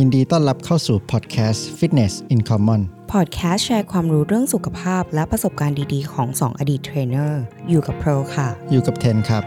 [0.00, 2.80] ยินดีต้อนรับเข้าสู่พอดแคสต์ Fitness in Common
[3.12, 9.42] พอดแคสต์แชร์ความรู้เรื่องสุขภาพและประสบการณ์ดีๆ ของ 2 อดีตเทรนเนอร์ อยู่กับโปรค่ะ อยู่กับเทนครับ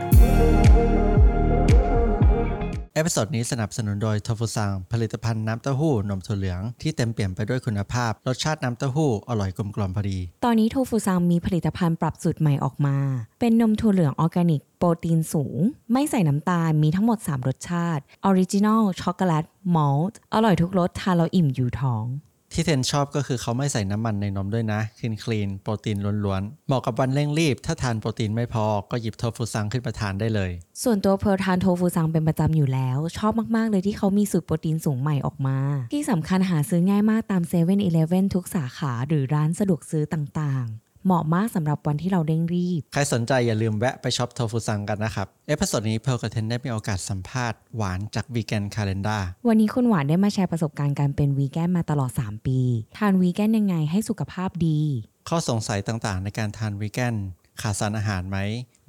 [2.96, 12.97] episode นี้สนับสนุนโดยโทฟูซังผลิตภัณฑ์น้ำเต้าหู้นมถั่วเหลืองที่เต็มเปี่ยมไปด้วยคุณภาพ รสชาติน้ำเต้าหู้อร่อยกลมกล่อมพอดี ตอนนี้โทฟูซังมีผลิตภัณฑ์ปรับสูตรใหม่ออกมา
[13.40, 15.58] เป็นนมถั่วเหลืองออร์แกนิก โปรตีนสูง
[15.94, 22.05] ไม่ใส่น้ำตาลมีทั้งหมด 3 รสชาติ original ช็อกโกแลตมอลต์อร่อยทุกรสทานแล้วอิ่มอยู่ท้อง
[22.55, 30.52] ที่เทนชอบก็คือเขาไม่ใส่น้ำมันในนมด้วยนะ clean clean โปรตีนล้วนๆ เหมาะกับวันเร่งรีบ ถ้าทานโปรตีนไม่พอก็หยิบโทฟูซังขึ้นมาทานได้เลย
[30.84, 35.57] ส่วนตัวเพลทานโทฟูซังเป็นประจำอยู่แล้ว ชอบมาก ๆ เลยที่เขามีสูตรโปรตีนสูงใหม่ออกมา
[35.93, 52.59] ที่สำคัญหาซื้อง่ายมากตาม7 e เ e ่ e อทุกสาขาหรือร้านสะดวกซื้อต่างๆ เหมาะมากสำหรับวันที่เราเร่งรีบ ใครสนใจอย่าลืมแวะไปช็อปโทฟูซังกันนะครับ episode นี้เพลกับเทนได้มีโอกาสสัมภาษณ์หวานจากวีแกนคาล endar วันนี้คุณหวานได้มาแชร์ประสบการณ์การเป็นวีแกนมาตลอด 3 ปี
[52.98, 54.79] ทานวีแกนยังไงให้สุขภาพดี
[55.29, 57.15] ข้อสงสัยต่างๆ ในการทานวีแกน
[57.62, 58.38] ขาดสารอาหารไหม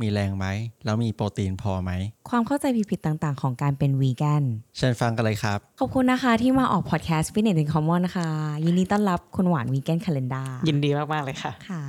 [0.02, 0.46] มีแรงไหม
[0.84, 1.92] แล้วมีโปรตีนพอไหม
[2.30, 4.44] ความเข้าใจผิดๆต่างๆ ของการเป็นวีแกน
[4.76, 8.28] เชิญฟังกันเลยครับ ขอบคุณนะคะที่มาออก podcast Fitness in Common นะคะ
[8.64, 11.82] ยินดีต้อนรับคุณหวานวีแกนคาล endar ยินดีมาก ๆ เลยค่ะ ค่ะ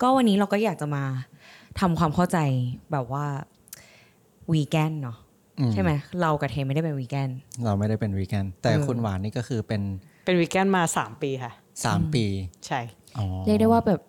[0.00, 1.04] ก็วันนี้เราก็อยากจะมา
[1.80, 2.38] ทำความเข้าใจ
[2.92, 3.24] แบบว่า
[4.52, 5.16] วีแกนเนาะ
[5.58, 7.30] อืมใช่ไหมเรากับเทนไม่ได้เป็นวีแกน
[7.64, 9.82] เราไม่ได้เป็นวีแกนแต่เออคุณหวานนี่ก็คือเป็น
[10.24, 12.24] เป็นวีแกนมา 3 ปีค่ะ 3 ปี
[12.66, 12.80] ใช่
[13.18, 14.00] อ๋อเรียกได้ว่าแบบ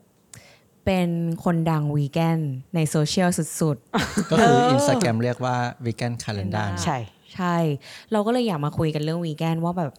[0.86, 1.10] เป็น
[1.44, 2.40] คนดังวีแกน
[2.76, 3.78] ในโซเชียลสุด
[4.32, 5.56] ก็คืออินสตาแกรมเรียกว่า
[5.86, 7.56] วีแกนคาล endar ใช่ๆใช่
[8.12, 9.92] เราก็เลยอยากมาคุยกันเรื่องวีแกนว่าแบบ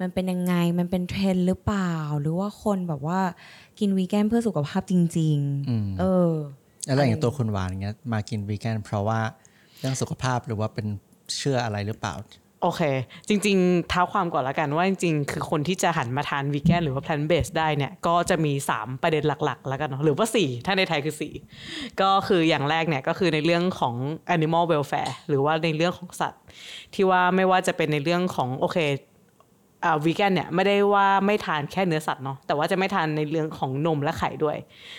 [0.00, 3.20] มันเป็นยังไง มันเป็นเทรนด์หรือเปล่า หรือว่าคนแบบว่า
[3.78, 5.36] กินวีแกนเพื่อสุขภาพจริง
[5.70, 6.32] อืมๆเออ
[6.84, 9.20] แล้วอย่างตัวคุณหวานเงี้ยมากินวีแกนเพราะว่า
[9.80, 10.86] เรื่องสุขภาพหรือว่าเป็น
[11.36, 12.14] เชื่ออะไรหรือเปล่า
[12.62, 12.82] โอเค
[13.28, 21.16] จริงๆเท้าความก่อนละกันว่าจริงๆ คือคนที่จะหันมาทานวีแกนหรือว่า plant based ได้เนี่ย ก็จะมี 3 ประเด็นหลักๆ แล้วกันเนาะหรือว่า 4 ถ้าในไทยคือ
[21.56, 23.94] 4 ก็คืออย่างแรกเนี่ย ก็คือในเรื่องของ
[24.36, 26.42] animal welfare หรือว่าในเรื่องของสัตว์
[26.94, 28.78] ที่ว่าไม่ว่าจะเป็นในเรื่องของโอเค
[29.84, 34.56] อ่าวีแกนเนี่ยไม่ได้ว่าไม่ทานแค่เนื้อสัตว์เนาะแต่ว่าจะไม่ทานในเรื่องของนมและไข่ด้วย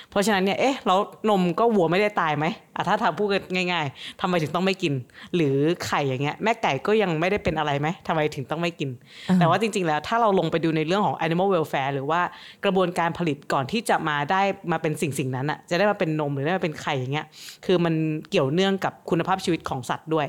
[0.09, 2.45] เพราะฉะนั้นเนี่ยเอ๊ะแล้วนมก็วัวไม่ได้ตายไหม
[2.87, 4.93] ถ้าทำพูดกันง่าย ๆทำไมถึงต้องไม่กิน
[5.35, 8.89] หรือไข่อย่างเงี้ยแม่ไก่ก็ยังไม่ได้เป็นอะไรไหมทำไมถึงต้องไม่กิน
[9.29, 12.21] อ่าแต่ว่าจริง ๆ แล้วถ้าเราลงไปดูในเรื่องของ animal welfare หรือว่า
[12.65, 14.41] กระบวนการผลิตก่อนที่จะมาได้
[14.71, 17.25] มาเป็นสิ่งสิ่งนั้นอะจะได้มาเป็นนมหรือได้มาเป็นไข่อย่างเงี้ย
[17.65, 17.93] คือมัน
[18.29, 20.27] เกี่ยวเนื่องกับคุณภาพชีวิตของสัตว์ด้วย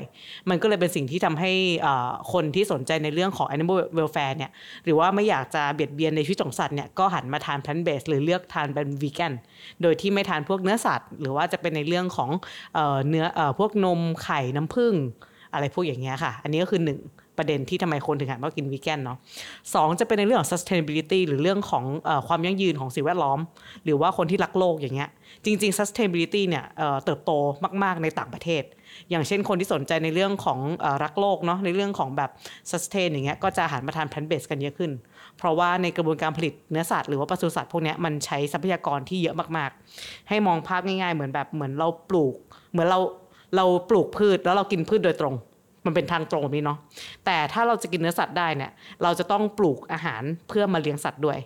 [0.49, 1.51] มันก็เลยเป็นสิ่งที่ทำให้
[1.85, 4.51] อ่าคนที่สนใจในเรื่องของ animal welfare เนี่ย
[4.85, 9.33] หรือว่าไม่อยากจะเบียดเบียนในชีวิตของสัตว์เนี่ยก็หันมาทาน plant based หรือเลือกทานเป็น vegan
[9.81, 12.29] โดยที่ไม่ทานพวกเนื้อสัตว์ หรือว่าจะเป็นในเรื่องของ
[12.73, 14.95] เเนื้ออพวกนมไข่น้ำผึ้ง
[15.53, 16.99] อะไรพวกอย่างเงี้ยค่ะ อันนี้ก็คือหนึ่ง
[17.37, 19.17] ประเด็นที่ทำไมคนถึงหันมากินวีแกนเนาะ
[19.73, 23.39] สองจะเป็นในเรื่องของ sustainability หรือเรื่องของอความยั่งยืนของสิ่งแวดล้อม
[23.83, 25.09] หรือว่าคนที่รักโลกอย่างเงี้ย
[25.45, 27.31] จริง ๆ sustainability เนี่ยเเติบโต
[27.83, 28.63] มาก ๆ ในต่างประเทศ
[29.09, 32.31] อย่างเช่นคนที่สนใจในเรื่องของออรักโลกเนาะในเรื่องของแบบ
[32.71, 34.91] sustain อย่างเงี้ยก็จะหันมาทาน plant based กันเยอะขึ้น
[35.37, 42.35] เพราะว่าในกระบวนการผลิตเนื้อสัตว์หรือว่าปศุสัตว์พวกนี้มันใช้ทรัพยากรที่เยอะมากๆ ให้มองภาพง่ายๆ เหมือนแบบเหมือนเราปลูก
[42.71, 42.99] เหมือนเรา
[43.55, 45.35] เราปลูกพืชแล้วเรากินพืชโดยตรง
[45.85, 46.77] มันเป็นทางตรงนี้เนาะ
[47.25, 48.71] แต่ถ้าเราจะกินเนื้อสัตว์ได้เนี่ย
[49.03, 51.37] เราจะต้องปลูกอาหารเพื่อมาเลี้ยงสัตว์ด้วย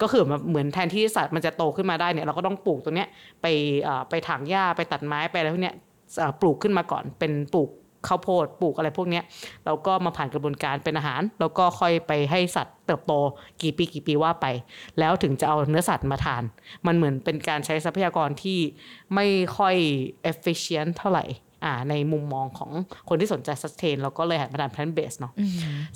[0.00, 3.08] ก็คือเหมือนแทนที่สัตว์มันจะโตขึ้นมาได้เนี่ยเราก็ต้องปลูกตรงเนี้ย
[3.42, 3.46] ไป
[4.10, 5.76] ไปถางหญ้าไปตัดไม้ไปอะไรพวกเนี้ย
[6.40, 7.70] ปลูกขึ้นมาก่อนเป็นปลูก
[8.06, 9.24] ข้าวโพดปลูกอะไรพวกเนี้ย
[9.64, 13.12] แล้วก็มาผ่านกระบวนการเป็นอาหาร แล้วก็ค่อยไปให้สัตว์เติบโต
[13.62, 14.46] กี่ปีกี่ปีว่าไป
[14.98, 16.42] แล้วถึงจะเอาเนื้อสัตว์มาทาน
[16.86, 18.58] มันเหมือนเป็นการใช้ทรัพยากรที่
[19.14, 19.74] ไม่ค่อย
[20.30, 21.24] efficient เท่าไหร่
[21.64, 22.70] อ่าในมุมมองของ
[23.08, 25.32] คนที่สนใจ sustain แล้วก็เลยหันมาทาน plant based เนาะ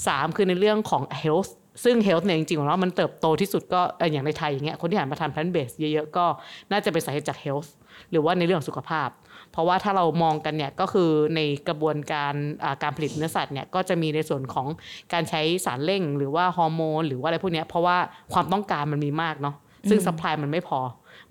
[0.06, 1.50] สามคือในเรื่องของ health
[1.84, 6.26] ซึ่ง health เนี่ยจริงๆของเรามันเติบโตที่สุดก็เอ่ออย่างในไทยอย่างเงี้ยคนที่หันมาทาน plant based เยอะๆก็
[6.70, 7.68] น่าจะเป็นสาเหตุจาก health
[8.10, 9.08] หรือว่าในเรื่องของสุขภาพ
[9.54, 12.34] เพราะว่าถ้าเรามองกันเนี่ยก็คือในกระบวนการ
[12.64, 14.66] อ่าการผลิตเนื้อสัตว์เนี่ยก็จะมีในส่วนของ
[15.12, 17.96] การใช้สารเร่ง หรือว่าฮอร์โมนหรือว่าอะไรพวกเนี้ยเพราะว่า
[18.32, 19.56] ความต้องการมันมีมากเนาะ
[19.88, 20.80] ซึ่ง supply มันไม่พอ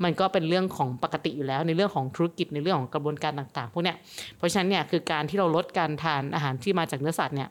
[0.04, 3.98] มันก็เป็นเรื่องของปกติอยู่แล้วในเรื่องของธุรกิจในเรื่องของกระบวนการต่างๆพวกเนี้ย
[4.38, 7.50] เพราะฉะนั้นเนี่ยคือการที่เราลดการทานอาหารที่มาจากเนื้อสัตว์เนี่ย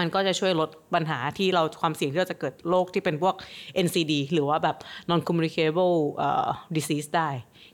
[0.00, 3.34] มันก็จะช่วยลดปัญหาที่เราความเสี่ยงที่เราจะเกิดโรคที่เป็นพวก
[3.86, 4.76] NCD หรือว่าแบบ
[5.10, 7.28] non communicable เอ่อ disease ได้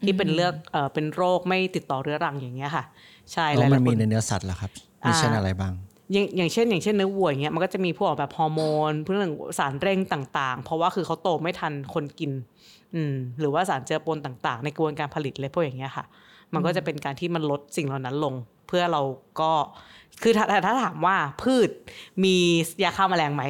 [0.05, 2.85] ที่เป็นเลือกเอ่อเป็นโรคไม่ติดต่อเรื้อรังอย่างเงี้ยค่ะ
[3.33, 4.71] ใช่แล้วหมัลานยๆคมีนในเนื้อสัตว์เหรอครับ
[5.07, 5.73] มีเช่นอ่าอะไรบ้าง
[6.13, 8.61] อย่างอย่างเช่น อย่างเช่นเนื้อวัวอย่างเงี้ยมันก็จะมีพวกแบบฮอร์โม
[8.91, 12.33] นเรื่องสารเร่งต่างๆ เพราะว่าคือเขาโตไม่ทันคนกิน
[12.95, 16.05] อืมหรือว่าสารเจือปนต่างๆ ในกระบวนการผลิตเลยพวกอย่างเงี้ยค่ะ
[16.55, 18.35] มันก็จะเป็นการที่มันลดสิ่งเหล่านั้นลง
[18.69, 19.03] เพื่อเรา
[19.41, 19.53] ก็
[20.23, 21.71] คือถ้าถ้าถ้าถามว่าพืช
[22.25, 22.37] มี
[22.83, 23.45] ยาฆ่าแมลงไหม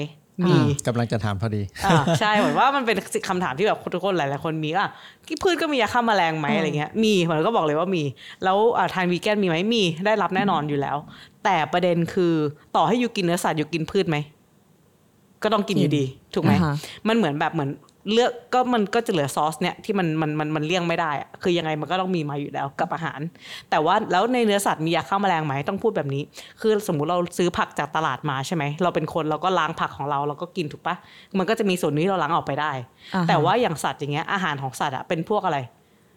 [0.47, 0.57] มี
[0.87, 2.97] กำลังจะถามพอดีอ่าใช่เหมือนว่ามันเป็น
[3.29, 4.91] คำถามที่แบบทุกคนหลายๆคนมีอะ
[5.27, 8.03] ที่พืชก็มียาฆ่าแมลงไหมอะไรเงี้ยมีเหมือนก็บอกเลยว่ามี
[8.45, 10.97] แล้วอ่าทานวีแกนมีไหมมีได้รับแน่นอนอยู่แล้ว
[11.45, 12.35] แต่ประเด็นคือ
[12.77, 14.17] ต่อให้อยู่กินเนื้อสัตว์อยู่กินพืชไหม
[15.43, 16.05] ก็ต้องกินอยู่ดี
[16.35, 16.75] ถูกไหมอ่าฮะ
[17.09, 17.71] มันเหมือนแบบเหมือน
[18.13, 23.21] เลือกก็มันก็จะเหลือซอสเนี่ยที่มันมันมันมันเลี่ยงไม่ได้อะคือยังไงมันก็ต้องมีมาอยู่แล้วกับอาหาร
[23.71, 26.23] แต่ว่าแล้วในเนื้อสัตว์มียาฆ่าแมลงไหมต้องพูดแบบนี้
[26.61, 30.95] คือสมมุติเราซื้อผักจากตลาดมาใช่ไหมเราเป็นคนเราก็ล้างผักของเราเราก็กินถูกปะ
[31.39, 32.73] มันก็จะมีส่วนนี้ที่เราล้างออกไปได้
[33.15, 35.59] อ่าฮะแต่ว่าอย่างสัตว์อย่างเงี้ยอาหารของสัตว์อะเป็นพวกอะไร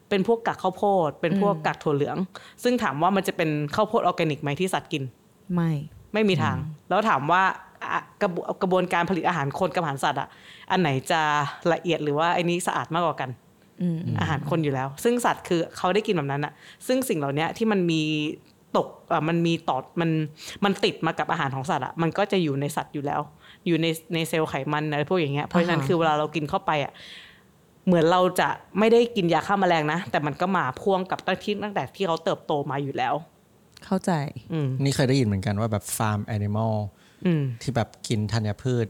[0.10, 2.18] เป็นพวกกักข้าวโพด เป็นพวกกักถั่วเหลือง
[2.64, 5.04] ซึ่งถามว่ามันจะเป็นข้าวโพดออร์แกนิกไหมที่สัตว์กิน
[5.56, 5.72] ไม่
[6.14, 6.58] ไม่มีทาง
[6.90, 7.56] แล้วถามว่าอะ
[8.22, 10.28] กระบวกระบวนการผลิตอาหารคนกับอาหารสัตว์อะ
[10.72, 11.22] อันไหนจะ
[11.74, 13.30] ละเอียดหรือว่าไอ้นี้สะอาดมากกว่ากัน
[13.82, 16.54] อืมอาหารคนอยู่แล้ว ซึ่งสัตว์คือเขาได้กินแบบนั้นอะ
[16.88, 18.02] ซึ่งสิ่งเหล่านี้ที่มันมี
[18.78, 20.10] ตกอะมันมีต่อมัน
[20.64, 23.22] มันติดมากับอาหารของสัตว์อะมันก็จะอยู่ในสัตว์อยู่แล้ว
[23.68, 26.94] อยู่ในในเซลล์ไขมันอะไรพวกอย่างเงี้ยเพราะฉะนั้นอ่าฮะคือเวลาเรากินเข้าไปอะ
[27.86, 28.50] เหมือนเราจะ
[28.80, 33.14] ไม่ได้กินยาฆ่าแมลงนะ แต่มันก็มาพ่วงกับตั้งที่ตั้งแต่ที่เขาเติบโตมาอยู่แล้ว
[33.86, 34.12] เข้าใจ
[34.54, 37.01] อืมนี่เคยได้ยินเหมือนกันว่าแบบ farm animal อืม
[37.62, 38.88] ที่แบบกินธัญพืช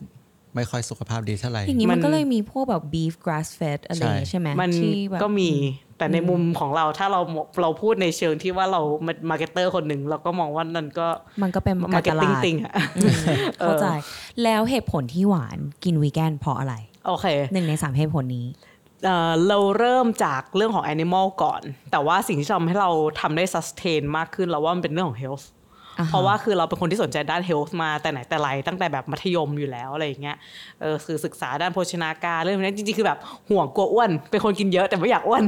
[0.55, 5.49] ไม่ค่อยสุขภาพดีเท่าไหร่อย่างนี้มันมันก็เลยมีพวกแบบ beef grass fed อะไรอย่างงี้ใช่ใช่ไหมมันที่แบบก็มี
[5.97, 7.21] แต่ในมุมของเราถ้าเรา
[7.61, 8.81] เราพูดในเชิงที่ว่าเรา
[9.29, 11.07] marketer คนหนึ่งเราก็มองว่านั่นก็
[11.43, 13.21] มันก็เป็นมาการร์เก็ตตลาติ้งดติงอะอืม
[13.59, 13.87] เข้าใจ
[14.43, 16.75] แล้วเหตุผลที่หวานกินวีแกนเพราะอะไร
[17.07, 18.47] โอเคหนึ่งในสามเหตุผลนี้
[19.05, 21.61] เอ่อเราเริ่มจากเรื่องของ Animal ก่อน
[21.91, 22.91] แต่ว่าสิ่งที่ทำให้เรา
[23.21, 25.60] ทำได้ sustain มากขึ้นเราว่ามันเป็นเรื่องของ health อ่าฮะ
[26.09, 30.37] เพราะว่าคือเราเป็นคนที่สนใจด้าน health มาแต่ไหนแต่ไรตั้งแต่แบบมัธยมอยู่แล้วอะไรอย่างเงี้ย
[30.81, 33.19] เออคือศึกษาด้านโภชนาการเรื่องนี้จริงๆคือแบบ
[33.49, 35.43] ห่วงกลัวอ้วน เป็นคนกินเยอะแต่ไม่อยากอ้วน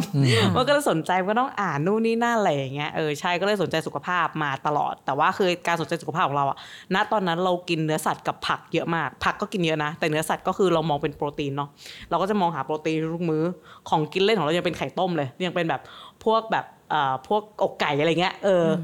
[0.56, 6.58] มันก็เลยสนใจก็ต้องอ่านนู่นนี่นั่นอะไรอย่างเงี้ยเออใช่ก็เลยสนใจสุขภาพมาตลอด แต่ว่าคือการสนใจสุขภาพของเราอะ
[6.94, 11.70] ณตอนนั้นเรากินเนื้อสัตว์กับผักเยอะมาก ผักก็กินเยอะนะ แต่เนื้อสัตว์ก็คือเรามองเป็นโปรตีนเนาะ
[12.10, 13.44] เราก็จะมองหาโปรตีนทุกมื้อ
[13.90, 15.82] ของกินเล่นของเรายังเป็นไข่ต้มเลยยังเป็นแบบ
[16.24, 16.83] พวกแบบเอ่อ
[17.28, 18.82] พวกอกไก่อะไรเงี้ยเอออ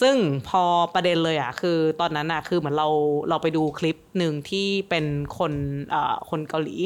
[0.00, 0.14] ซึ่ง
[0.48, 0.62] พอ
[0.94, 2.88] ประเด็นเลยอะคือตอนนั้นอะคือเหมือนเรา
[3.28, 5.04] เราไปดูคลิปหนึ่งที่เป็น
[5.38, 5.52] คน
[5.90, 6.76] เอ่อคนเกาหลี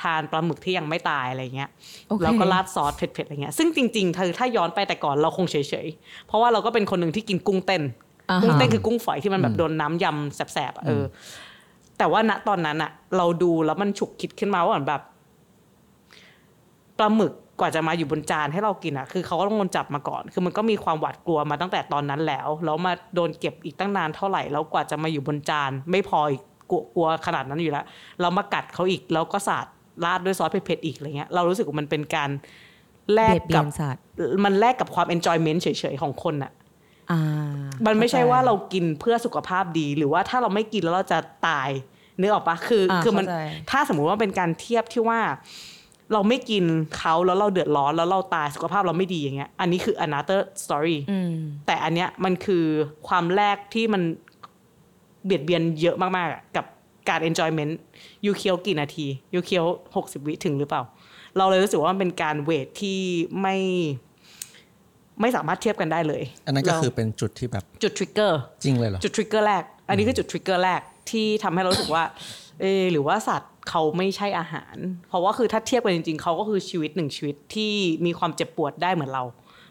[0.00, 1.70] ทานปลาหมึกที่ยังไม่ตายอะไรเงี้ย
[2.08, 7.82] โอเคแล้วก็ราดซอสเผ็ดๆอะไรเงี้ยซึ่งจริงๆถ้าถ้าย้อนไปแต่ก่อนเราคงเฉยๆ เพราะว่าเราก็เป็นคนหนึ่งที่กินกุ้งเต้น
[8.30, 11.06] อ่าฮะกุ้งเต้นคือกุ้งฝอยที่มันแบบโดนน้ำยำแสบๆอะเอออ
[11.98, 15.02] แต่ว่าณตอนนั้นอะเราดูแล้วมันฉุกคิดขึ้นมาว่าเหมือนแบบ
[16.98, 27.84] ปลาหมึก กว่าจะมาอยู่บนจานให้เรากินอะคือเขาก็ต้องโดนจับมาก่อน คือมันก็มีความหวาดกลัวมาตั้งแต่ตอนนั้นแล้ว แล้วมาโดนเก็บอีกตั้งนานเท่าไหร่ แล้วกว่าจะมาอยู่บนจาน ไม่พออีกกลัวกลัวขนาดนั้นอยู่แล้ว
[28.20, 29.66] เรามากัดเขาอีก แล้วก็สาด
[30.04, 32.30] ราดด้วยซอสเผ็ดๆอีกอะไรเงี้ย เรารู้สึกว่ามันเป็นการ
[33.14, 34.02] แลกเบียดเบีกัยบนสัตว์
[34.44, 36.52] มันแลกกับความ enjoyment เฉยๆของคนอะ
[37.10, 37.20] อ่า
[37.86, 41.18] มันไม่ใช่เข้ใจว่าเรากินเพื่อสุขภาพดี หรือว่าถ้าเราไม่กินแล้วเราจะ
[41.48, 41.70] ตาย
[42.20, 43.38] นึกออกปะคืออ่าคือมันเข้าใจ
[43.70, 45.20] ถ้าสมมุติว่าเป็นการเทียบที่ว่า
[46.14, 46.64] เราไม่กิน
[46.96, 51.32] เขาแล้วเราเดือดร้อนแล้วเราตายสุขภาพเราไม่ดีอย่างเงี้ย อันนี้คือ another story อืม
[51.66, 52.64] แต่อันเนี้ยมันคือ
[53.08, 54.02] ความแรกที่มัน
[55.24, 56.64] เบียดเบียนเยอะมากๆอะกับ
[57.08, 57.72] การ enjoyment
[58.26, 59.64] ยูเคียวกี่นาทียูเคียว
[59.96, 60.82] หกสิบวิถึงหรือเปล่า
[61.36, 63.00] เราเลยรู้สึกว่ามันเป็นการเวทที่
[63.40, 63.56] ไม่
[65.20, 70.80] ไม่สามารถเทียบกันได้เลย อันนั้นก็เราคือเป็นจุดที่แบบจุด trigger จริงเลยเหรอ จุด trigger แรก อันนี้คือจุด trigger แรก
[71.10, 72.04] ที่ทำให้เรารู้สึกว่า
[72.60, 74.76] เออหรือว่าสัตว์ เขาไม่ใช่อาหาร
[75.08, 77.72] เพราะว่าคือถ้าเทียบกันจริง ๆ เขาก็คือชีวิตหนึ่งชีวิตที่
[78.06, 79.24] มีความเจ็บปวดได้เหมือนเรา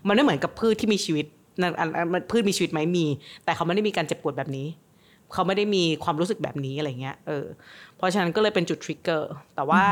[0.07, 1.25] มันไม่เหมือนกับพืชที่มีชีวิต
[1.61, 3.05] นั่นอันพืชมีชีวิตไหมมี
[3.45, 4.67] แต่เขาไม่ได้มีการเจ็บปวดแบบนี้
[5.33, 7.45] เขาไม่ได้มีความรู้สึกแบบนี้อะไรเงี้ยเออ
[7.97, 9.83] เพราะฉะนั้นก็เลยเป็นจุด trigger แต่ว่า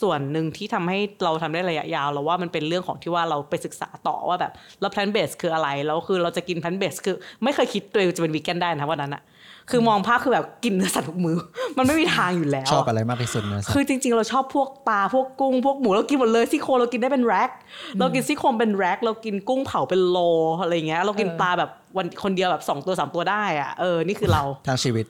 [0.00, 9.22] ส่วนหนึ่งที่ทำให้เราทำได้ระยะยาวเราว่ามันเป็นเรื่องของที่ว่าเราไปศึกษาต่อว่าแบบแล้ว plant based คืออะไรแล้วคือเราจะกิน plant based คือไม่เคยคิดตัวเองจะเป็นวีแกนได้นะวันนั้นอะ
[9.70, 11.36] คือมองภาพคือแบบกินเนื้อสัตว์ทุกมือ
[11.78, 17.50] มันไม่มีทางอยู่แล้ว ชอบอะไรมากที่สุดเนื้อสัตคือว์จริง ๆ เราชอบพวกปลาพวกกุ้งพวกหมูเรากินหมดเลยซี่โครงเรากินได้เป็นแร็ค
[17.98, 20.18] เรากินซี่โครงเป็นแร็คเรากินกุ้งเผาเป็นโล
[20.62, 25.06] อะไรเงี้ย เรากินปลาแบบวันคนเดียวแบบสองตัวสามตัวได้อะเออนี่คือเราทั้งชีวิต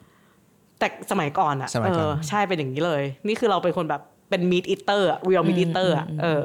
[0.78, 6.44] แต่สมัยก่อนอะสมัยก่อนเออใช่เป็นอย่างนี้เลย นี่คือเราเป็นคนแบบเป็น meat eater real meat eater อะเออ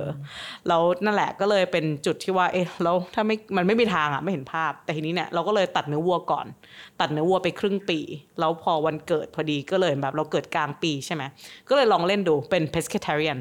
[0.68, 6.46] แล้วนั่นแหละก็เลยเป็นจุดที่ว่าเอ๊ะแล้วถ้าไม่มันไม่มีทางอะไม่เห็นภาพ แต่ทีนี้เนี่ยเราก็เลยตัดเนื้อวัวก่อน
[7.00, 8.00] ตัดเนื้อวัวไปครึ่งปี
[8.40, 11.24] แล้วพอวันเกิดพอดีก็เลยแบบเราเกิดกลางปีใช่ไหม
[11.70, 13.40] ก็เลยลองเล่นดูเป็น pescatarian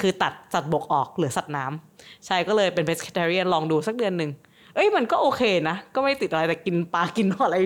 [0.00, 4.30] คือตัดสัตว์บกออกเหลือสัตว์น้ำใช่ก็เลยเป็น pescatarian ลองดูสักเดือนหนึ่ง
[4.74, 7.56] เอ้ยมันก็โอเคนะ ก็ไม่ติดอะไรแต่กินปลากินอะไร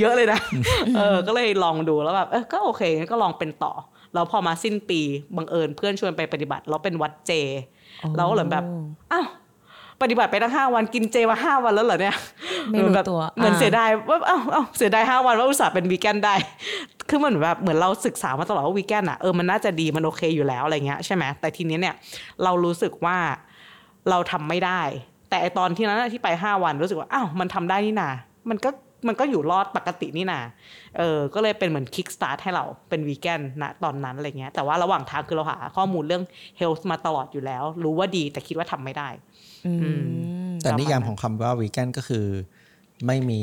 [0.00, 0.40] เยอะเลยนะ
[0.96, 3.72] เออก็เลยลองดูแล้วแบบเออก็โอเคงั้นก็ลองเป็นต่อ
[4.14, 5.00] แล้วพอมาสิ้นปี
[5.36, 7.32] บังเอิญเพื่อนชวนไปปฏิบัติ แล้วเป็นวัดเจ
[8.16, 8.64] เราก็เลยแบบ
[9.12, 9.26] อ้าว
[10.02, 12.16] ปฏิบัติไปตั้งห้าวันกินเจมาห้าวันแล้วเหรอเนี่ย
[12.70, 16.34] ไม่รู้เหอนแบบตัวเหมือนอ่าเสียดายว่าเอ้าเอ้าเสียดายห้าวันว่าอุตส่าห์เป็นวีแกนได้
[17.08, 21.94] คือมันเหมือนแบบเหมือนเราศึกษามาตลอดว่าวีแกนอะเออมันน่าจะดีมันโอเคอยู่แล้วอะไรเงี้ยใช่ไหมแต่ทีนี้เนี่ย
[22.44, 23.16] เรารู้สึกว่า
[24.10, 24.80] เราทำไม่ได้
[25.28, 28.10] แต่ไอตอนที่นั้นอะที่ไปห้าวันรู้สึกว่าอ้าวมันทำได้นี่นา
[28.50, 28.70] มันก็
[29.06, 30.40] มันก็อยู่รอดปกตินี่นา
[30.98, 36.22] เออ ก็เลยเป็นเหมือน kickstart ให้เราเป็นวีแกนนะตอนนั้นอะไรเงี้ย แต่ว่าระหว่างทางคือเราหาข้อมูลเรื่อง
[36.58, 39.08] health มาตลอดอยู่แล้ว รู้ว่าดีแต่คิดว่าทำไม่ได้
[39.66, 39.72] อื
[40.50, 42.26] มแต่นิยามของคำว่าวีแกนก็คือ
[43.06, 43.40] ไม่มี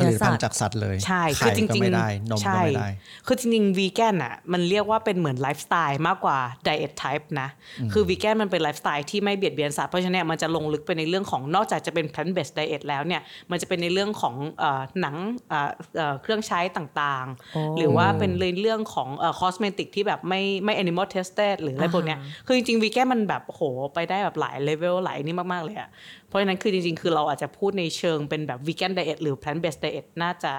[0.00, 2.88] ผลิตภัณฑ์จากสัตว์เลยใช่ไข่คือจริงๆก็ไม่ได้นมก็ใช่ไม่ได้
[3.26, 7.48] คือจริงๆวีแกนอะมันเรียกว่าเป็นเหมือนไลฟ์สไตล์มากกว่าdiet type นะ
[7.92, 15.16] คือวีแกนมันเป็นไลฟ์สไตล์ที่ไม่เบียดเบียนสัตว์เพราะฉะนั้นเนี่ยมันจะลงลึกไปในเรื่องของนอกจากจะเป็น plant based diet แล้วเนี่ยมันจะเป็นในเรื่องของเอ่อหนัง
[15.48, 23.60] เอ่อเอ่อเครื่องใช้ต่างๆ โอ้หรือว่าเป็นในเรื่องของเอ่อ cosmetic ที่แบบไม่ไม่ animal tested หรืออะไรพวกเนี้ยอ่าฮะคือจริงๆวีแกนมันแบบโห
[23.94, 25.88] ไปได้แบบหลายเลเวลหลายนี่มากๆเลยอะ
[26.23, 30.52] เพ ราะฉะนั้นคือจริงๆ คือเราอาจจะพูดในเชิงเป็นแบบ vegan diet หรือ plant based diet น่าจะ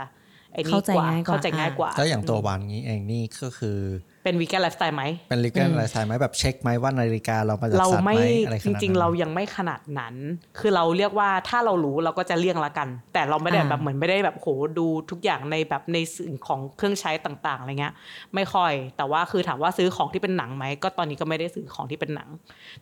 [0.54, 3.80] ไอ้นี่เข้าใจกว่าง่ายกว่าเข้าใจง่ายกว่าแล้วอย่างตัววานนี้เองนี่ก็คือ
[4.24, 10.16] เป็นวีแกนไลฟ์สไตล์ไหมเป็นลิเกนไลฟ์สไตล์ไหมแบบเช็คไหมว่านาฬิกาเรามาจากเราสัตว์ไหมไม่อะไรขจนาดนั้นริง ๆ เรายังไม่ขนาดนั้น
[10.60, 14.48] คือเราเรียกว่าถ้าเรารู้เราก็จะเลี่ยงละกัน แต่เราไม่ได้อ่าแบบเหมือนไม่ได้แบบโห
[14.80, 17.94] ดูทุกอย่างในแบบในสิ่งของเครื่องใช้ต่างๆอะไรเงี้ย
[18.36, 22.30] ไม่ค่อย แต่ว่าคือถามว่าซื้อของที่เป็นหนังไหมก็ตอนนี้ก็ไม่ได้ซื้อของที่เป็นหนัง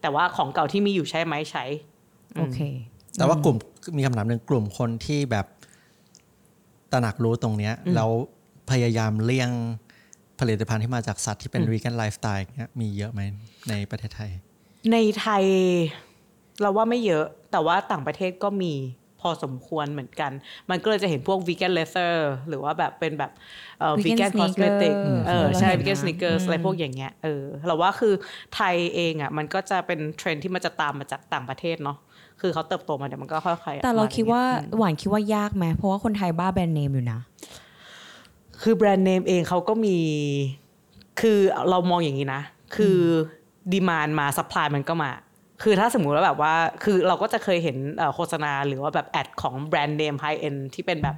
[0.02, 1.66] แต่ว่าของเก่าที่มีอยู่ใช้ไหมใช้
[2.38, 2.60] โอเค
[3.18, 3.58] แต่ว่ากลุ่ม
[3.98, 5.46] มีคำถามหนึ่งกลุ่มคนที่แบบ
[6.92, 8.10] ตระหนักรู้ตรงเนี้ยแล้ว
[8.72, 9.50] พยายามเลี่ยง
[10.40, 13.22] ผลิตภัณฑ์ที่มาจากสัตว์ที่เป็นวีแกนไลฟ์สไตล์เนี้ยมีเยอะไหม
[13.70, 14.32] ในประเทศไทย
[14.92, 15.44] ในไทย
[16.62, 18.74] เราว่าไม่เยอะ แต่ว่าต่างประเทศก็มี
[19.22, 20.32] พอสมควรเหมือนกัน
[20.70, 22.16] มันก็เลยจะเห็นพวก vegan leather
[22.48, 23.32] หรือว่าแบบเป็นแบบ
[23.80, 28.14] เอ่อ Vegan vegan cosmetic sneaker เออใช่เราเห็น vegan นะ sneakers อะไรพวกอย่างเงี้ยเออเราว่าคือ
[28.56, 31.98] ไทยเองอะมันก็จะเป็นเทรนด์ที่มันจะตามมาจากต่างประเทศเนาะ
[32.46, 34.44] คือเขาเติบโตมาเดี๋ยวมันก็ค่อยๆแต่เราคิดว่า
[34.78, 37.20] หวานคิดว่ายากไหมเพราะว่าคนไทยบ้าแบรนด์เนมอยู่นะ
[38.62, 39.98] คือแบรนด์เนมเองเขาก็มี
[41.22, 42.42] คือเรามองอย่างนี้นะ
[42.76, 42.98] คือ
[43.72, 45.12] demand มา supply มันก็มา
[45.64, 51.16] คือถ้าสมมุติว่าแบบว่า คือเราก็จะเคยเห็นเอ่อโฆษณาหรือว่าแบบ ad ของแบรนด์เนม high-end ที่เป็นแบบ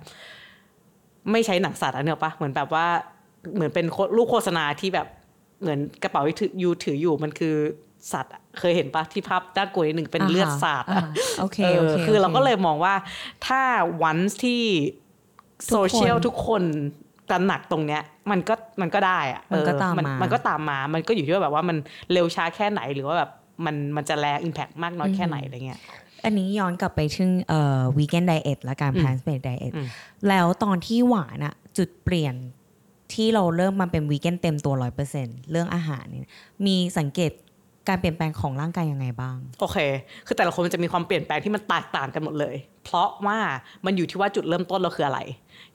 [1.32, 2.86] ไม่ใช้หนังสัตว์อะนึกออกปะเหมือนแบบว่า
[3.54, 5.08] เหมือนเป็นโฆลูกโฆษณาที่แบบ
[5.62, 7.56] เหมือนกระเป๋าที่ถือ you ถืออยู่มันคือ
[8.14, 11.08] สัตว์อะเคยเห็นปะที่ภาพด้านกวยหนึ่งเป็นเลือดสัตว์อะอ่า
[11.40, 12.94] โอเคเออโอเคคือเราก็เลยมองว่า
[13.48, 13.62] ถ้า
[14.04, 14.64] วันที่
[15.70, 16.64] ทุกคนโซเชียลทุกคน
[17.30, 21.78] ตระหนักตรงเนี้ยมันก็มันก็ได้อะมันก็เออตามมามันมันก็ตามมา มันก็อยู่ที่ว่าแบบว่ามัน
[22.12, 23.30] เร็วช้าแค่ไหนหรือว่าแบบ
[23.66, 25.80] มันมันจะแรง impact มากน้อยแค่ไหนอะไรเงี้ย
[26.26, 29.88] อันนี้ย้อนกลับไปถึงเอ่อ vegan diet และการอืม plant based diet อืม
[30.30, 32.36] แล้วตอนที่หวานอะจุดเปลี่ยน
[33.14, 36.32] ที่เราเริ่มมาเป็นวีแกนเต็มตัวร้อยเปอร์เซ็นเรื่องอาหารเนี่ย
[36.66, 37.32] มีสังเกต
[37.88, 39.78] การเปลี่ยนแปลงของร่างกายยังไงบ้าง โอเค
[40.28, 43.38] คือแต่ละคนมันจะมีความเปลี่ยนแปลงที่มันแตกต่างกันหมดเลย เพราะว่า
[43.86, 45.20] มันอยู่ที่ว่าจุดเริ่มต้นเราคืออะไร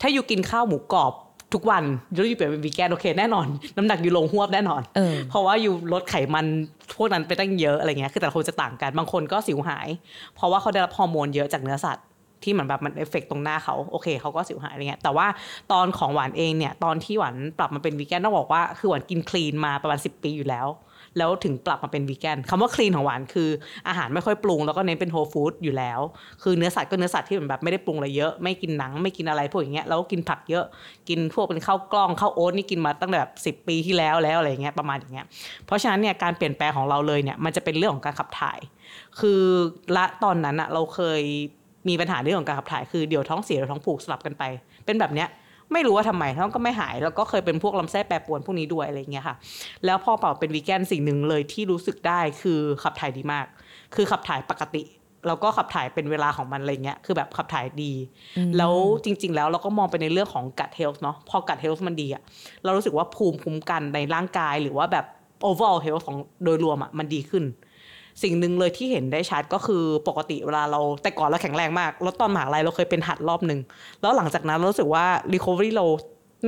[0.01, 1.13] ถ้า you กินข้าวหมูกรอบ
[1.55, 6.47] ทุกวันแล้ว you เปลี่ยนเป็นวีแกนโอเคแน่นอน น้ำหนัก you ลงหวบแน่นอนเออเพราะว่า you ลดไขมัน
[6.97, 9.89] พวกนั้นไปตั้งเยอะอะไรเงี้ย คือแต่ละคนจะต่างกัน บางคนก็สิวหาย
[10.35, 12.05] เพราะว่าเขาได้รับฮอร์โมนเยอะจากเนื้อสัตว์
[12.43, 15.27] ที่เหมือนแบบมันเอฟเฟกตรงหน้าเขาโอเคเขาก็สิวหายอะไรเงี้ยแต่ว่า
[15.73, 20.67] ตอนของหวานเองเนี่ยตอนที่หวานปรับมาเป็นวีแกนต้องบอกว่าคือหวานกิน clean มาประมาณ10 ปีอยู่แล้ว
[21.19, 23.49] แล้วถึงปรับมาเป็นวีแกนคำว่าคลีนของหวานคือ
[23.89, 26.01] อาหารไม่ค่อยปรุงแล้วก็เน้นเป็นโฮลฟู้ดอยู่แล้ว
[26.43, 30.65] คือเนื้อสัตว์ก็เนื้อสัตว์ที่มือนแบบไม่ได้ปรุงอะไรเยอะไม่กินหนังไม่กินอะไรพวกอย่างเงี้ยแล้วก็กินผักเยอะ
[31.09, 35.27] กินพวกเป็นข้าวกล้องข้าวโอ๊ตนี่กินมาตั้งแต่แบบสิปีที่แล้วแล้วอะไรเงี้ยประมาณอย่างเงี้ย
[35.67, 38.59] เพราะฉะนั้นเนี่ยการเปลี่ยนแปลงของเราเลยเนี่ยมันจะเป็นเรื่องของการขับถ่าย
[39.21, 39.43] คือ
[39.97, 41.23] ละตอนนั้นอะเราเคย
[41.89, 44.43] มีปัญหาเรื่องของการขับถ่ายคือเดี๋ยวท้องเสียเดี๋ยวท้องผูกสลับกันไป
[44.87, 45.29] เป็นแบบเนี้ย
[45.73, 49.37] ไม่รู้ว่าทำไมท้องก็ไม่หายแล้วก็เคยเป็นพวกลำไส้แปรปรวนพวกนี้ด้วยอะไรเงี้ยค่ะ
[49.85, 53.47] แล้วพอเป่าเป็นวีแกนสิ่งหนึ่งเลยที่รู้สึกได้คือขับถ่ายดีมาก
[53.95, 54.83] คือขับถ่ายปกติ
[55.27, 57.93] แล้วก็ขับถ่ายเป็นเวลาของมันอะไรเงี้ย คือแบบขับถ่ายดี
[58.57, 58.75] แล้ว
[59.05, 62.23] จริง ๆ แล้วเราก็มองไปในเรื่องของกัดเฮลท์เนาะ พอกัดเฮลท์มันดีอะ
[62.65, 65.07] เรารู้สึกว่าภูมิคุ้มกันในร่างกายหรือว่าแบบ
[65.49, 67.45] overall health ของโดยรวมอะมันดีขึ้น
[68.23, 73.61] สิ่งหนึ่งเลยที่เห็นได้ชัดก็คือปกติเวลาเราแต่ก่อนเราแข็งแรงมาก แล้วตอนมหาลัยเราเคยเป็นหัดรอบหนึ่ง
[74.01, 75.87] แล้วหลังจากนั้นเรารู้สึกว่า recovery เรา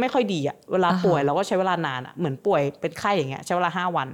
[0.00, 4.08] ไม่ค่อยดีอะเวลาอ่าฮะป่วยเราก็ใช้เวลานานอะเหมือนป่วยเป็นไข้อย่างเงี้ยใช้เวลาห้าวัน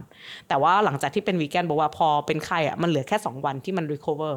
[0.49, 4.35] แต่ว่าหลังจากที่เป็นวีแกนบอกว่าพอเป็นไข้อะมันเหลือแค่สองวันที่มัน recover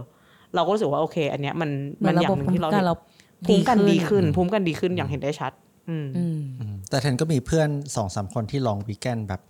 [0.56, 2.96] เราก็รู้สึกว่าโอเค อันเนี้ยมันเหมืมัอนนระอย่าบบงหนึ่งภูมิที่เราคุ้มกันเรา
[3.48, 5.52] ภูมิกันดีขึ้นอืมภูมิกันดีขึ้นอย่างเห็นได้ชัด
[5.90, 9.42] อืมอืมอืมแต่เทนก็มีเพื่อนสองสามคนที่ลองวีแกนแบบ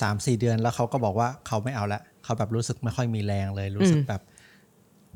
[0.00, 4.22] สามสี่เดือนแล้วเขาก็บอกว่าเขาไม่เอาละ เขาแบบรู้สึกไม่ค่อยมีแรงเลยรู้สึกอืมแบบ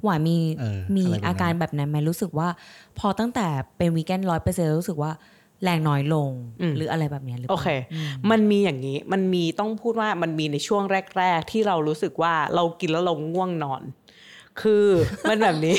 [0.05, 2.49] หวานมีเออมีอะไรประมาณอาการแบบนั้นไหมรู้สึกว่า
[2.99, 3.47] พอตั้งแต่
[3.79, 5.13] เป็นวีแกนร้อยเปอร์เซ็นรู้สึกว่า
[5.65, 7.69] แรงน้อยลงอืมหรืออะไรแบบเนี้ยหรือโอเปล่าเค
[8.31, 10.83] มันมีอย่างนี้มันมีต้องพูดว่ามันมีในช่วง
[11.19, 13.83] แรก ๆ ที่เรารู้สึกว่าเรากินแล้วเราง่วงนอน
[14.63, 14.87] คือ
[15.29, 15.77] มันแบบนี้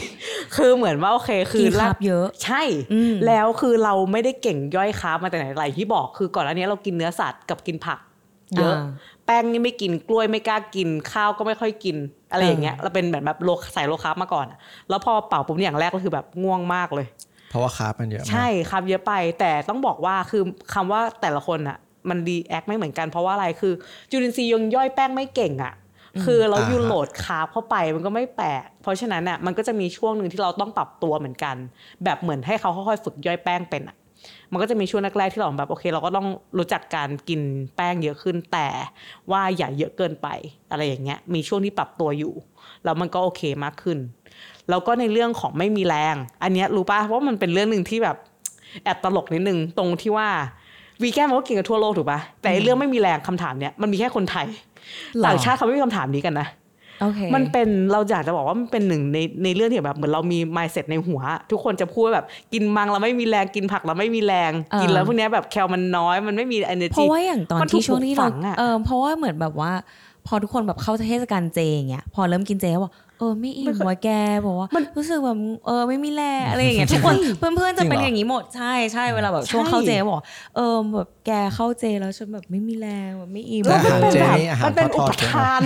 [0.56, 2.64] คือเหมือนว่าโอเค คืกิอนคาร์บเยอะ ใช่
[2.94, 8.00] อืมแล้วคือเราไม่ได้เก่งย่อยคาร์บมาแต่ไหนแต่ไรที่บอกคือก่อนอันนี้เรากินเนื้อสัตว์กับกินผัก
[8.60, 8.86] เยอะอ่า
[9.26, 11.98] แป้งนี่ไม่กินกล้วยไม่กล้ากิน ข้าวก็ไม่ค่อยกิน
[12.32, 17.08] อะไรอย่างเงี้ยเออเราเป็นแบบแบบ low สาย low carb มาก่อนอะแล้วพอเปลี่ยนปุ๊บอย่างแรกก็คือแบบง่วงมากเลย
[17.50, 21.78] เพราะว่า carb มันเยอะมากใช่ครับเยอะไป แต่ต้องบอกว่าคือคำว่าแต่ละคนอะ
[22.10, 23.74] มัน react ไม่เหมือนกันเพราะว่าอะไรคือ
[24.10, 25.74] จุลินทรีย์ยังย่อยแป้งไม่เก่งอะ
[26.26, 31.56] คือเราอ่าฮะ you load carb เข้าไปมันก็ไม่แปลกเพราะฉะนั้นน่ะมันก็จะมีช่วงหนึ่งที่เราต้องปรับตัวเหมือนกัน
[32.04, 33.96] แบบเหมือนให้เขาค่อยๆฝึกย่อยแป้งเป็นอะ
[34.54, 37.42] มันก็จะมีช่วงแรกๆที่เราแบบโอเค เราก็ต้องรู้จักการกิน
[37.76, 38.68] แป้งเยอะขึ้นแต่
[39.32, 40.28] ว่าอย่าเยอะเกินไป
[40.72, 42.34] อะไรอย่างเงี้ยมีช่วงที่ปรับตัวอยู่
[42.84, 43.98] แล้วมันก็โอเคมากขึ้น
[44.70, 48.18] แล้วก็ในเรื่องของไม่มีแรง อันเนี้ยรู้ป่ะว่ามันเป็นเรื่องหนึ่งที่แบบ
[48.84, 50.28] แอบตลกนิดนึงตรงที่ว่า
[51.02, 54.48] วีแกนมันก็กินกันทั่วโลกถูกป่ะแต่ไอ้เรื่องไม่มีแรงคำถามเนี้ยมันมีแค่คนไทย
[55.20, 56.48] หรอต่างชาติเขาไม่มีคำถามนี้กันนะ
[57.02, 61.22] โอเคมันเป็นเราอยากจะบอกว่ามันเป็นหนึ่งในในเรื่องที่แบบเหมือนเรามี mindset ในหัว
[61.52, 69.72] ทุกคนจะพูดว่าแบบกินมังเราไม่มีแรงกินผักเราไม่มีแรงเออกินแล้วพวกเนี้ยแบบแคลมันน้อยมันไม่มี energy เพราะว่าอย่างตอนมันถูที่กช่วงที่เราปลูกฝังอะเออเพราะว่าเหมือนแบบว่า
[70.28, 74.10] พอทุกคนแบบเข้าเทศกาลเจอย่างเงี้ยพอเริ่มกินเจแล้วบอกเออไม่อิ่มว่ะแก
[74.46, 80.20] บอกว่ารู้สึกแบบเออไม่มีแรงอะไรอย่างเงี้ยทุกคนเพื่อนๆจะเป็นอย่างนี้หมดใช่ใช่เวลาแบบช่วงเข้าเจบอก
[80.56, 85.62] เออแบบแกเข้าเจแล้วฉันแบบไม่มีแรงแบบไม่อิ่มแต่อาหารเจแบบนี่อาหารมันเป็นทอุอปดๆใช่ไหมทาน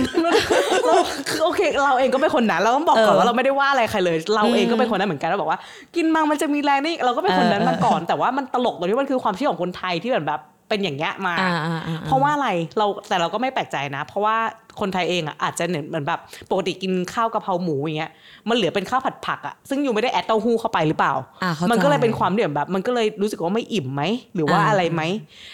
[0.86, 0.94] เรา
[1.28, 5.58] คือโอเคเราเองก็เป็นคนนั้นเราต้องบอกก่อนเออว่าเราไม่ได้ว่าอะไรใครเลย เราเองอืมก็เป็นคนนั้นเหมือนกันแล้วบอกว่า
[5.96, 12.48] กินมังมันจะมีแรงนี่เราก็เป็นคนนั้นเออมาก่อน แต่ว่ามันตลกตรงที่มันคือความเชื่อของคนไทยที่แบบแบบ เป็นอย่างเงี้ยมาอ่าอ่าอ่าเพราะว่าอะไร
[12.78, 14.36] เราแต่เราก็ไม่แปลกใจนะ เพราะว่า
[14.80, 16.20] คนไทยเองอะอาจจะเหมือนแบบ
[16.50, 18.12] ปกติกินข้าวกะเพราหมูอย่างเงี้ย
[18.48, 24.02] มันเหลือเป็นข้าวผัดผักอะซึ่งอยู่ไม่ได้แอดเต้าหู้เข้าไปหรือเปล่าอ่าเข้าใจมันก็เลยเป็นความเดี่ยแบบ มันก็เลยรู้สึกว่าไม่อิ่มไหม
[24.34, 25.02] หรือว่าอ่าอะไรไหม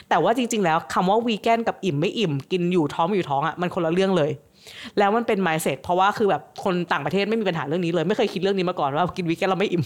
[0.08, 4.30] แต่ว่าจริง ๆ แล้วคำว่าวีแกนกับอิ่มไม่อิ่ม กินอยู่ท้องไม่อยู่ท้องอะมันคนละเรื่องเลย
[4.98, 9.84] แล้วมันเป็น mindset เพราะว่าคือแบบคนต่างประเทศไม่มีปัญหาเรื่องนี้เลยไม่เคยคิดเรื่องนี้มาก่อนว่ากินวีแกนเราไม่อิ่ม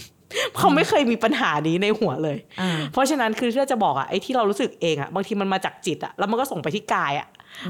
[0.57, 7.27] เขาไม่เคยมีปัญหานี้ในหัวเลยอ่าเพราะฉะนั้นคือที่เราจะบอกอะไอ้ที่เรารู้สึกเองอะบางทีมันมาจากจิตอะแล้วมันก็ส่งไปที่กายอะ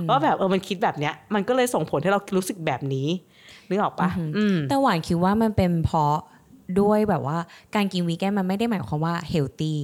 [0.10, 3.08] ว่าแบบเออมันคิดแบบเนี้ย มันก็เลยส่งผลให้เรารู้สึกแบบนี้
[3.70, 6.16] นึกออกปะอืมแต่หวานคิดว่ามันเป็นเพราะ
[6.82, 7.38] ด้วยแบบว่า
[7.76, 9.78] การกินวีแกนมันไม่ได้หมายความว่าเฮลตี้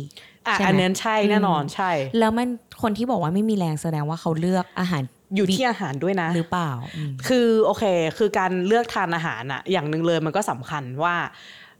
[0.47, 2.47] อะใช่ไหมอันนั้นใช่แน่นอนใช่ แล้วมัน
[2.81, 5.03] คนที่บอกว่าไม่มีแรงแสดงว่าเขาเลือกอาหาร
[5.35, 7.83] อยู่ที่อาหารด้วยนะ หรือเปล่าอืมคือโอเค
[8.17, 11.15] คือการเลือกทานอาหารอะอย่างหนึ่งเลยมันก็สำคัญว่า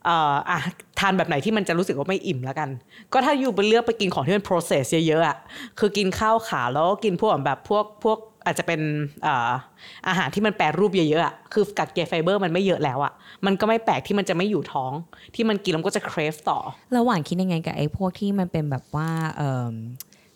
[0.06, 0.60] เอ่ออะ
[1.00, 2.70] ทานแบบไหนที่มันจะรู้สึกว่าไม่อิ่มแล้วกัน
[3.14, 5.38] ก็ถ้าอยู่ไปเลือกไปกินของที่มัน process เยอะๆอะ
[5.80, 8.82] คือกินข้าวขาวแล้วก็กินพวกแบบพวกพวกอาจจะเป็น
[9.24, 9.52] เอ่อ
[10.08, 13.14] อาหารที่มันแปรรูปเยอะๆอะคือกัดเกลไฟเบอร์มันไม่เยอะแล้วอะ
[13.46, 14.92] มันก็ไม่แปลกที่มันจะไม่อยู่ท้อง
[15.36, 16.60] ที่มันกินแล้วมันก็จะ crave ต่อ
[16.92, 19.10] แล้วหวานคิดยังไงกับไอ้พวกที่มันเป็นแบบว่า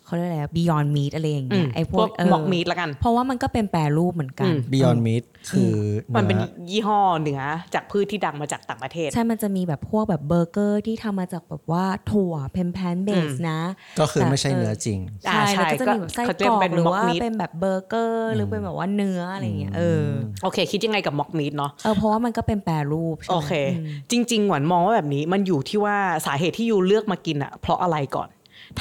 [0.09, 5.75] เออเขาเรียกอะไร beyond meat อะไรอย่างเงี้ยอืมไอ้พพววกกเออหมอกมีดละกัน เพราะว่ามันก็เป็นแปรรูปเหมือนกันอืม Beyond Meat คือ
[6.17, 7.41] มันเป็นเนื้อยี่ห้อเนื้อ
[7.73, 13.59] จากพืชที่ดังมาจากต่างประเทศ ใช่มันจะมีแบบพวกแบบเบอร์เกอร์ที่ทำมาจากแบบว่าถั่ว plant plant based นะ
[13.99, 20.05] ก็คือไม่ใช่เนื้อจริงอ่าใช่ใช่แล้วก็จะมีแบบไส้ก็กเขาเรียรกอกเป็นหรือ mock ว่า meat เป็นแบบเบอร์เกอร์หรือเป็นแบบว่าเนื้ออะไรอย่างเงี้ยเออ
[20.43, 25.95] โอเค คิดยังไงกับ mock meat เนาะเออเพราะว่ามันก็เป็นแปรรูปใช่ไหมโอเคอืมจริง ๆ หวานมองว่าแบบนี้มันอยู่ที่ว่า
[26.25, 28.29] สาเหตุที่ you เลือกมากินอะเพราะอะไรก่อน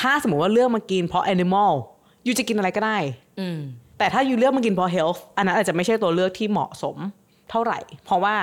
[0.01, 1.73] ถ้าสมมติว่าเลือกมากินเพราะ animal
[2.27, 2.99] ยูจะกินอะไรก็ได้
[3.41, 3.59] อืม
[3.99, 6.97] แต่ถ้ายูเลือกมากินเพราะ health อันนั้นอาจจะไม่ใช่ตัวเลือกที่เหมาะสม
[7.51, 8.35] เท่าไหร่ เพราะว่า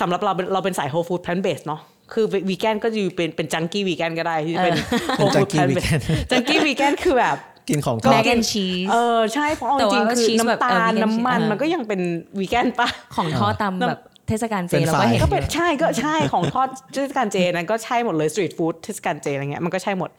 [0.00, 1.80] สำหรับเราเป็นเราเป็นสาย whole food plant based เนาะ
[2.12, 4.76] คือวีแกนก็จะเป็นเป็นจังกี้วีแกนก็ได้ที่จะเป็น
[5.18, 7.36] whole food junkie plant vegan based จังกี้วีแกนคือแบบ
[7.68, 12.00] กินของทก็อแมดกแอนชีสเออใช่เพราะเอาแต่จว่าริงๆคือชีสแบบน้ำตาเออล vegan น้ำมัน cheese มันก็ยังเป็น
[12.38, 20.10] วีแกนปะของทอดตามแบบ เทศกาลเจเป็นเราก็เห็นฝ่ายก็เป็นอยู่ใช่ก็ใช่ของทอดเทศกาลเจนั้นก็ใช่หมดเลยสตรีทฟู้ดเทศกาลเจอะไรเงี้ยมันก็ใช่หมด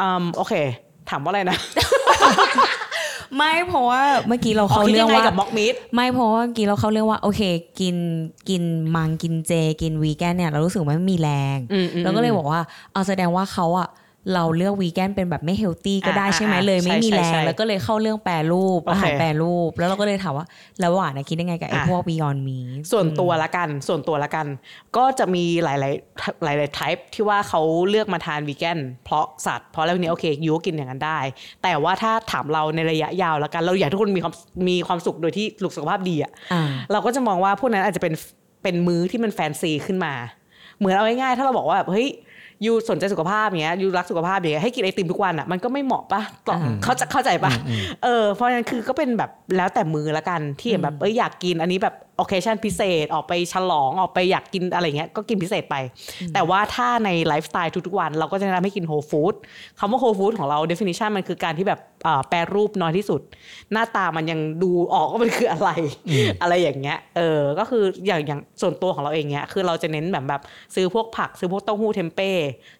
[0.00, 0.54] อืมโอเค
[1.10, 1.58] ถามว่าอะไรนะ
[3.36, 7.40] ไม่เพราะว่าเมื่อกี้เราเขาเขาคิดเรื่ยัองงไงว่ากับม็อกมีดไม่เพราะว่าเมื่อกี้เราเข้าเรื่องว่าโอเค
[7.80, 7.96] กิน
[8.48, 8.62] กิน
[8.96, 12.60] มังกินเจ กินวีแกนเนี่ยเรารู้สึกว่าไม่มีแรงอืมอืมเราก็เลยบอกว่า
[12.92, 13.88] เอาแสดงว่าเขาอะ
[14.32, 20.46] เราเลือกวีแกนเป็นแบบไม่เฮลตี้ก็ได้อ่าใช่ไหมอ่าเลยไม่มีใช่แรใช่งใช่แล้วก็เลยเข้าเรื่องแปรรูปโอเคอาหารแปรรูป แล้วเราก็เลยถามว่า
[20.80, 22.58] แล้วหวานนะคิดยังไงกับไอ้อะพวกบียอนมี
[22.92, 24.46] ส่วนตัวละกันส่วนตัวละกัน
[24.96, 25.76] ก็จะมีหลาย
[26.56, 31.18] ๆ หลายๆ type ที่ว่าเขาเลือกมาทานวีแกนเพราะสัตว์เพราะอะไรพวกนี้โอเคยูก็กินอย่างนั้นได้
[31.62, 34.34] แต่ว่าถ้าถามเราในระยะยาวละกัน เราอยากให้ทุกคนมีความ
[34.68, 38.14] มีความสุขโดยที่สุขภาพดีอะอ่าเราก็จะมองว่าพวกนั้นอาจจะเป็น
[38.62, 40.14] เป็นมื้อที่มันแฟนซีขึ้นมา
[40.78, 42.08] เหมือนเอาง่ายๆถ้าเราบอกว่าแบบเฮ้ย
[42.66, 47.50] ยูสนใจสุขภาพอย่างเงี้ยยูรักสุขภาพอย่างเงี้ยให้กินไอติมทุกวันอะมันก็ไม่เหมาะปะต่ออเขาจะเข้าใจปะ
[48.04, 55.76] เออเพราะฉะนั้นคือก็เป็นแบบแล้วแต่มือละกันที่แบบเอ้ยอยากกินอันนี้แบบโอเคชั่นพิเศษออกไปฉลองออกไปอยากกินอะไรเงี้ยก็กินพิเศษไป
[56.34, 59.34] แต่ว่าถ้าในไลฟ์สไตล์ทุกๆวัน เราก็จะแนะนำให้กิน whole food
[59.78, 63.20] คำว่า whole food ของเรา definition มันคือการที่แบบอ่าแปรรูปน้อยที่สุด
[63.72, 65.70] หน้าตามันยังดูออกว่ามันคืออะไร
[66.42, 70.42] อะไรอย่างเงี้ยเออก็คืออย่างอย่างส่วนตัวของเราเองเนี้ยคือเราจะเน้นแบบแบบ
[70.74, 72.30] ซื้อพวกผักซื้อพวกเต้าหู้เทมเป้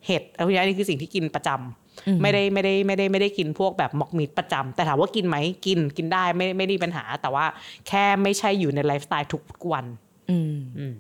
[0.07, 1.59] เห็ดอะไรพวกนี้นี่คือสิ่งที่กินประจำ
[2.23, 7.45] ไม่ได้ไม่ได้ไม่ได้ไม่ได้กินพวกแบบ mock meat ประจำแต่ถามว่ากินไหมกินกินได้ไม่ไม่ได้มีปัญหา แต่ว่า
[7.89, 9.85] แค่ไม่ใช่อยู่ในไลฟ์สไตล์ทุกวัน
[10.31, 10.39] อื
[10.91, 10.95] ม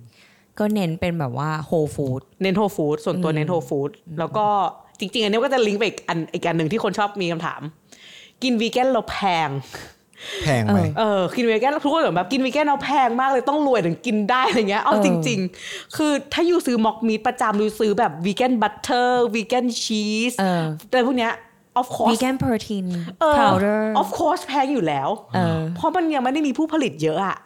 [0.59, 4.46] ก็เน้นเป็นแบบว่า whole foodเน้น whole food ส่วนตัวเน้น whole food แล้วก็
[4.98, 7.61] จริง ๆ อันนี้ก็จะลิงก์ไปอีกอันอีกอันหนึ่งที่คนชอบมีคำถาม
[8.42, 9.48] กินวีแกนแล้วแพง
[10.42, 21.32] แพงไหมเออกินวีแกนทุกคนแบบกินวีแกนแล้วแพงมากเลยต้องรวยถึงกินได้อะไรเงี้ยเอาเออจริง ๆ คือถ้า you ซื้อ mock meat ประจำ you ซื้อแบบ vegan butter vegan cheese เออแต่พวกเนี้ย
[21.80, 22.84] of course vegan protein
[23.20, 27.37] เออ powder of course แพงอยู่แล้วเออเพราะมันยังไม่ได้มีผู้ผลิตเยอะอะ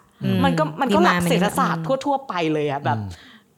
[0.45, 2.99] มันก็มันก็หลัก Demand มันเศรษฐศาสตอืร์มทั่ว ๆ ไปเลยอะแบบ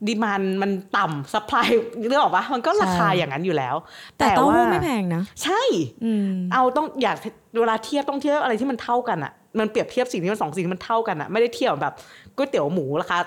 [0.07, 1.67] ดีมานมันต่ำ supply
[2.09, 3.75] เรื่องออกปะมันก็ราคาใช่อย่างนั้นอยู่แล้ว
[4.19, 5.63] แต่เต้าหู้ว่าไม่แพงนะ ใช่
[6.05, 7.17] อืมเอาต้องอยาก
[7.61, 11.95] เวลาเทียบต้องเทียบอะไรที่มันเท่ากันอะมันเปรียบเทียบสิ่งที่มันสองสิ่งที่มันเท่ากันอะไม่ได้เทียบแบบ
[12.37, 13.19] ก๋วยเตี๋ยวหมูราคา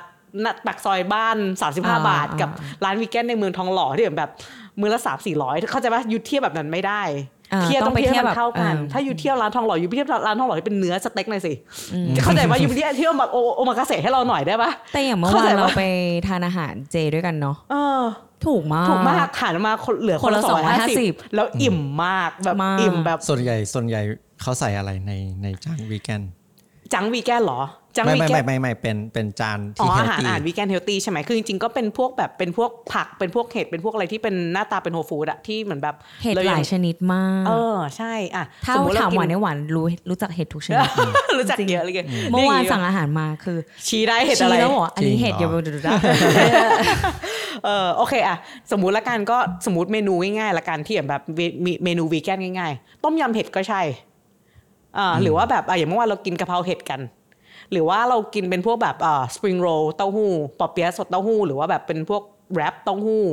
[0.42, 4.32] หน้าปากซอยบ้าน 35อ่าบาท กับอ่าร้านวีแกนในเมืองทองหล่อที่แบบ
[4.80, 7.02] มือละสามสี่ร้อยเข้าใจปะยูเทียบแบบนั้นไม่ได้
[7.43, 11.54] อ่าเทียบต้ต้อองงไปเทียบเทียบมันเท่ากันแบบถ้าอยู่เที่ยวร้านทองหล่ออยู่ไปเทียบร้านทองหล่อที่เป็นเนื้อสเต็กหน่อยสิ
[12.24, 15.84] เข้าใจปะอยู่ไปเทียบเที่ยวแบบโอโอมากาเสะให้เราหน่อยได้ปะแต่อย่างเมื่อเข้าวาใจนเราปะไป
[16.28, 18.02] ทานอาหารเจด้วยกันเนาะเออ
[18.46, 24.02] ถูกมากถูกมากหันมาคนเหลือคนละคนละสองร้อยห้าสิบ250แล้วอิ่มมากแบบมากอิ่มแบบส่วนใหญ่ส่วนใหญ่
[24.42, 26.22] เขาใส่อะไรในในจานวีแกน
[26.94, 27.62] จังวีแกนเหรอ
[27.96, 40.90] จังไม่วีไม่แกไม่นไม่ไม่เป็นเป็นจานอ๋ที่อเฮอาลหารตี้อาหารวีแกนเฮลตี้ใช่ไหมคือจริงๆก็เป็นพวกแบบเป็นพวกผักเป็นพวกเห็ดเป็นพวกอะไรที่เป็นหน้าตาเป็นโฮฟู้ดอะที่เหมือนแบบเห็ดรหลายงชนิดมาก เออใช่อะถ้าสมมุติถามเรหวานกิในหวานรู้รู้จักเห็ดทุกชนิด
[41.38, 45.92] รู้จักเยอะเลยกันเมื่อวานสั่งอาหารมาคือ ชี้ได้เห็ดอะไรชี้แล้วบอกว่าอันนี้เห็ดอย่าไปดูได้
[47.66, 48.38] เออโอเคอะ
[48.72, 53.82] สมมุติละกันก็สมมติเมนูง่ายๆละกันที่แบบเวมีเมนูวีแกนง่าย ๆ ต้มยำเห็ดก็ใช่
[54.98, 57.00] อ่าหรือว่าแบบอะอย่างเมื่อวานเรากินกะเพราเห็ดกัน
[57.74, 63.24] หรือว่าเรากินเป็นพวกแบบอ่าสปริงโรลเต้าหู้ปอเปี๊ยะสดเต้าหู้หรือว่าแบบเป็นพวกแรปเต้าหู้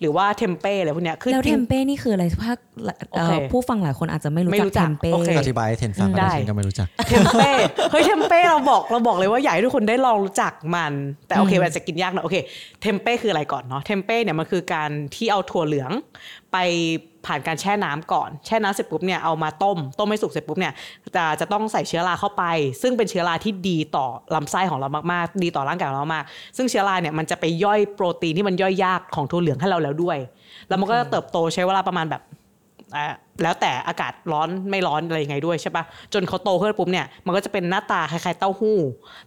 [0.00, 2.58] หรือว่าเทมเป้อะไรพวกเนี้ยคือแล้วจเทริงมเป้นี่คืออะไรภาค
[3.14, 7.50] เอ่อโอเคผู้ฟังหลายคนอาจจะไม่รู้ไม่จักรู้จัเทกมเป้โอเคอธิบายให้เทนฟังได้ได้ฉันก็ไม่รู้จักเทมเป้
[7.90, 10.92] เฮ้ยเทมเป้เราบอกเราบอกเลยว่าอยากให้ทุกคนได้ลองรู้จักมัน
[11.26, 12.36] แต่โอเคมันจะกินยากหน่อยโอเค
[12.80, 15.90] เทมเป้คืออะไรก่อนเนาะเทมเป้เนี่ยมันคือการที่เอาถั่วเหลือง
[16.54, 16.58] ไป
[17.26, 20.72] ผ่านการแช่น้ำก่อน แช่น้ำเสร็จปุ๊บเนี่ยเอามาต้ม ต้มให้สุกเสร็จปุ๊บเนี่ย
[21.16, 22.44] จะจะต้องใส่เชื้อราเข้าไป
[22.82, 26.24] ซึ่งเป็นเชื้อราที่ดีต่อลำไส้ของเรามากๆ ดีต่อร่างกายของเรามาก
[26.56, 30.18] ซึ่งเชื้อราเนี่ยมันจะไปย่อยโปรตีนที่มันย่อยยากของถั่วเหลืองให้เราแล้วด้วย
[30.68, 32.22] แล้วมันก็จะเติบโตใช้เวลาประมาณแบบ
[32.96, 33.06] อ่า
[33.42, 38.78] แล้วแต่อากาศร้อนไม่ร้อนอะไรยังไงด้วยใช่ปะจนเขาโตขึ้นปุ๊บเนี่ยมันก็จะเป็นหน้าตาคล้ายๆเต้าหู้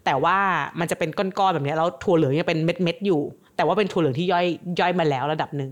[0.06, 0.38] แต่ว่า
[0.80, 3.22] มันจะเป็นก้อนๆแบบเนี้ยแล้วถั่วเหลืองยังเป็นเม็ดๆอยู่
[3.58, 4.46] แต่ว่าเป็นถั่วเหลืองที่ย่อย
[4.80, 5.72] ย่อยมาแล้วระดับหนึ่ง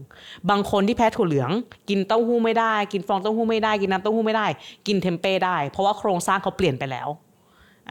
[0.50, 1.50] บางคนที่แพ้ถั่วเหลือง
[1.90, 4.48] กินเต้าหู้ไม่ได้ กินฟองเต้าหู้ไม่ได้ กินน้ำเต้าหู้ไม่ได้
[4.88, 7.08] กินเทมเป้ได้ เพราะว่าโครงสร้างเขาเปลี่ยนไปแล้ว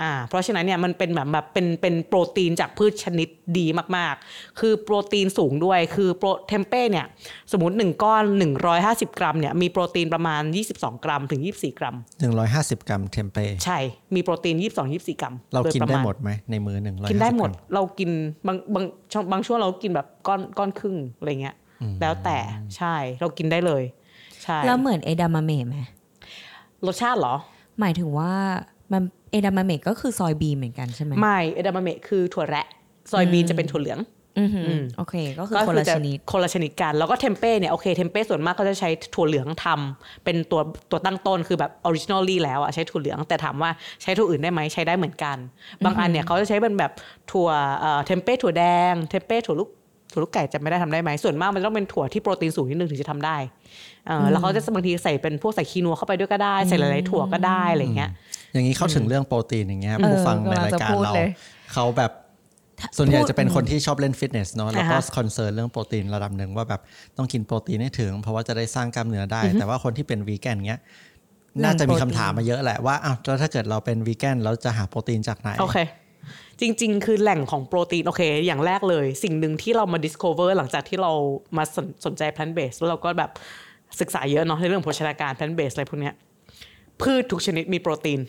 [0.00, 3.28] อ่าเพราะฉะนั้นเนี่ยมันเป็นแบบแบบเป็นเป็นโปรตีนจากพืชชนิด
[3.58, 7.06] ดีมากๆ คือโปรตีนสูงด้วยคือโปรเทมเป้เนี่ย
[7.52, 8.24] สมมติ 1 ก้อน
[8.72, 10.42] 150 กรัมเนี่ยมีโปรตีนประมาณ
[10.74, 11.94] 22 กรัมถึง 24 กรัม
[12.42, 13.78] 150 กรัมเทมเป้ใช่
[14.14, 14.56] มีโปรตีน
[14.88, 18.10] 22-24 กรัม เราโยกินประได้มาณหมดไหมในมือหนึ่งร้อยกินได้หมดเรากิน
[18.46, 21.56] บางบางช่วงบางช่วงเรากินแบบก้อนก้อนครึ่งอะไรเงี้ย
[22.00, 22.38] แล้วแต่
[22.76, 23.82] ใช่เรากินได้เลย
[24.42, 25.76] ใช่แล้วเหมือนเอดามะเมะไหม
[26.86, 27.34] รสชาติเหรอ
[27.80, 28.32] หมายถึงว่า
[28.92, 29.02] มัน
[29.34, 32.66] เอดามะเมะก็คือ soybean เหมือนกันใช่ไหมไม่เอดามะเมะคือถั่วแระ
[33.12, 34.00] soybean จะเป็นถั่วเหลือง
[34.38, 43.70] อือหืออโอเค ก็คือคนละจชนิดคนละชนิดกัน แล้วก็เทมเป้เนี่ยโอเคเทมเป้ส่วนมากเขาจะใช้ถั่วเหลืองทำเป็นตัวตัวตั้งต้นคือแบบ originally แล้วอะใช้ถั่วเหลืองแต่ถามว่า
[44.02, 45.36] ใช้ถั่วอื่นได้ไหมใช้ได้เหมือนกัน
[45.84, 46.92] บางอันเนี่ยเขาจะใช้เป็นแบบ
[47.32, 49.70] ถั่วเอ่อเทมเป้ถั่วแดงเทมเป้ถั่วลูก
[50.12, 53.36] ถั่วลูกไก่จะไม่ได้ทำได้ไหมส่วนมากมันจะต้องเป็นถั่วที่โปรตีนสูงนิดนึงถึงจะทำได้
[54.06, 58.10] เออแล้วเขาจะบางทีใส่เป็นพวกใส่คีนัวเข้าไปด้วยก็ได้ ใส่หลายๆถั่วก็ได้อะไรอย่างเงี้ย
[58.54, 61.30] อย่างนี้เข้าถึงเรื่องโปรตีนอย่างเงี้ยเออผู้ฟังในกำลังรายจะการพูดเราเลย
[61.72, 62.12] เขาแบบ
[62.96, 66.80] ส่วนใหญ่พูดจะเป็นคนที่ชอบเล่นฟิตเนสเนาะแล้วก็อ่าฮะ concern เรื่องโปรตีนระดับหนึ่งว่าแบบ
[67.16, 70.80] ต้องกินโปรตีนให้ถึง เพราะว่าจะได้สร้างกล้ามเนื้อได้ แต่ว่าคนที่เป็นวีแกนเงี้ย
[71.62, 75.78] น่าจะมีคำถามมาเยอะแหละว่าอ้าวแล้วถ้าเกิดเราเป็นวีแกนเราจะหาโปรตีนจากไหนโอเค
[76.60, 81.12] จริง ๆ คือแหล่งของโปรตีน โอเค อย่างแรกเลย สิ่งหนึ่งที่เรามา discover หลังจากที่เรา
[81.56, 83.30] มาสนสนใจ plant based แล้วเราก็แบบ
[84.00, 86.14] ศึกษาเยอะเนาะในเรื่องโภชนาการ plant based อะไรพวกเนี้ย
[87.02, 88.20] พืชทุกชนิดมีโปรตีน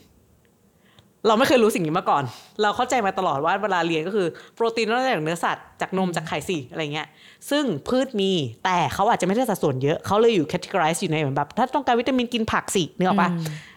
[1.28, 2.24] เราไม่เคยรู้สิ่งนี้มาก่อน
[2.62, 7.08] เราเข้าใจมาตลอดว่าเวลาเรียนก็คือโปรตีนต้องได้จากเนื้อสัตว์จากนมจากไข่สิอะไรเงี้ย
[7.50, 8.32] ซึ่งพืชมี
[8.66, 13.30] แต่เขาอาจจะไม่ได้สัดส่วนเยอะเขาเลยอยู่ categorize อยู่ในเหมือนแบบถ้าต้องการวิตามินกินผักสินึกออกปะ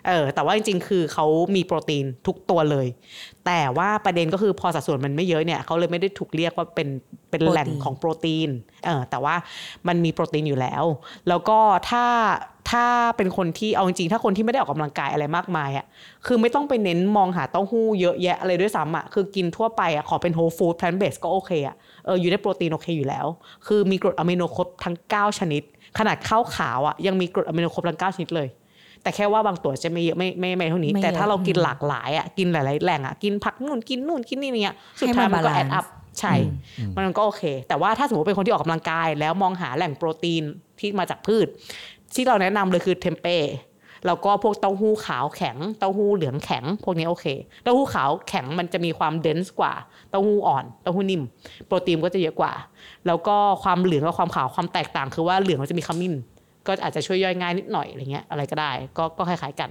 [0.09, 2.87] เออแต่ว่าจริงๆ คือเขามีโปรตีนทุกตัวเลย
[3.47, 6.89] แต่ว่าประเด็นก็คือพอสัดส่วนมันไม่เยอะเนี่ยเขาเลยไม่ได้ถูกเรียกว่าเป็น
[7.31, 8.51] เป็นแหล่งโปรตีนของโปรตีน
[8.85, 9.35] เออแต่ว่า
[9.89, 10.85] มันมีโปรตีนอยู่แล้ว
[11.29, 11.59] แล้วก็
[11.91, 12.05] ถ้า
[12.71, 15.87] ถ้าเป็นคนที่เอาจริงๆถ้าคนที่ไม่ได้ออกกำลังกายอะไรมากมายอะ
[16.27, 21.77] คือไม่ต้องไปเน้นมองหาเต้าหู้เยอะแยะอะไรด้วยซ้ำอะคือกินทั่วไปอะขอเป็น whole food plant based ก็โอเคอะ
[22.07, 23.27] เอออยู่ได้โปรตีนโอเคอยู่แล้ว
[23.67, 25.63] คือมีกรดอะมิโนครบทั้ง 9 ชนิด
[25.99, 28.49] ขนาดข้าวขาวอะยังมีกรดอะมิโนครบทั้ง 9 ชนิดเลย
[29.03, 36.35] แต่แค่ว่าบางตัวจะไม่เยอะไม่ไม่ไม่เท่านี้ไม่เยอะแต่ถ้าเรากินหลากหลายอะกินหลายๆแหล่งอะกินผักนู่นกินนู่นกินนี่เนี่ยสุดท้ายมันก็ให้แอมันดอัพ balance ใช่
[36.97, 40.43] มันก็โอเค แต่ว่าถ้าสมมติเป็นคนที่ออกกำลังกาย แล้วมองหาแหล่งโปรตีน
[40.81, 41.47] ที่มาจากพืช
[42.15, 43.39] ที่เราแนะนำเลยคือเทมเป้
[44.07, 47.27] แล้วก็พวกเต้าหู้ขาวแข็ง เต้าหู้เหลืองแข็ง พวกนี้โอเค
[47.63, 49.73] เต้าหู้ขาวแข็งมันจะมีความเดนส์กว่า
[50.11, 51.23] เต้าหู้อ่อน เต้าหู้นิ่ม
[51.67, 52.53] โปรตีนก็จะเยอะกว่า
[53.07, 56.15] แล้วก็ความเหลืองกับความขาวความแตกต่างคือว่าเหลืองมันจะมีขมิ้น
[56.67, 59.71] ก็อาจจะช่วยย่อยง่ายนิดหน่อยอะไรเงี้ย อะไรก็ได้ ก็ก็คล้ายๆกัน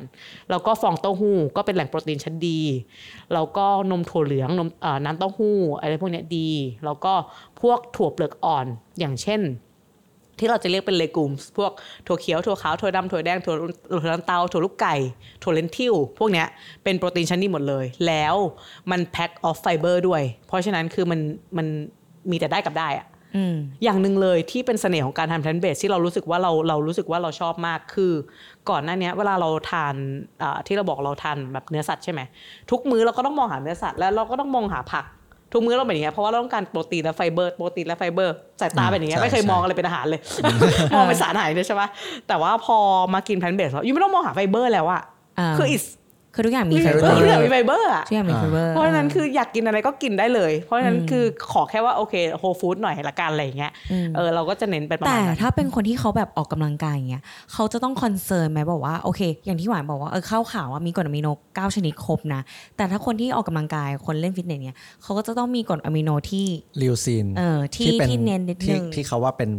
[0.49, 2.59] แล้วก็ฟองเต้าหู้ก็เป็นแหล่งโปรตีนชั้นดี
[3.33, 4.69] แล้วก็นมถั่วเหลือง นม
[5.05, 6.49] น้ำเต้าหู้อะไรพวกนี้ดี
[6.85, 7.13] แล้วก็
[7.61, 8.65] พวกถั่วเปลือกอ่อน
[8.99, 9.41] อย่างเช่น
[10.39, 11.71] ที่เราจะเรียกเป็นเลกูมส์พวก
[12.07, 13.55] ถั่วเขียวถั่วขาวถั่วดำถั่วแดงถั่ว
[13.91, 14.95] ถั่วลันเตาถั่วลูกไก่
[15.43, 16.47] ถั่วเลนทิลพวกเนี้ย
[16.83, 18.35] เป็นโปรตีนชั้นดีหมดเลย แล้ว
[18.91, 21.19] มัน pack of fiber ด้วย เพราะฉะนั้นคือมัน
[21.57, 21.67] มัน
[22.31, 28.13] มีแต่ได้กับได้อะอืมอย่างหนึ่งเลยที่เป็นเสน่ห์ของการทำ plant based ที่เรารู้สึกว่าเราเรารู้สึกว่าเราชอบมากคือ
[28.69, 29.95] ก่อนหน้าเนี้ยเวลาเราทาน
[30.43, 32.21] อ่าที่เราบอกเราทานแบบเนื้อสัตว์ใช่ไหม
[32.71, 35.05] ทุกมื้อเราก็ต้องมองหาเนื้อสัตว์แล้วเราก็ต้องมองหาผัก
[35.51, 40.21] ทุกมื้อเราเป็นอย่างเงี้ยเพราะว่าเราต้องการโปรตีนและไฟเบอร์โปรตีนและไฟเบอร์สายตาเป็นอย่างเงี้ยใช่ไม่เคยใช่มองอะไรเป็นอาหารเลย
[40.95, 41.87] มองเป็นสารอาหารเลยใช่ปะ
[42.27, 42.77] แต่ว่าพอ
[43.13, 45.01] มากิน plant based แล้ว you ไม่ต้องมองหาไฟเบอร์แล้วอะ
[45.39, 45.85] อ่าคือ is
[46.37, 53.71] คือทุกอย่างมีมีไฟไฟเบเบออร์ร์ทุกอย่างมีไฟเบอร์อะทุกอย่างมีไฟเบอร์เพราะฉะนั้นคืออยากกินอะไรก็กินได้เลย เพราะฉะนั้นคือขอแค่ว่าโอเค whole food หน่อยละกันอะไรอย่างเงี้ย
[54.05, 57.23] มเออเราก็จะเน้นเป็นประแต่มาณนั้นถ้าเป็นคนที่เขาแบบออกกำลังกายอย่างเงี้ย
[57.53, 62.41] เขาจะต้อง concern ไหมบอกว่าโอเค อย่างที่หวานบอกว่าเออข้าวขาวอะมีกรดอะมิโนเก้าชนิดครบนะ
[62.77, 66.45] แต่ถ้าคนที่ออกกำลังกายคนเล่นฟิตเนสเนี่ยเขาก็จะต้องมีกรดอะมิโนที่
[66.81, 69.49] ลิวซีนเออที่ที่เน้นนิดที่นึงที่เขาว่าเป็น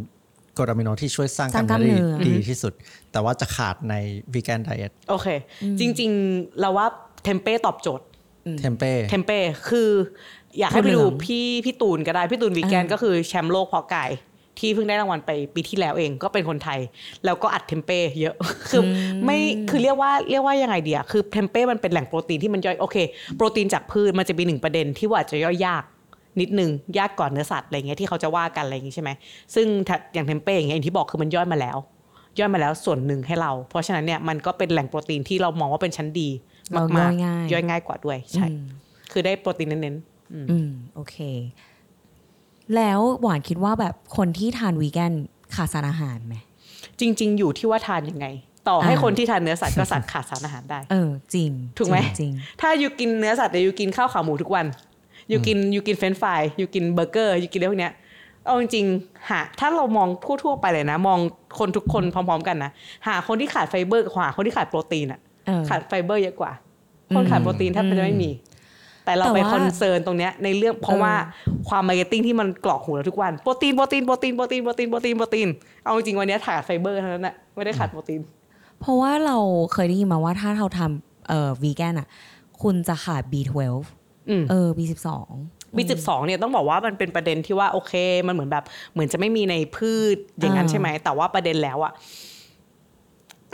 [0.59, 2.73] กรดอะมิโนที่ช่วยสร้างสร้างกล้ามได้เนื้อดีที่สุด
[3.13, 3.95] แต่ว่าจะขาดใน
[4.35, 5.29] vegan dietโอเค
[5.81, 6.87] จริง ๆ เราว่า
[7.25, 8.07] เทมเป้ตอบโจทย์
[8.61, 9.91] เทมเป้เทมเป้คือ
[10.59, 14.11] อยากให้ไปถั่วเหลืดูองพี่พี่ตูนก็ได้ พี่ตูนวีแกนอ่าก็คือแชมป์โลกเพาะกาย
[14.59, 16.81] ที่เพิ่งได้รางวัลไปปีที่แล้วเองก็เป็นคนไทย
[17.25, 18.35] แล้วก็อัดเทมเป้เยอะ
[18.71, 18.87] คืออ
[19.25, 19.39] ไม่
[19.71, 22.97] คือเรียกว่าเรียกว่ายังไงเดียคือเทมเป้มันเป็นแหล่งโปรตีนที่มันย่อยโอเค
[23.37, 25.85] โปรตีนจากพืชมันจะมีหนึ่งประเด็นที่ว่าอาจจะย่อยยาก
[26.41, 29.11] นิดนึงยากกว่าเนื้อสัตว์อะไรเงี้ยที่เขาจะว่ากันอะไรอย่างงี้ใช่ไหม
[29.55, 31.77] ซึ่งถ้าอย่างเทมเป้อย่างเงี้ยอย่างที่บอกคือมันย่อยมาแล้ว
[32.39, 36.29] ย่อยมาแล้วส่วนหนึ่งให้เรา เพราะฉะนั้นเนี่ยมันก็เป็นแหล่งโปรตีนที่เรามองว่าเป็นชั้นดี
[36.73, 38.65] เรามากย่อยง่ายๆย่อยง่ายกว่าด้วยใช่อืม
[39.13, 41.17] คือได้โปรตีนเน้นๆอืมอืมโอเค
[42.77, 45.13] แล้วหวานคิดว่าแบบคนที่ทานวีแกน
[45.55, 46.37] ขาดสารอาหารไหม
[47.01, 48.27] จริง ๆ อยู่ที่ว่าทานยังไง
[48.69, 54.67] ต่อให้อ่าคนที่ทานเนื้อสัตว์ก็สัตว์ขาดสารอาหารได้ เออ จริง ถูกไหมจริง ถ้าอยู่กินเนื้อสัตว์แต่อยู่กินข้าวขาหมูทุกวัน
[55.29, 57.95] you กิน you กินเฟรนช์ฟราย you กินเบอร์เกอร์ you กินอะไรพวกเนี้ย
[58.45, 60.09] เอาจริงๆหาถ้าเรามอง
[60.43, 61.19] ทั่วๆไปเลยนะ มอง
[61.59, 62.71] คนทุกคนพร้อม ๆ กันนะ
[63.07, 66.53] หาคนที่ขาดไฟเบอร์กับหาคนที่ขาดโปรตีนอะเออขาดไฟเบอร์เยอะกว่า
[67.15, 68.31] คนขาดโปรตีนแทบจะไม่มี
[69.05, 71.15] แต่เราแต่ไปว่า concern ตรงเนี้ยในเรื่องเพราะเออว่า
[71.69, 75.49] ความ marketing ที่มันกรอกหูเราทุกวันโปรตีนโปรตีนโปรตีนโปรตีนโปรตีนโปรตีนโปรตีน
[75.85, 78.21] เอาจริงๆวันเนี้ยขาดไฟเบอร์เท่านั้นแหละไม่ได้ขาดโปรตีน
[78.81, 79.39] เพราะว่าเรา
[79.73, 82.07] เคยได้ยินมาว่าถ้าเราทำเอ่อวีแกนอะ
[82.63, 83.81] คุณจะขาด B12 อืม
[84.51, 85.09] เออ B12
[85.77, 87.93] บีสิบสองเนี่ยต้องบอกว่ามันเป็นประเด็นที่ว่าโอเค
[88.27, 91.93] มันเหมือนแบบ เหมือนจะไม่มีในพืชอย่างนั้นอ่าใช่ไหม แต่ว่าประเด็นแล้วอะ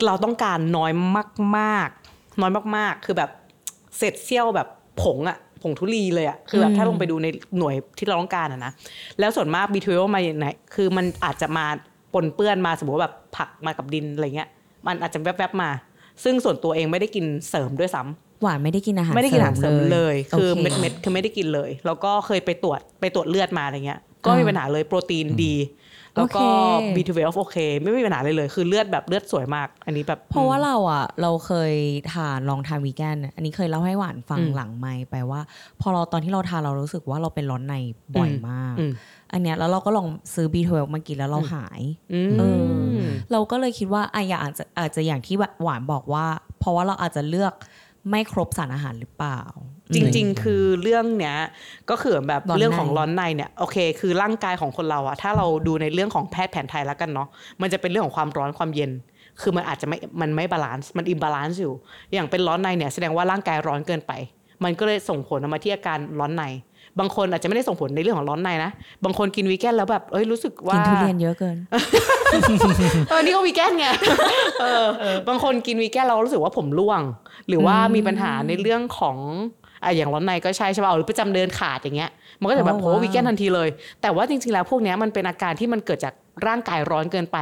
[0.07, 0.93] เราต้องการน้อย
[1.59, 3.31] มากๆ น้อยมากๆ คือแบบ
[3.97, 4.69] เศษเสี้ยวแบบ
[5.03, 7.27] ผงอะผงทุลีเลยอะคือแบบถ้าลงไปดูใน
[7.59, 8.73] หน่วยที่เราต้องการอะนะ
[9.19, 11.67] แล้วส่วนมากบีทเวลมาอย่างไหนคือมันอาจจะมา
[12.15, 14.49] ปนเปื้อนมาสมมติว่าแบบผักมากับดินอะไรเงี้ย
[14.87, 15.71] มันอาจจะแวบๆมา
[16.25, 25.55] ซึ่งส่วนตัวเองไม่ได้กินเสริมด้วยซ้ำ หวานไม่ได้กินอาหารไม่ได้กินอาหารเสริมเลยโคือเม็ดเม็ดคือไม่ได้กินเลย แล้วก็เคยไปตรวจไปตรวจเลือดมาอะไรเงี้ย ก็ไม่มีปัญหาเลยโปรตีนดี
[26.17, 31.75] แล้วก็โอเค B12 โอเค ไม่มีปัญหาเลยเลย คือเลือดแบบเลือดสวยมาก อันนี้แบบ เพราะว่าเราอะ เราเคย
[32.13, 35.41] ทานลองทานวีแกนอันนี้เคยเล่าให้หวานฟังอืมหลังไมค์ไปว่า
[35.81, 37.75] พอเราตอนที่เราทานเรารู้สึกว่าเราเป็นร้อนใน
[38.17, 38.93] บ่อยมากอืม
[39.33, 41.81] อันเนี้ยแล้วเราก็ลองซื้อ B12 มากินแล้วเราหาย
[42.13, 42.63] อืมเออ
[43.33, 46.27] เราก็เลยคิดว่าอะอย่างอาจจะอาจจะอย่างที่หวานบอกว่า
[46.59, 47.53] เพราะว่าเราอาจจะเลือก
[48.11, 49.41] ไม่ครบสารอาหารหรือเปล่า
[49.95, 51.37] จริง ๆ คือเรื่องเนี้ย
[51.91, 57.29] ก็คือแบบร้อนในเรื่องของร้อนในเนี่ยโอเค คือร่างกายของคนเราอะถ้าเราดูในเรื่องของแพทย์แผนไทยแล้วกันเนาะ
[57.61, 58.91] มันจะเป็นเรื่องของความร้อนความเย็น
[59.41, 61.75] คือมันอาจจะไม่มันไม่ balance มัน imbalance อยู่
[62.13, 64.13] อย่างเป็นร้อนในเนี่ยแสดงว่าร่างกายร้อนเกินไป
[64.65, 66.45] มันก็เลยส่งผลมาที่อาการร้อนใน
[66.99, 68.71] บางคนอาจจะไม่ได้ส่งผลในเรื่องของร้อนในนะ
[69.05, 71.57] บางคนกินวีแกนแล้วแบบ เอ้ยรู้สึกว่า กินทุเรียนเยอะเกิน
[73.09, 73.87] เออ นี่ก็วีแกนไง
[74.61, 74.87] เออ
[75.29, 77.01] บางคนกินวีแกนเรารู้สึกว่าผมร่วง
[77.49, 79.17] หรือว่ามีปัญหาในเรื่องของ
[79.83, 82.11] อะอย่างร้อนในก็ใช่ใช่ป่ะหรือประจำเดือนขาดอย่างเงี้ย
[82.41, 83.69] มันก็จะแบบอ๋อโหวีแกนทันทีเลย
[84.03, 86.15] แต่ว่าจริง ๆ แล้วพวกเนี้ยมันเป็นอาการที่มันเกิดจาก
[86.47, 87.39] ร่างกายร้อนเกินไป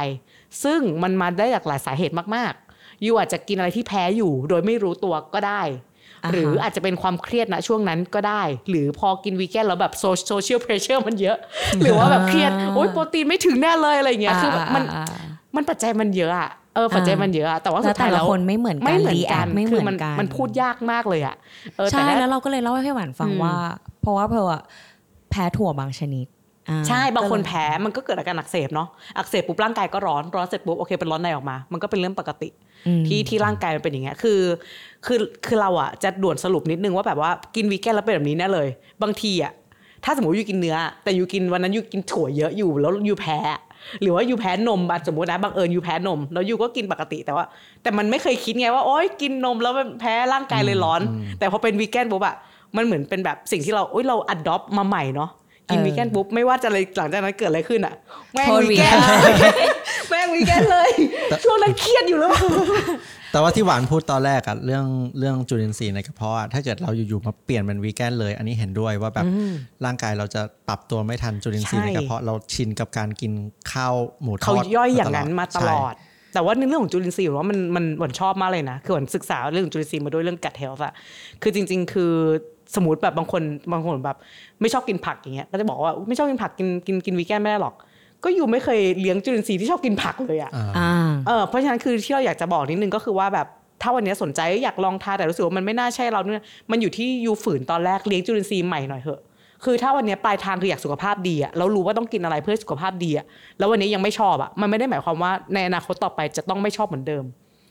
[0.63, 5.92] ซึ่งมันมาได้จากหลายสาเหตุมากๆยูอาจจะกินอะไรที่แพ้อยู่ โดยไม่รู้ตัวก็ได้อ่าฮะ
[6.31, 11.37] หรืออาจจะเป็นความเครียดณช่วงนั้นก็ได้ หรือพอกินวีแกนแล้วแบบโซเชียลเพรสเชอร์มันเยอะ
[11.81, 15.23] หรือว่าแบบเครียดโอ๊ยโปรตีนไม่ถึงแน่เลยอะไรอย่างเงี้ยคือมันอ่าอ่าอ่า
[15.55, 21.35] มันปัจจัยมันเยอะอะเออปัจจัยมันเยอะอะแต่ว่าแล้สุวดท้ายแต่ละแล้วคนไม่เหมือนกันไม่เหมือนกัน react ไม่เหคืมือนมันกันมันพูดยากมากเลยอะ
[21.77, 23.55] เออแต่ใช่ถ้าแล้วเราก็เลยเล่าให้พี่หวานฟังอืมว่า
[24.01, 24.61] เพราะว่าเพลอะ
[25.29, 26.32] แพ้ถั่วบางชนิดอ่
[26.87, 32.49] ใช่บางคนก็เลยแพ้มันก็เกิดอาการอักเสบเนาะอักเสบปุ๊บร่างกายก็ร้อนร้อนเสร็จปุ๊บโอเคเป็นร้อนในออกมา มันก็เป็นเรื่องปกติ
[32.87, 34.39] อืมที่ที่ร่างกายมันเป็นอย่างเงี้ยคือ
[35.05, 38.67] คือคือเราอะจะด่วนสรุปนิดนึงว่าแบบว่ากินวีแกนแล้วเป็นแบบนี้แน่เลย
[39.03, 39.53] บางทีอะ
[40.05, 43.37] ถ้าสมมติยูกินเนื้อ แต่ยูกินวันนั้นยูกินถั่วเยอะอยู่แล้วยูแพ้
[44.01, 47.45] หรือว่ายูแพ้นมอะสมมตินะบังเอิญยูแพ้นม แล้วยูก็กินปกติแต่ว่า
[47.81, 51.01] แต่มันไม่เคยคิดไงว่าโอ๊ยกินนมแล้วมันแพ้ร่างกายเลยร้อน
[51.39, 52.35] แต่พอเป็นวีแกนปุ๊บอะ
[52.75, 55.29] มันเหมือนเป็นแบบสิ่งที่เราโอ๊ยเราอัดดอปมาใหม่เนาะ
[55.69, 57.95] กินเออวีแกนปุ๊บไม่ว่าจะอะไรหลังจากนั้นเกิดอะไรขึ้นอะ
[58.33, 59.55] แม่งโทษวีแกน weekend
[60.09, 60.89] แม่งวีแกนเลย
[61.43, 62.31] ช่วงนั้นเครียดอยู่แล้ว
[63.31, 64.85] แต่ว่าพี่หวานพูดตอนแรกอะเรื่อง
[65.19, 69.25] เรื่องจุลินทรีย์ในกระเพาะอะถ้าเกิดเราอยู่ๆมาเปลี่ยนเป็นวีแกนเลย อันนี้เห็นด้วยว่าแบบ
[69.85, 73.33] ร่างกายเราจะปรับตัวไม่ทันจุลินทรีย์ใช่ในกระเพาะเราชินกับการกิน
[73.71, 80.93] ข้าวหมูทอดเขาย่อยอย่างนั้นมาตลอดใช่แต่ว่าในเรื่องของจุลินทรีย์ผมว่ามันมันหวานชอบมากเลยนะ คือหวานศึกษาเรื่องจุลินทรีย์มาด้วยเรื่อง gut health อะ
[81.41, 82.13] คือจริง ๆ คือ
[82.75, 84.17] สมมติแบบบางคนบางคนแบบ
[84.61, 87.75] ไม่ชอบกินผักอย่างเงี้ยก็จะบอกว่าไม่ชอบกินผักกินกินกินวีแกนไม่ได้หรอก
[88.23, 93.47] ก็อยู่ไม่เคยเลี้ยงจุลินทรีย์ที่ชอบกินผักเลยอะอ่าอ่าเออเพราะฉะนั้นคือที่เราอยากจะบอกนิดนึงก็คือว่าแบบ
[93.81, 99.21] ถ้าวันนี้สนใจอยากลองทานแต่รู้สึกว่ามันไม่น่าใช่เราเนี่ยมันอยู่ที่ยูฝืนตอนแรกเลี้ยงจุลินทรีย์ใหม่หน่อยเถอะ
[99.65, 103.25] คือถ้าวันนี้ปลายทางคืออยากสุขภาพดีอะแล้วรู้ว่าต้องกินอะไรเพื่อให้สุขภาพดีอะ
[103.57, 107.23] แล้ววันนี้ยังไม่ชอบอะมันไม่ได้หมายความว่าในอนาคตต่อไปจะต้องไม่ชอบเหมือนเดิม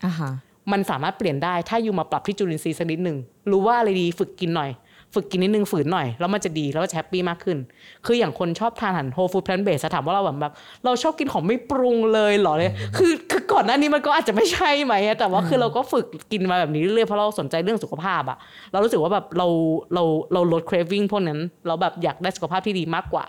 [0.05, 0.31] อ่าฮะ
[0.73, 3.19] มันสามารถเปลี่ยนได้ถ้ายูมาปรับที่จุลินทรีย์สักนิดหนึ่ง
[3.51, 4.71] รู้ว่าอะไรดีฝึกกินหน่อย
[5.15, 7.59] ฝึกกินนิดนึงฝืนหน่อย แล้วมันจะดีแล้วก็แฮปปี้มากขึ้น
[8.07, 10.53] คืออย่างคนชอบทานอาหาร whole food plant based ถามว่าเราแบบแบบ
[10.85, 18.39] เราชอบกินของไม่ปรุงเลยเหรอเนี่ยคือคือก่อนหน้านี้มันก็อาจจะไม่ใช่ไหมแต่ว่าคือเราก็ฝึกกินมาแบบนี้เรื่อยเพราะเราสนใจเรื่องสุขภาพอะ
[18.73, 19.47] เรารู้สึกว่าแบบเรา
[19.95, 23.27] เราเราลด craving พวกนั้นเราแบบอยากได้สุขภาพที่ดีมากกว่า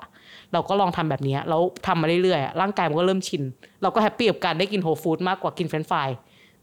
[0.54, 3.44] เราก็ลองทำแบบนี้แล้วทำมาเรื่อยๆอะร่างกายมันก็เริ่มชิน
[3.82, 6.10] เราก็แฮปปี้กับการได้กิน whole food มากกว่ากินเฟรนช์ฟราย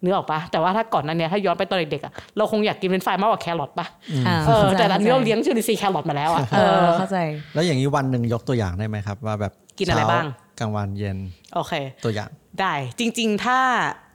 [0.02, 3.86] เนื้อออกปะแต่ว่าถ้าก่อนหน้านั้นเนี่ยถ้าย้อนไปตอนเด็กๆอะเราคงอยากกินเฟรนช์ฟรายมากกว่าแครอทปะ
[4.26, 7.18] อ่าเออเข้าใจแต่ตอนนี้เราเข้ใจเลี้ยงจุลินทรีย์แครอทมาแล้วอะเออเข้าใจ
[7.54, 10.26] แล้วอย่างนี้วันหนึ่งยกตัวอย่างได้ไหมครับ ว่าแบบกินอะไรเช้บ้าง
[10.60, 11.18] กลางวันเย็น
[11.54, 11.72] โอเค
[12.04, 13.58] ตัวอย่างได้จริง ๆ ถ้า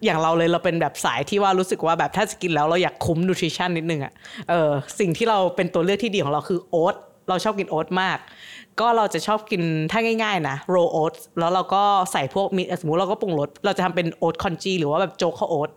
[0.03, 4.13] อย่างเราเลยเราเป็นแบบสายที่ว่ารู้สึกว่าแบบถ้าจะกินแล้วเราอยากคุ้ม nutrition นิดนึงอะ
[4.49, 4.69] เออ
[4.99, 6.95] สิ่งที่เราเป็นตัวเลือกที่ดีของเราคือโอ๊ต
[7.29, 8.17] เราชอบกินโอ๊ตมาก
[8.79, 9.61] ก็เราจะชอบกิน
[9.91, 15.69] ถ้าง่ายๆนะ rolled oatแล้วเราก็ใส่พวกมีสมมติเราก็ปรุงรสเราจะทำเป็น oat congee หรือว่าแบบโจ๊กข้าวโอ๊ต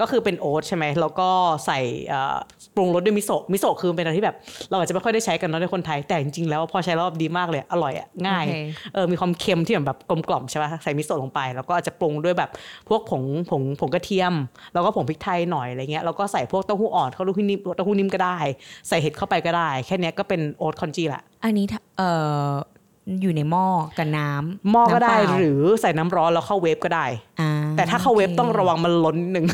[0.00, 1.28] ก็คือเป็นโอ๊ตใช่ไหมแล้วก็
[1.66, 2.36] ใส่เอ่อ
[2.76, 4.36] ปรุงรสด้วยมิโซะมิโซะคือเป็นอะไรที่แบบ
[4.70, 8.56] เราอาจจะไม่ค่อยได้ใช้กันเนาะในคนไทยแต่จริงๆแล้วพอใช้แล้วดีมากเลยอร่อยอะง่ายโอเค
[8.94, 12.50] เออมีความเค็มที่แบบกลมกล่อมใช่ป่ะใส่มิโซะลงไป แล้วก็อาจจะปรุงด้วยแบบ
[12.88, 14.34] พวกผงผงผงกระเทียม
[14.74, 18.38] แล้วก็ผงพริกไทยหน่อยอะไรเงี้ยแล้วก็ใส่พวกเต้าหู้อ่อนเต้าหู้นิ่มเต้าหู้นิ่มก็ได้
[18.88, 22.10] ใส่เห็ดเข้าไปก็ได้ แค่เนี้ยก็เป็น oat congee ละอันนี้ถ้าเอ่
[22.48, 22.50] อ
[23.22, 23.66] อยู่ในหม้อ
[23.98, 27.06] กับน้ำหม้อก็ได้น้ำเปล่าหรือใส่น้ำร้อนแล้วเข้าเวฟก็ได้
[27.40, 29.46] อ่าแต่ถ้าเข้าเวฟต้องระวังมันล้นนิดนึง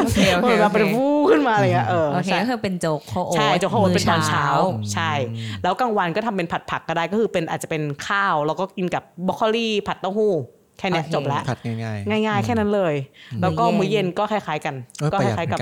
[0.00, 5.10] โอเคโอเคมันโอแบบเคเป็นวู้ขึ้นมาอะไรเงี้ยเออโอเคใช่ก็คือเป็นโจ๊กข้าวโอ๊ตใช่โจ๊กข้าวโอ๊ตเป็นตอนเช้ามื้ใช่
[5.62, 10.32] แล้วกลางวันก็ทำเป็นผัดผักก็ได้ก็คือเป็นอาจจะเป็นข้าวแล้วก็กินกับบรอกโคลีผัดเต้าหู้
[10.78, 12.94] แค่เนี้ยจบแล้วผัดง่ายๆง่าย ๆ แค่นั้นเลย
[13.42, 15.60] แล้วก็มื้อเย็นก็คล้ายๆกันเออก็ประคหยัดล้ายๆกับ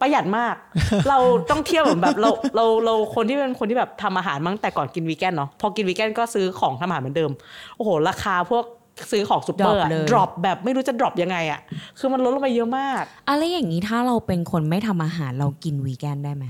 [0.00, 1.18] เหมือนกันเนอะเอ้ยประหยัดมาก เรา
[1.50, 7.30] ต้องเที่ยวเหมือนแบบเราเราเราคนที่เป็นคนที่แบบทำอาหารมั้งแต่ก่อนกินวีแกนเนาะพอกินวีแกนก็ซื้อของทำอาหารเหมือนเดิม
[7.76, 8.64] โอ้โห ราคาพวก
[9.12, 11.60] ซื้อของซูเปอร์ drop เลย drop แบบไม่รู้จะ drop ยังไงอะ
[11.98, 16.44] คือมันลดลงไปเยอะมาก อะไรอย่างนี้ถ้าเราเป็นคนไม่ทำอาหารเรากินวีแกนได้ไหม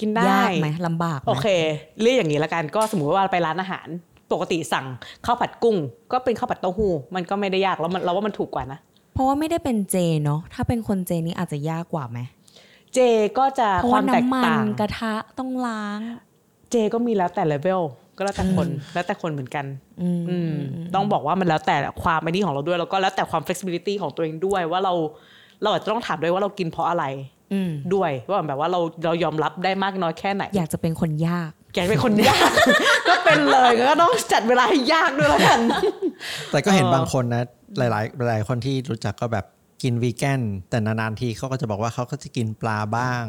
[0.00, 1.46] กินได้ยากไหมลำบากไหมโอเค
[2.00, 3.86] เรียกอย่างนี้ละกันก็สมมติว่าไปร้านอาหาร
[4.32, 4.86] ปกติสั่ง
[5.26, 5.76] ข้าวผัดกุ้ง
[6.12, 8.78] ก็เป็นข้าวผัดเต้าหู้มันก็ไม่ได้ยากแล้วมันเราว่ามันถูกกว่านะ
[9.14, 12.18] เพราะว่าไม่ได้เป็นเจเนาะถ้าเป็นคนเจนี่อาจจะยากกว่าไหม
[12.94, 12.98] เจ
[13.38, 16.00] ก็จะเพราะควาว่ามแตกน้ำมันต่างกระทะต้องล้าง
[16.70, 17.82] เจก็มีแล้วแต่เลเวล
[18.16, 19.66] ก็แล้วแต่คนแล้วแต่คนเหมือนกัน
[20.02, 20.52] อืมอืม
[20.94, 24.94] ต้องบอกว่ามันแล้วแต่ความไอ้นี่ของเราด้วย แล้วก็แล้วแต่ความ flexibility ของตัวเองด้วยว่าเรา
[25.62, 27.04] เราอาจจะต้องถามด้วยว่าเรากินเพราะอะไร
[27.52, 32.50] อืมด้วยว่าแบบว่าเราเรายอมรับได้มากน้อยแค่ไหน อยากจะเป็นคนยากแกเป็นคนยาก
[33.08, 35.60] ก็เป็นเลยก็ต้องจัดเวลาให้ยากด้วยแล้วกัน
[36.50, 37.42] แต่ก็เห็นเออบางคนนะ
[37.78, 37.90] หลาย
[38.28, 39.44] ๆ หลายๆคนที่รู้จักก็แบบ
[39.82, 43.24] กินวีแกนแต่นานๆทีเขาก็จะบอกว่าเขาก็จะกินปลาบ้าง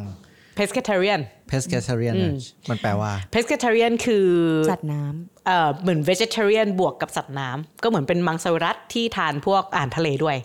[0.59, 2.35] pescatarian pescatarian อืม
[2.69, 4.27] มันแปลว่า pescatarian คือ
[4.71, 10.37] สัตว์น้ำเอ่อเหมือน vegetarian บวกกับสัตว์น้ำก็เหมือนเป็นมังสวิรัตที่ทานพวกอาหารทะเลด้วย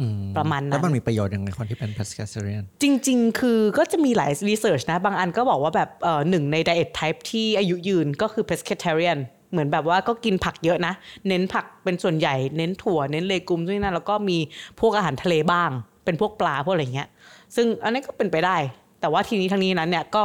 [0.00, 9.18] อืมประมาณแล้นั้วนมันมีประโยชน์ยังไงคนที่เป็น pescatarian จริง ๆ คือก็จะมีหลายรีเสิร์ชนะ บางอันก็บอกว่าแบบเอ่อหนึ่งใน diet type ที่อายุยืนก็คือ pescatarian
[9.54, 10.92] เหมือนแบบว่าก็กินผักเยอะนะ
[11.28, 14.38] เน้นผักเป็นส่วนใหญ่เน้นถั่วเน้นเลกุมด้วยนะแล้วก็มี
[14.80, 15.70] พวกอาหารทะเลบ้าง
[16.04, 17.08] เป็นพวกปลาพวกอะไรเงี้ย
[17.56, 18.56] ซึ่งอันนี้ก็เป็นไปได้
[19.00, 20.24] แต่ว่าทีนี้ทั้งนี้นั้นเนี่ยก็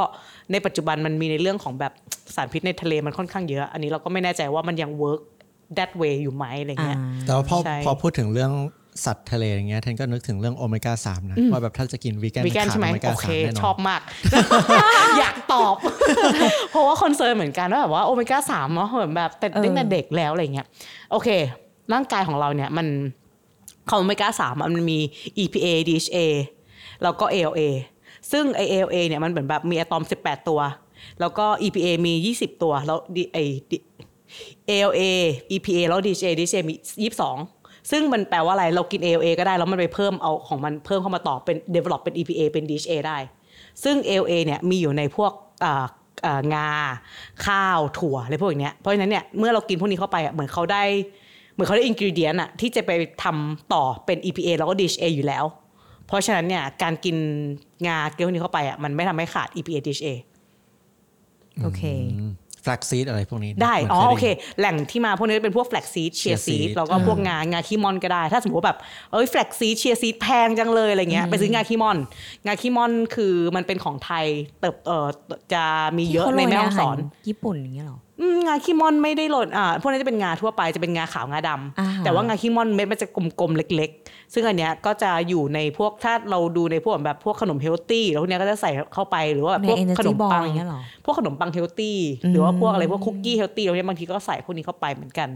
[0.52, 1.94] ในปัจจุบันมันมีในเรื่องของแบบ
[2.36, 5.22] สารพิษในทะเลมันค่อนข้างเยอะ อันนี้เราก็ไม่แน่ใจว่ามันยัง work
[5.78, 8.52] that way อยู่ไหมอะไรอ่าเงี้ยแต่ว่าพอใช่พอพูดถึงเรื่อง
[9.06, 14.02] สัตว์ทะเลอย่างเงี้ยเทนก็นึกถึงเรื่องโอเมก้าสามนะว่าแบบถ้าจะกินวีแกนวีแกนขาดใช่ไหมโอเมก้าโอเคสามแน่นอนชอบมาก
[15.20, 15.76] อยากตอบ
[16.72, 20.68] เพราะว่าคอนเซิร์นเหมือนกันว่าแบบว่าโอเมก้าสามเนาะเหมือนแบบแต่เออตั้งแต่เด็กแล้วอะไรเงี้ย
[21.12, 21.30] โอเค
[21.94, 22.88] ร่างกายของเราเนี่ยมัน
[23.90, 25.00] ของโอเมก้าสามมันมี
[25.44, 26.18] EPA DHA
[27.04, 27.62] แล้วก็ ALA
[28.32, 30.60] ซึ่งไอ ALA เนี่ยมันเหมือนแบบมีอะตอม 18 ตัว
[31.20, 33.38] แล้วก็ EPA มี 20 ตัวแล้ว D- ไอ
[33.72, 33.86] D-
[34.70, 35.02] ALA
[35.56, 36.74] EPA แล้ว DHA DHA มี
[37.12, 37.59] 22
[37.92, 43.18] ซึ่งมันแปลว่าอะไรเรากิน ALA ก็ได้ แล้วมันไปเพิ่มเอาของมันเพิ่มเข้ามาต่อเป็น develop เป็น EPA เป็น DHA ได้
[43.84, 45.32] ซึ่ง ALA เนี่ยมีอยู่ในพวก
[45.64, 45.86] อ่า
[46.26, 46.70] อ่างา
[47.46, 50.84] ข้าวถั่วอะไรพวกอย่างเนี้ยเพราะฉะนั้นเนี่ยเมื่อเรากินพวกนี้เข้าไปอะเหมือนเขาได้
[51.54, 52.92] เหมือนเขาได้อินกิ e เดียนอะที่จะไป
[53.24, 55.46] ทำต่อเป็น EPA แล้วก็ DHA อยู่แล้ว
[56.08, 57.18] เพราะฉะนั้นเนี่ยการกิน
[57.88, 60.10] งาเกลือพวกนี้เข้าไปอะมันไม่ทำให้ขาด EPA DHA
[61.62, 61.82] โอเค
[62.64, 68.78] แฟลกซีดอะไรพวกนี้นะได้มันอ๋อยโอเคได้แหล่งที่มาพวกนี้เป็นพวกแฟลกซีดเชีย Chia ร์ซีด seed แล้วก็พวกงางาขี้มอนก็ได้ ถ้าสมมติว่าแบบ
[69.12, 71.98] เอ้ย flaxseed chia seed แพงจังเลยอะไรเงี้ยไปซื้องาขี้มอน
[72.46, 74.26] งาขี้มอนคือมันเป็นของไทย
[74.60, 75.08] เติบเอ่อ
[75.54, 75.64] จะ
[75.98, 76.98] มีเยอะในแม่ฮ่องสอน
[77.28, 78.09] ญี่ปุ่นอย่างเงี้ยเหรออืม
[78.46, 83.08] งาขี้ม่อนไม่ได้หล่นอ่าพวกนี้จะเป็นงาทั่วไปจะเป็นงาขาวงาดำอ่าฮะแต่ว่างาขี้ม่อนเม็ดมันจะ
[83.40, 91.98] กลมๆเล็ก ๆ ซึ่งอันเนี้ยก็จะอยู่ในพวกถ้าเราดูในพวกแบบพวกขนม healthy แล้วพวกเนี้ยก็จะใส่เข้าไปหรือว่าแบบในพวก energy ขนมปัง ball อย่างเงี้ยเหรอพวกขนมปังเฮลตี้
[92.32, 95.30] หรือว่าพวกอะไรพวกคุกกี้ healthy เราเนี่ยบางทีก็ใส่พวกนี้เข้าไปเหมือนกัน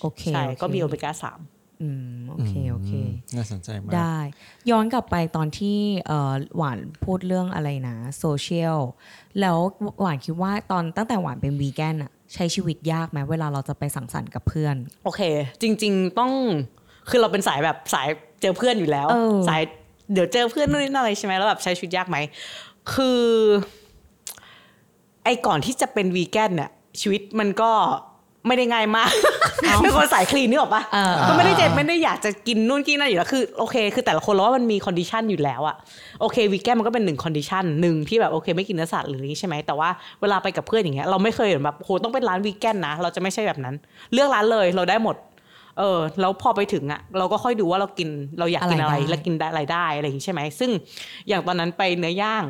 [0.00, 1.38] โอเคใช่โอเคก็มีโอเมก้าสาม
[1.82, 2.92] อืมโอเคโอเค
[3.36, 4.18] น่าสนใจมาก ได้
[4.70, 8.78] ย้อนกลับไปตอนที่เอ่อหวานพูดเรื่องอะไรนะโซเชียล
[9.40, 9.58] แล้ว
[10.00, 15.20] หวานคิดว่าตอนตั้งแต่หวานเป็นวีแกนอะใช้ชีวิตยากไหมเวลาเราจะไปสังสรรค์กับเพื่อน โอเค
[15.62, 16.32] จริง ๆ ต้อง
[17.08, 18.08] คือเราเป็นสายแบบสาย
[18.40, 19.62] เจอเพื่อนอยู่แล้วเออสาย
[20.12, 22.18] เดี๋ยวเจอเพื่อนนู่นนี่นั่นอะไรใช่ไหมแล้วแบบใช้ชีวิตยากไหม
[22.94, 23.22] คือ
[25.24, 26.70] ไอ้ก่อนที่จะเป็นวีแกนเนี่ย
[27.00, 27.70] ชีวิตมันก็
[28.46, 29.10] ไม่ได้ง่ายมาก
[29.82, 35.76] เป็นคนสาย clean นึกออกปะเออก็ไม่ได้เจ็บไม่ได้อยากจะกินนู่นกินนั่นอยู่แล้วคือโอเคคือแต่ละคนเราว่ามันมี condition อยู่แล้วอะ
[36.20, 39.88] โอเควีแกนมันก็เป็นหนึ่ง condition หนึ่งที่แบบโอเคไม่กินเนื้อสัตว์หรืออย่างนี้ใช่ไหมแต่ว่า
[40.20, 43.74] เวลาไปกับเพื่อนอย่างเงี้ยเราไม่เคยแบบโหต้องเป็นร้านวีแกนนะ เราจะไม่ใช่แบบนั้น
[44.12, 45.16] เลือกร้านเลยเราได้หมด
[45.78, 50.70] เออแล้วพอไปถึงอะ เราก็ค่อยดูว่าเรากินเราอยากกินอะไรอะไรไรได้แล้วกินได้อะไรได้อะไรอย่างนี้ใช่ไหมซึ่ง
[51.28, 52.44] อย่างตอนนั้นไปเนื้อย่าง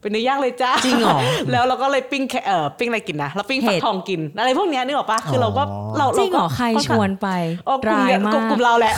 [0.00, 1.18] เป็นเนื้อย่างเลยจ้าจริงเหรอ
[1.50, 5.62] แล้วเราก็เลยปิ้งแค่เออปิ้งอะไรกินนะเราปิ้งฟักเห็ดทองกินอะไรพวกเนี้ยนึกออกปะคือเราก็
[5.98, 7.28] เราจริงเหรอก็ใครชวนไป
[7.66, 8.94] เออกลุ่มรายเนี้ยมากลุ่มกลุ่มเราแหละ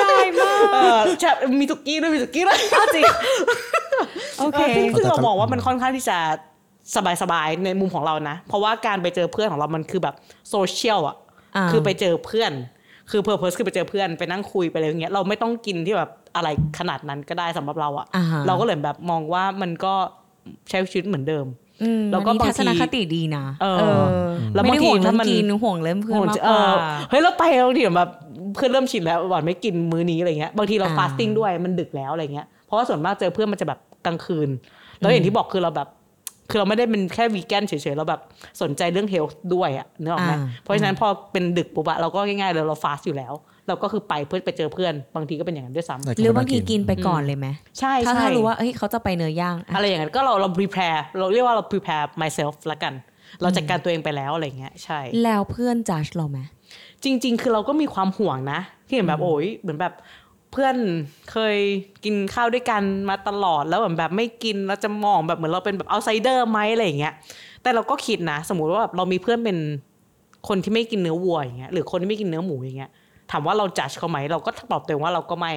[0.00, 2.58] รายมากเออใช่มีสุกี้ด้วยมีสุกี้ด้วย
[2.94, 3.04] จริง
[4.38, 6.18] โอเคซึ่งซึ่งเราบอกว่ามันค่อนข้างที่จะ
[7.22, 10.14] สบายๆในมุมของเรานะ เพราะว่าการไปเจอเพื่อนของเรามันคือแบบ
[10.50, 11.16] โซเชียลอะ
[11.56, 12.52] อ่าคือไปเจอเพื่อน
[13.10, 19.94] คือ purpose คือไปเจอเพื่อนไปนั่งคุยไปอะไรอย่างเงี้ยเราไม่ต้องกินที่แบบ อะไรขนาดนั้นก็ได้สำหรับเราอะอ่าฮะเราก็เลยแบบมองว่ามันก็
[20.68, 21.46] ใช้ชีวิตเหมือนเดิม
[21.82, 24.04] อืมแล้วก็อันนี้บางทัศนทีคติดีนะเออเออ
[24.54, 28.10] แล้วไม่ได้บางทีห่วงเรื่องกินห่วงเรื่องเพื่อนมากกว่าเออเฮ้ยเราไปบางทีแบบ
[28.54, 34.48] เพื่อนเริ่มชินแล้วหวานไม่กินมื้อนี้อะไรเงี้ยบางทีเราอ่า fasting ด้วยมันดึกแล้วอะไรเงี้ยเพราะว่าส่วนมากเจอเพื่อนมันจะแบบกลางคืน
[34.98, 35.88] แล้วอย่างที่บอกคือเราแบบ
[36.50, 38.20] คือเราไม่ได้เป็นแค่วีแกนเฉยๆเราแบบ
[38.62, 43.32] สนใจเรื่องเฮลท์ด้วยอะเนื้อออกไหมอ่าเพราะฉะนั้นพอเป็นดึกปุ๊บอะเราก็ง่ายๆเลยเราฟาสอยู่แล้ว
[43.68, 47.46] เราก็คือไปเพื่อไปเจอเพื่อนบางทีก็เป็นอย่างนั้นด้วยซ้ำแต่หรือบางทีไม่กินไปก่อนเลยไหม
[47.78, 52.94] ใช่ถ้าใช่ถ้ารู้ว่าเอ้ยเขาจะไปเนื้อย่างอะอะไรอย่างนั้นก็เราเรา prepare เราเรียกว่าเรา prepare myself ละกัน
[53.42, 56.38] เราจัดการตัวเองไปแล้วอะไรเงี้ยใช่ แล้วเพื่อนจัดเราไหม
[57.04, 59.94] จริง ๆ คือเราก็มีความห่วงนะ ที่เห็นแบบโอ้ยเหมือนแบบ
[60.52, 60.76] เพื่อน
[61.32, 61.56] เคย
[62.04, 67.12] กินข้าวด้วยกันมาตลอดแล้วเหมือนแบบไม่กินเราจะมองแบบเหมือนเราเป็นแบบเอาไซเดอร์ไหมอะไรอย่างเงี้ย
[67.62, 69.58] แต่เราก็คิดนะ สมมุติว่าแบบเรามีเพื่อนเป็น
[70.48, 72.90] คนที่ไม่กินเนื้อวัวอย่างเงี้ยหรือคนที่ไม่กินเนื้อหมูอย่างเงี้ย
[73.32, 75.52] ถามว่าเราจัดเขาไหมเราก็ตอบตัวเองว่าเราก็ไม่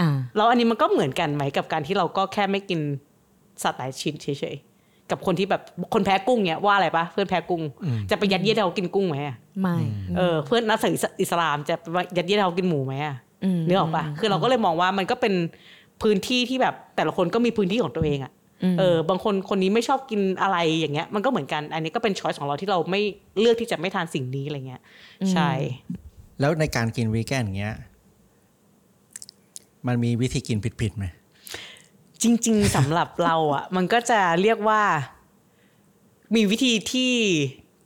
[0.00, 2.80] อ่าแล้วอันนี้มันก็เหมือนกันไหมกับการที่เราก็แค่ไม่กิน
[3.62, 5.62] สัตว์หลายชิ้นเฉยๆกับคนที่แบบ
[5.94, 7.62] คนแพ้กุ้งเนี้ยว่าอะไรปะเพื่อนแพ้กุ้ง
[8.10, 9.76] จะไปยัดเยียดให้เขากินกุ้งไหมอะไม่
[10.16, 13.16] เออเพื่อนนับถืออิสลามจะไปยัดเยียดให้เขากินหมูไหมอะ
[13.56, 15.34] มนึกออกปะคือเราก็เลยมองว่ามันก็เป็น
[16.02, 18.32] พื้นที่ที่แบบแต่ละคนก็มีพื้นที่ของตัวเองอะ
[18.78, 23.00] เออบางคนคนนี้ไม่ชอบกินอะไรอย่างเงี้ย มันก็เหมือนกัน อันนี้ก็เป็นช้อยของเราที่เราไม่
[23.40, 24.82] เลือกที่จะไม่ทานสิ่งนี้อะไรเงี้ย
[25.32, 25.50] ใช่
[26.40, 27.76] แล้วในการกินวีแกนอย่างเงี้ย
[29.86, 31.04] มันมีวิธีกินผิดๆไหม
[32.22, 34.82] จริง ๆสำหรับเราอะ มันก็จะเรียกว่า
[36.34, 37.12] มีวิธีที่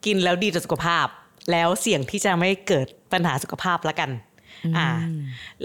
[0.06, 1.06] กินแล้วดีต่อสุขภาพ
[1.50, 4.10] แล้วเสี่ยงที่จะไม่เกิดปัญหาสุขภาพละกัน
[4.76, 4.88] อ่า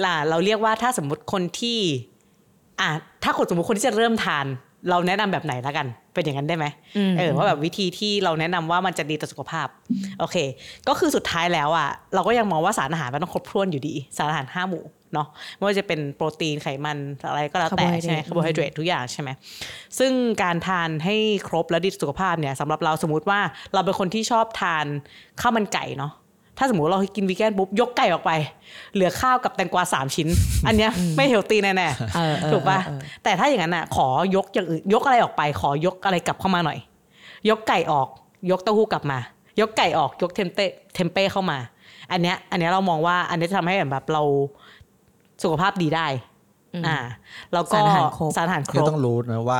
[0.04, 1.80] ล่ะเราเรียกว่าถ้าสมมุติคนที่
[2.82, 2.90] อ่า
[3.24, 4.46] ถ้าคนสมมติคนที่จะเริ่มทาน
[4.90, 6.65] เราแนะนำแบบไหนละกัน เป็นอย่างนั้นได้ไหม
[6.97, 9.68] อืมเออว่าแบบวิธีที่เราแนะนำว่ามันจะดีต่อสุขภาพ
[10.20, 10.36] โอเค
[10.88, 16.97] ก็คือสุดท้ายแล้วอะเราก็ยังมองว่าสารอาหารมันต้องครบถ้วนอยู่ดี สารอาหารห้าหมู่เนาะไม่ว่าจะเป็นโปรตีนไขมัน
[17.30, 19.30] อะไรก็แล้วแต่ Carbohydrate ใช่ไหมคาร์โบไฮเดรตทุกอย่างใช่ไหม
[19.99, 20.11] ซึ่ง
[20.43, 21.15] การทานให้
[21.47, 23.39] ครบและดีต่อสุขภาพเนี่ยสำหรับเราสมมติว่า
[23.74, 24.86] เราเป็นคนที่ชอบทาน
[25.41, 26.11] ข้าวมันไก่เนาะ
[26.58, 28.32] ถ้าสมมติเรากินวีแกนปุ๊บยกไก่ออกไป
[28.93, 30.28] เหลือข้าวกับแตงกวาสามชิ้น
[30.68, 36.78] อันเนี้ยไม่เฮลตี้แน่ๆเออเออถูกปะเออเออแต่ถ้าอย่างนั้นอะขอยกอย่างอื่นยกอะไรออกไป ขอยกอะไรกลับเข้ามาหน่อย
[37.49, 38.08] ยกไก่ออก
[38.51, 39.20] ยกเต้าหู้กลับมา
[39.60, 41.58] ยกไก่ออกยกเทมเต้เทมเป้เข้ามา
[42.12, 44.24] อันเนี้ยอันเนี้ยเรามองว่าอันเนี้ยจะทำให้แบบเรา
[45.43, 46.08] สุขภาพดีได้
[46.88, 46.97] อ่า
[47.53, 49.60] แล้วก็สารอาหารครบสารอาหารครคือบต้องรู้นะว่า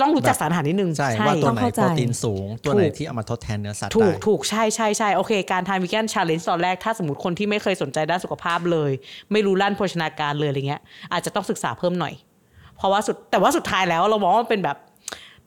[0.00, 8.90] ต้องรู้จักสารอาหารนิดนึงใช่ว่าตัวไหนต้องเข้าใจโปรตีนสูง ตัวไหนถูกที่เอามาทดแทนเนื้อสัตว์ถูได้กถูกใช่ใช่ใช่โอเค การทานวีแกน challenge ตอนแรก ถ้าสมมติคนที่ไม่เคยสนใจด้านสุขภาพเลย
[9.32, 10.80] ไม่รู้ด้านโภชนาการเลยอะไรเงี้ย
[11.12, 12.14] อาจจะต้องศึกษาเพิ่มหน่อย
[12.76, 14.76] เพราะว่าสุดแต่ว่าสุดท้ายแล้วเรามองว่ามันเป็นแบบ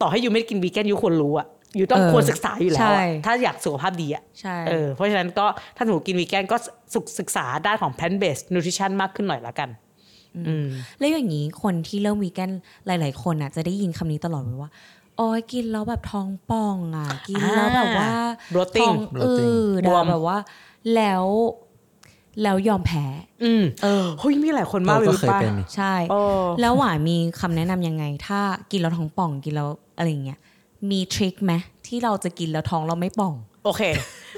[0.01, 1.47] ต่อให้ you ไม่ได้กินวีแกน you ควรรู้อะ
[1.79, 6.57] you ต้องเออควรศึกษาอยู่แล้วใช่อะถ้าอยากสุขภาพดีอะใช่เออเพราะฉะนั้นก็ถ้าสมมติกินวีแกนก็
[6.93, 9.88] ศึกศึกษาด้านของ plant based nutrition มากขึ้นหน่อยละกันอืม
[10.99, 12.51] แล้วอย่างนี้คนที่เริ่มวีแกน
[12.85, 14.71] หลาย ๆ คนอะจะได้ยินคำนี้ตลอดเลยว่า
[15.17, 18.11] โอ้ยกินแล้วแบบท้องป่องอะ กินแล้วแบบว่า
[18.53, 19.33] bloating ท้องอื
[19.87, 20.37] ดบวอะมแบบว่า
[20.95, 21.25] แล้ว
[22.43, 23.05] แล้วยอมแพ้
[23.43, 26.19] อืมเออเฮ้ยมีหลายคนมากเลยเราก็รู้เคยปะเป็นนี่ใช่โอ้
[26.61, 28.39] แล้วหวานมีคำแนะนำยังไง ถ้า
[28.71, 30.39] กินแล้วท้องป่องกินแล้วอะไรอย่างเงี้ย
[30.91, 31.53] มีทริคไหม
[31.87, 33.33] ที่เราจะกินแล้วท้องเราไม่ป่อง
[33.63, 33.81] โอเค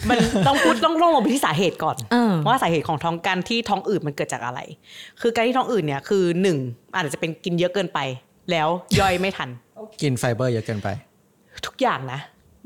[0.09, 0.17] มัน
[0.47, 4.59] ต้องพูดต้องลงลงไปที่สาเหตุก่อนเออว่าสาเหตุของท้องการที่ท้องอืดมันเกิดจากอะไร
[5.21, 6.57] คือการที่ท้องอืดเนี่ยคือหนึ่ง
[6.93, 7.99] อาจจะเป็นกินเยอะเกินไป
[8.51, 8.67] แล้ว
[8.99, 9.49] ย่อยไม่ทัน
[10.01, 10.87] กินไฟเบอร์เยอะเกินไป
[11.65, 12.19] ทุกอย่างนะ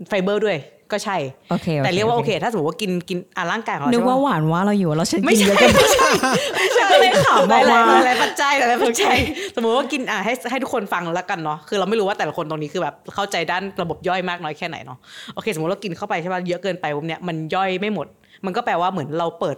[0.08, 0.58] ไฟเบอร์ด้วย
[0.92, 1.18] ก็ใช่
[1.52, 6.10] โอเคแต่เรียกว่าโอเค ถ้าสมมติว่ากินกินอะร่างกายของเรานึกใช่ปะว่าหวานว่าเราอยู่แล้วฉันไม่กินใช่เยอะเกินไม่ใช่
[6.56, 9.18] ไม่ใช่ก็เลยขำบหอกลายว่าๆหลายๆปัจจัยหลายๆปัจจัย
[9.56, 14.98] สมมติว่ากินอะให้ให้ทุกคนฟังแล้วกันเนาะคือเราไม่รู้ว่าแต่ละคนตรงนี้คือแบบเข้าใจด้านระบบย่อยมากน้อยแค่ไหนเนาะ
[15.34, 18.08] โอเค สมมติเรากินเข้าไปใช่ป่ะเยอะเกินไปปุ๊บเนี่ยมันย่อยไม่หมด
[18.46, 19.58] มันก็แปลว่าเหมือนเราเปิด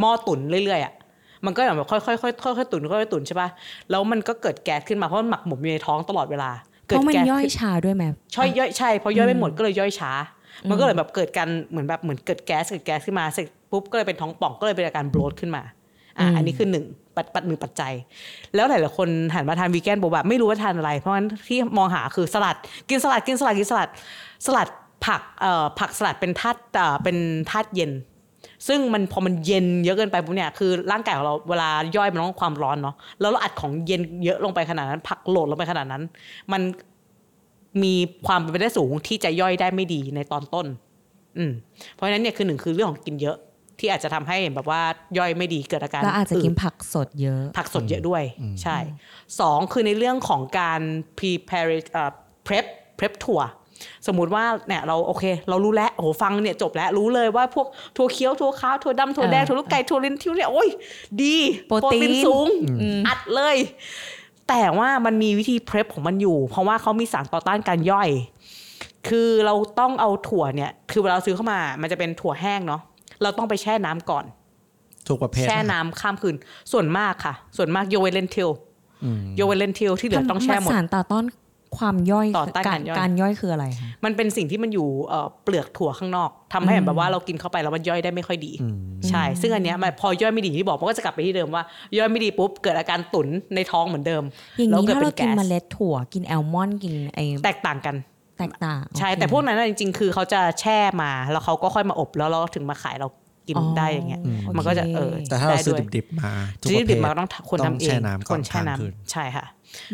[0.00, 0.94] หม้อตุ๋นเรื่อยๆอะ
[1.46, 3.48] มันก็แบบค่อยๆค่อยๆค่อยๆตุ๋นค่อยๆตุ๋นใช่ป่ะ
[3.90, 6.50] แล้วมันก็เกิดแก๊สขึ้นมาเพราะมันหมักหมมอยู่ในท้องตลอดเวลา
[6.86, 8.04] เพเกิดราะมันแก๊สย่อยขึ้นชาด้วยไหม
[8.34, 10.12] ช่อยย่อยใช่เพราะย่อยไม่หมดก็เลยย่อยช้า
[10.68, 15.62] มันก็เลยแบบเกิดการเหมือนแบบเหมือนเกิดแก๊สเกิดแก๊สขึ้นมาเสร็จปุ๊บก็เลยเป็นท้องป่องก็เลยเป็นอาการโบลดขึ้นมา
[16.18, 16.84] อะอันนี้คือหนึ่ง
[17.16, 17.92] ปัจปัจหนึ่งปัจจัย
[18.54, 22.56] แล้วหลายๆคนหันมาทานวีแกนบอกแบบไม่รู้ว่าทานอะไร เพราะฉะนั้นที่มองหาคือสลัด
[22.88, 23.88] กินสลัดกินสลัดกินสลัด
[24.46, 24.68] สลัด
[25.06, 27.16] ผักเอ่อผักสลัดเป็นธาตุเอ่อเป็น
[27.50, 27.90] ธาตุเย็น
[28.68, 36.02] ซึ่งมันพอมันเย็นเยอะเกินไปปุ๊บเนี่ยคือร่างกายของเราเวลาย่อยมันต้องความร้อนเนาะแล้วเราอัดของเย็นเยอะลงไปขนาดนั้น ผักโหลดลงไปขนาดนั้น
[36.52, 36.62] มัน
[37.82, 37.94] มี
[38.26, 40.66] ความเป็นไปได้สูงที่จะย่อยได้ไม่ดีในตอนต้น
[41.38, 41.52] อืม
[41.92, 43.36] เพราะฉะนั้นเนี่ยคือหนึ่งคือเรื่องของกินเยอะ
[43.78, 44.82] ที่อาจจะทำให้แบบว่า
[45.18, 48.22] ย่อยไม่ดีเกิดอาการแล้วอาจจะกินดผักสดเยอะ ผักสดเยอะด้วย
[48.62, 48.76] ใช่
[49.40, 50.80] สองคือในเรื่องของการ
[51.18, 52.10] prepare เอ่อ
[52.46, 52.64] prep
[52.98, 53.40] prep ถั่ว
[54.06, 57.66] สมมุติว่าเนี่ยเราโอเค เรารู้แล้วโอ้โหฟังเนี่ยจบแล้วรู้เลยว่าพวก
[57.96, 60.68] ถั่วเขียวถั่วขาวถั่วดำถั่วแดงเออถั่วลูกไก่ถั่วลินทิวเนี่ยโอ้ย
[61.22, 61.36] ดี
[61.68, 62.46] โปรตีนสูง
[63.08, 63.56] อัดเลย
[64.48, 68.08] แต่ว่ามันมีวิธี prep ของมันอยู่ เพราะว่าเขามีสารต่อต้านการย่อย
[69.08, 72.80] คือเราต้องเอาถั่วเนี่ย คือเวลาเราซื้อเข้ามา มันจะเป็นถั่วแห้งเนาะ
[73.22, 74.24] เราต้องไปแช่น้ำก่อน
[75.08, 76.36] ทุกประเภทแช่น้ำข้ามคืน
[76.72, 78.50] ส่วนมากค่ะ ส่วนมากโยเวเลนทิล
[79.04, 81.24] อืมโยเวเลนทิลที่เหลือต้องแช่หมดสารต่อต้าน
[81.78, 88.52] ความย่อยต่อต้านกาการรย่อยการย่อยคืออะไรคะมันเป็นสิ่งที่มันอยู่เอ่อเปลือกถั่วข้างนอกทำให้แบบว่าเรากินเข้าไปแล้วมันย่อยได้ไม่ค่อยดี
[89.08, 91.62] ใช่ ซึ่งอันเนี้ยมันพอย่อยไม่ดีที่บอกมันก็จะกลับไปที่เดิมว่า
[91.98, 94.22] ย่อยไม่ดีปุ๊บเกิดอาการตุนในท้องเหมือนเดิม
[94.58, 97.96] อย่างแล้วนี้เกิดถ้าเป็เรานกินแก๊สเมล็ดถั่วกินแอลมอนด์กินไอแตกต่างกัน
[98.38, 103.08] แตกต่างใช่โอเคแต่พวกนั้นนะจริงๆ คือเขาจะแช่มาแล้วเขาก็ค่อยมาอบแล้วเราถึงมาขายเรา
[103.48, 109.44] กินอ๋อได้อย่างเงี้ยโอเคมันก็จะเออแต่ถ้าเราซื้อได้วยดิบๆมาทุกซื้ปอระเภดิทบมาก็ต้องคนทำเองแช่น้ำก่คอนนแช่ทานคืนน้ำใช่ค่ะ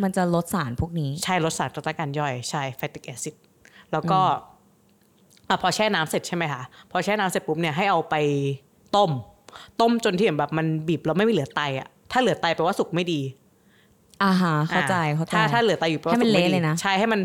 [0.03, 3.35] มันจะลดสารพวกนี้ ใช่ลดสารต่อต้านการย่อยใช่แฟติกแอซิด
[3.93, 4.21] แล้วก็
[5.49, 8.15] อะพอแช่น้ำเสร็จใช่ไหมคะพอแช่น้ำเสร็จปุ๊บเนี่ยให้เอาไป
[8.97, 9.11] ต้ม
[9.81, 13.21] ต้มจนที่แบบมันบีบแล้วไม่มีเหลือไตอะถ้าเหลือไตแปลว่าสุกไม่ดี
[14.23, 17.21] อ่าฮะเข้าใจอะเข้าใจถ้าถ้าเหลือไตอยู่แปลว่าให้มันสุกไม่เละดีเลยนะใช่ให้มัน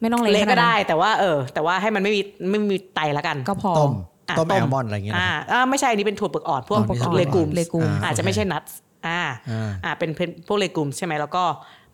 [0.00, 3.92] ไม่ต้องเละเละขนาก็นั้นได้ แต่ว่าเออ แต่ว่าให้มันไม่มีไม่มีไตละกัน ก็พอต้ม
[4.28, 8.62] อะต้มต้แอมลมอนด์อะไรอย่างเงี้ยอ่านะอ่าไม่ใช่อันนี้เป็นถั่วเปลือกอ่อนพวกอ๋อมีถั่วเลกุมเลกุมอ่าอาจจะไม่ใช่นัท
[9.06, 9.20] อ่า
[9.50, 11.44] อ่าอ่าเป็นเป็นพวกเลกุมใช่ไหมแล้วก็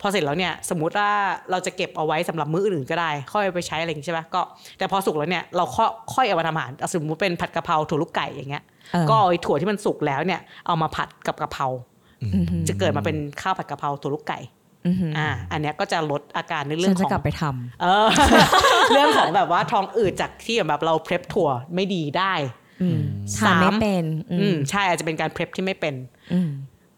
[0.00, 1.10] พอเสร็จแล้วเนี่ยสมมุติว่า
[1.50, 4.40] เราจะเก็บเอาไว้สำหรับมื้ออื่นก็ได้ ค่อยไปใช้อะไรอย่างงี้ใช่ไหมก็
[4.78, 11.66] แต่พอสุกแล้วเนี่ยเราค่อยค่อยเอามาทำอาหารอะสมมติเป็นผัดกะเพราถั่วลูกไก่อย่างเงี้ยเออก็เอาไอ้ถั่วที่มันสุกแล้วเนี่ยเอามาผัดกับกะเพรา
[12.22, 14.38] อือหือจะเกิดมาเป็นข้าวผัดกะเพราถั่วลูกไก่
[14.86, 18.06] อือหือออ่าอันเนี้ยก็จะลดอาการในเรื่ฉัอนงจะของกลับไปทำเออ
[18.92, 22.34] เรื่องของแบบว่าท้องอืดจากที่แบบเรา prep ถั่วไม่ดีได้
[22.82, 23.00] อืม
[23.38, 25.94] ทานไม่เป็นอือืมมใช่อาจจะเป็นการ prep ที่ไม่เป็น
[26.32, 26.40] อื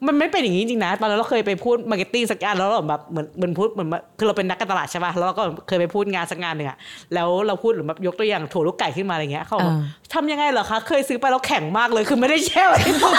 [0.05, 3.89] มมันไม่เป็นอย่างนี้จริงๆนะ ตอนนั้นเราเคยไปพูด marketing สักงานแล้วเราแบบเหมือนเหมือนพูดเหมือน
[4.19, 6.79] คือเราเป็นนักการตลาดใช่ป่ะแล้วเราก็เคยไปพูดงานสักงานหนึ่งอะ
[7.15, 13.13] แล้วเราพูดหรือแบบยกตัวอย่างถั่วลูกไก่ขึ้นมาอะไรเงี้ยเขาบอกว่าอ่าทำยังไงเหรอคะ เคยซื้อไปแล้วแข็งมากเลย คือไม่ได้แช่ไว้ในตู้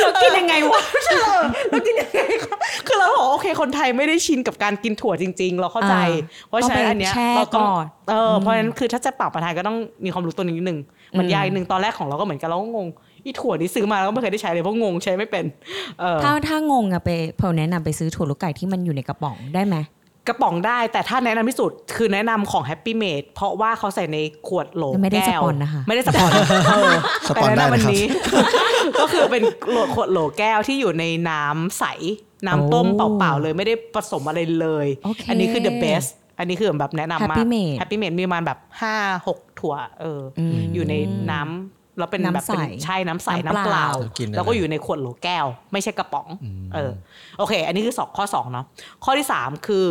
[0.00, 2.56] เรากินยังไงวะใช่เหรอเรากินยังไงคะ
[2.86, 5.94] คือเราบอกโอเคคนไทยไม่ได้ชินกับการกินถั่วจริง ๆ เราเข้าใจ
[6.48, 10.78] เพราะฉะนั้นอันเนี้ยต้องไปแช่เราต้องก่อนเออเพราะฉะนั้นคือถ้าจะปรับประทานก็ต้องมีความรู้ตัวนี้นิดนึง
[11.18, 12.88] มันยากนิดนึงตอนแรกของเราก็เหมือนกันเราก็งง
[13.24, 15.44] อีถั่วนี้ซื้อมาแล้วก็ไม่เคยได้ใช้เลยเพราะงงใช้ไม่เป็น
[16.00, 19.78] เออถ้าถ้างงอะไปเพลแนะนำไปซื้อถั่วลูกไก่ที่มันอยู่ในกระป๋องได้ไหม
[20.28, 24.18] กระป๋องได้แต่ถ้าแนะนำที่สุดคือแนะนำของ Happy Made เพราะว่าเขาใส่ใน
[24.48, 26.30] ขวดโหลไม่ได้แก้วสปอนนะคะไม่ได้สปอน
[26.68, 26.92] เออ
[27.28, 28.04] สปอนได้แต่แนะนำวันะครับนี้
[29.00, 31.84] ก็คือเป็นโหลขวดโหลแก้วที่อยู่ในน้ำใส
[32.46, 36.08] น้ำต้มโอ้เปล่าๆเลยไม่ได้ผสมอะไรเลยโอเคอันนี้คือ the best
[36.38, 38.94] อันนี้คือแบบแนะนำมาก Happy Made Happy Made มีประมาณแบบห้า
[39.26, 40.94] หกถั่วเอออมอยู่ใน
[41.30, 46.26] น้ำ แล้วเป็นแบบน้ำใสเป็นใช่น้ำใสน้ำน้ำเปเปล่าล่ากินได้แล้วก็เลยอยู่ในขวดโหลแก้ว ไม่ใช่กระป๋อง
[46.74, 46.92] เออ
[47.38, 48.64] โอเค อันนี้คือสองข้อสองเนาะ
[49.04, 49.86] ข้อที่สามคือ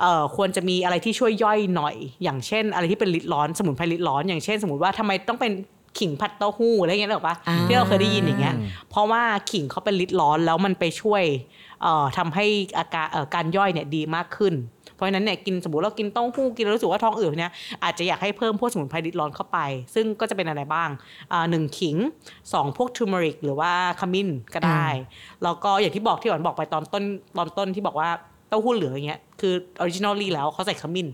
[0.00, 5.52] เอ่อควรจะมีอะไรที่ช่วยย่อยหน่อย อย่างเช่น อะไรที่เป็นลิตรร้อนสมุนไพรลิตรร้อน อย่างเช่น สมมติว่าทำไมต้องเป็น
[5.98, 8.54] ขิงผัดเต้าหู้อะไรเงี้ยหรอกปะอ่าที่เราเคยได้ยินอย่างเงี้ย
[8.90, 11.22] เพราะว่าขิงเขาเป็นฤทธิ์ร้อนแล้วมันไปช่วย
[11.82, 12.46] เอ่อทำให้
[12.78, 14.54] อาการเอ่อการย่อยเนี่ยดีมากขึ้น
[14.94, 17.52] เพราะฉะนั้นเนี่ยกินสมมติเรากินเต้าหู้กินแล้วรู้สึกว่าท้องอืดเนี่ย
[17.84, 19.58] อาจจะอยากให้เพิ่มพวกสมุนไพรฤทธิ์ร้อนเข้าไป
[19.94, 20.88] ซึ่งก็จะเป็นอะไรบ้าง
[21.32, 21.96] อ่าหนึ่งขิง
[22.52, 24.86] สองพวก turmeric หรือว่าขมิ้นก็ได้
[25.42, 27.04] แล้วก็อย่างที่บอกที่หวานบอกไปตอนต้น
[27.36, 28.08] ตอนต้นที่บอกว่า
[28.48, 31.08] เต้าหู้เหลืองอย่างเงี้ยคือ originally แล้วเขาใส่ขมิ้น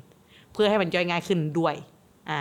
[0.52, 1.74] เพื่อให้มันย่อยง่ายขึ้นด้วย
[2.30, 2.40] อ่า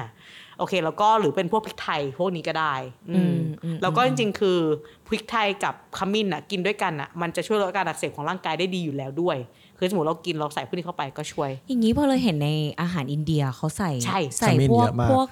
[0.59, 2.73] โอเคแล้วก็หรือเป็นพวกพริกไทยพวกนี้ก็ได้
[3.11, 4.59] อืมอืมแล้วก็จริงๆ คือ
[5.07, 9.37] พริกไทยกับขมิ้นอะกินด้วยกันอะมันจะช่วยลดการอักเสบของร่างกายได้ดีอยู่แล้วด้วย
[9.77, 12.49] คือสมมติเรากินเราใส่พวกนี้เข้าไปก็ช่วย อย่างนี้พอเลยเห็นใน
[12.81, 15.27] อาหารอินเดียเขาใส่ใช่ใส่ขมิ้นพวกเยอะมากพวก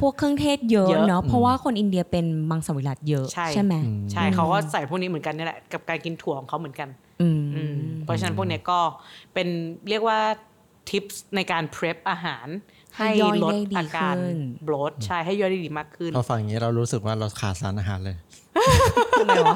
[0.00, 3.74] พวกเครื่องเทศเยอะเยอะเนาะเพราะว่าคนอินเดียเป็นมังสวิรัตเยอะใช่ไหม
[4.12, 6.88] ใช่เขาก็ใส่พวกนี้เหมือนกันนี่แหละกับการกินถั่วของเขาเหมือนกัน
[7.20, 8.78] อืมอืมเพราะฉะนั้นพวกเนี้ยก็
[9.34, 9.48] เป็น
[9.88, 10.18] เรียกว่า
[10.90, 12.46] tips ในการเพร p อาหาร
[12.98, 18.16] ให้ให้ย่อยลดได้ดีอาการขึ้น bloat ใช่ให้ย่อยได้ดีมากขึ้นพอฟังอย่างนี้เรารู้สึกว่าเราขาดสารอาหารเลย
[19.20, 19.54] ทำไมวะ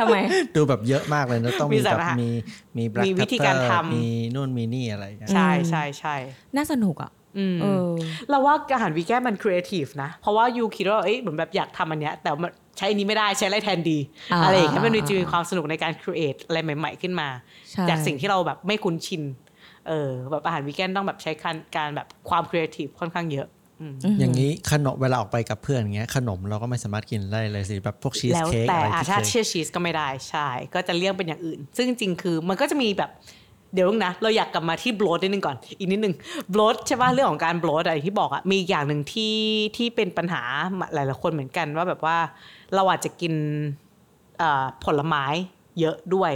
[0.00, 0.16] ทำไม
[0.56, 2.30] ดูแบบเยอะมากเลยนะต้องมีมีสารแบบอาหารมี
[2.78, 6.14] มี black มีวิธีการ prepare ทำมีนู่นมีนี่อะไรอย่างเงี้ยใช่ใช่ใช่
[6.56, 7.90] น่าสนุกอะอืมเออ
[8.30, 13.98] เราว่าอาหารวีแกนมันครีเอทีฟนะ เพราะว่า you คิดว่าเอ้ยเหมือนแบบอยากทำอันเนี้ย แต่มันใช้อันนี้ไม่ได้ใช้อะไรแทนดี
[14.32, 17.28] อ่าอะไรอย่างเงี้ยมันมีอ่าจะมีความสนุกในการ create อะไรใหม่ ๆ ขึ้นมา
[17.70, 19.22] ใช่จากสิ่งที่เราแบบไม่คุ้นชิน
[19.90, 23.48] เออแบบอาหารวีแกนต้องแบบใช้การการแบบความครีเอทีฟค่อนข้างเยอะ
[24.20, 33.10] อย่างนี้ขนมเวลาออกไปกับเพื่อนอย่างเงี้ยขนมเราก็ไม่สามารถกินได้เลยสิแบบพวกชีสแล้วเค้กแต่อะไรอาที่ถ้าเคยเชื่อชีสก็ไม่ได้ใช่ ก็จะเลี่ยงเป็นอย่างอื่น ซึ่งจริงๆคือมันก็จะมีแบบ
[33.74, 36.14] เดี๋ยวนะ เราอยากกลับมาที่บล o นิดนึงก่อน อีกนิดนึง
[36.54, 39.36] บล o ใช่ป่ะเรื่องของการบล o อะไรที่บอกอะมีอีกอย่างหนึ่งที่
[39.76, 40.42] ที่เป็นปัญหา
[40.94, 42.16] หลายๆคนเหมือนกันว่าแบบว่า
[42.74, 43.34] เราอาจจะกิน
[44.38, 45.24] เอ่อผลไม้
[45.80, 46.32] เยอะด้วย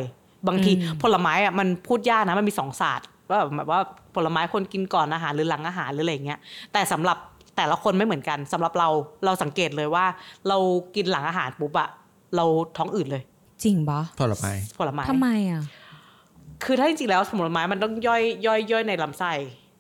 [0.49, 3.81] บางทีผลไม้อะมันพูดยากนะมันมีสองศาสตร์ ว่าแบบแบบว่า
[4.15, 6.39] ผลไม้คนกินก่อนอาหารหรือหลังอาหารหรืออะไรเงี้ย
[6.73, 7.19] แต่สำหรับ
[7.57, 8.89] แต่ละคนไม่เหมือนกันสำหรับเรา
[9.25, 10.05] เราสังเกตเลยว่า
[10.49, 10.59] เรา
[10.97, 11.89] กินหลังอาหารปุ๊บอะ
[12.37, 12.45] เรา
[12.77, 13.23] ท้องอืดเลย
[13.65, 15.63] จริงปะผลไม้ผลไม้ทำไมอะ
[16.65, 19.33] คือถ้าจริงๆแล้วผลไม้มันต้องย่อยย่อยย่อยในลำไส้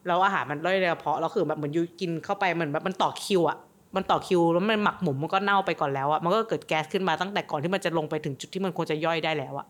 [0.06, 3.58] แล้วอาหารมันย่อยในกระเพาะแล้วคือแบบเหมือนยูกินเข้าไปเหมือนแบบมันต่อคิวอะ
[3.96, 9.66] มันต่อคิวแล้วมันหมักหมมมันก็เน่าไปก่อนแล้วอะมันก็เกิดแก๊สขึ้นมาตั้งแต่ก่อนที่มันจะลงไปถึงจุดที่มันควรจะย่อยได้แล้วอะ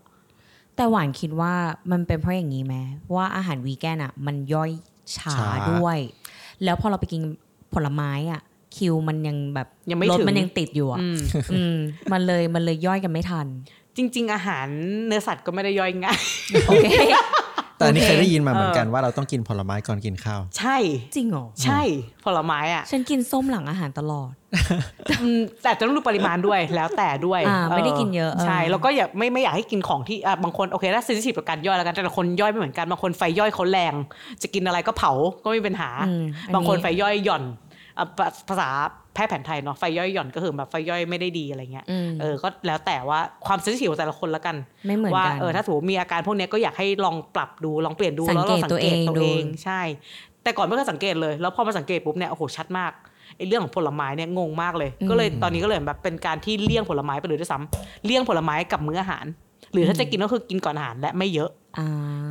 [0.77, 1.53] แต่หวานคิดว่า
[1.91, 2.75] มันเป็นเพราะอย่างนี้ไหม
[3.15, 4.71] ว่าอาหารวีแกนอะ มันย่อย
[5.17, 5.99] ช้าช้าด้วย
[6.65, 7.23] แล้วพอเราไปกิน
[7.75, 8.41] ผลไม้อะ
[8.77, 11.19] คิวมันยังแบบยังไม่รสถึงมันยังติดอยู่อะอืม
[11.55, 11.77] อืม
[12.13, 13.47] มันเลยมันเลยย่อยกันไม่ทัน
[13.97, 14.67] จริง ๆ อาหาร
[15.07, 16.21] เนื้อสัตว์ก็ไม่ได้ย่อยง่าย
[16.67, 16.87] โอเค
[17.77, 20.77] แต่อันนี้โอเคเคยได้ยินมาเหมือนกันว่าเราต้องกินผลไม้ก่อนกินข้าว ใช่
[21.15, 21.81] จริงเหรอ ใช่
[22.25, 24.33] ผลไม้อะฉันกินส้มหลังอาหารตลอด
[25.23, 33.95] อืมแต่ต้องดูปริมาณด้วย แล้วแต่ด้วยอ่าไม่ได้กินเยอะเออใช่ แล้วก็อยากไม่ไม่อยากให้กินของที่อะบางคนโอเคถ้าเซนซิทีฟกับการย่อยแล้วกัน แต่ละคนย่อยไม่เหมือนกัน บางคนไฟย่อยเขาแรง
[34.43, 35.13] จะกินอะไรก็เผา
[35.45, 37.64] ก็ไม่มีปัญหาอืมอับางคนไฟย่อยหย่อนอะ
[38.19, 38.69] ภาภาษา
[39.15, 49.81] แพทย์แผนไทยเนาะไฟย่อยหย่อนก็คือแบบไฟย่อยไม่ได้ดีอะไรเงี้ยอืมเออก็แล้วแต่ว่าความเซนซิทีฟของแต่ละคนละกันไม่เหมือนว่ากันเออถ้าสมมติมีอาการพวกเนี้ยก็อยากให้ลองปรับดูลองเปลี่ยนดูสังแล้วเกเราตสังตัวเกตเองตัวดูเองใช่
[50.43, 52.93] แต่ก่อนไม่เคยสังเกตเลยแล้วพอมาสังเกตปุ๊บเนี่ยโอ้โหชัดมาก
[53.37, 59.25] ไอ้เรื่องของผลไม้เนี่ยงงมากเลย ก็เลยตอนนี้ก็เลยแบบเป็นการที่เลี่ยงผลไม้ไปเลยด้วยซ้ำเลี่ยงผลไม้กับมื้ออาหาร
[59.73, 61.64] หรือถ้าจะกินก็คือกินก่อนอาหารและไม่เยอะอ่า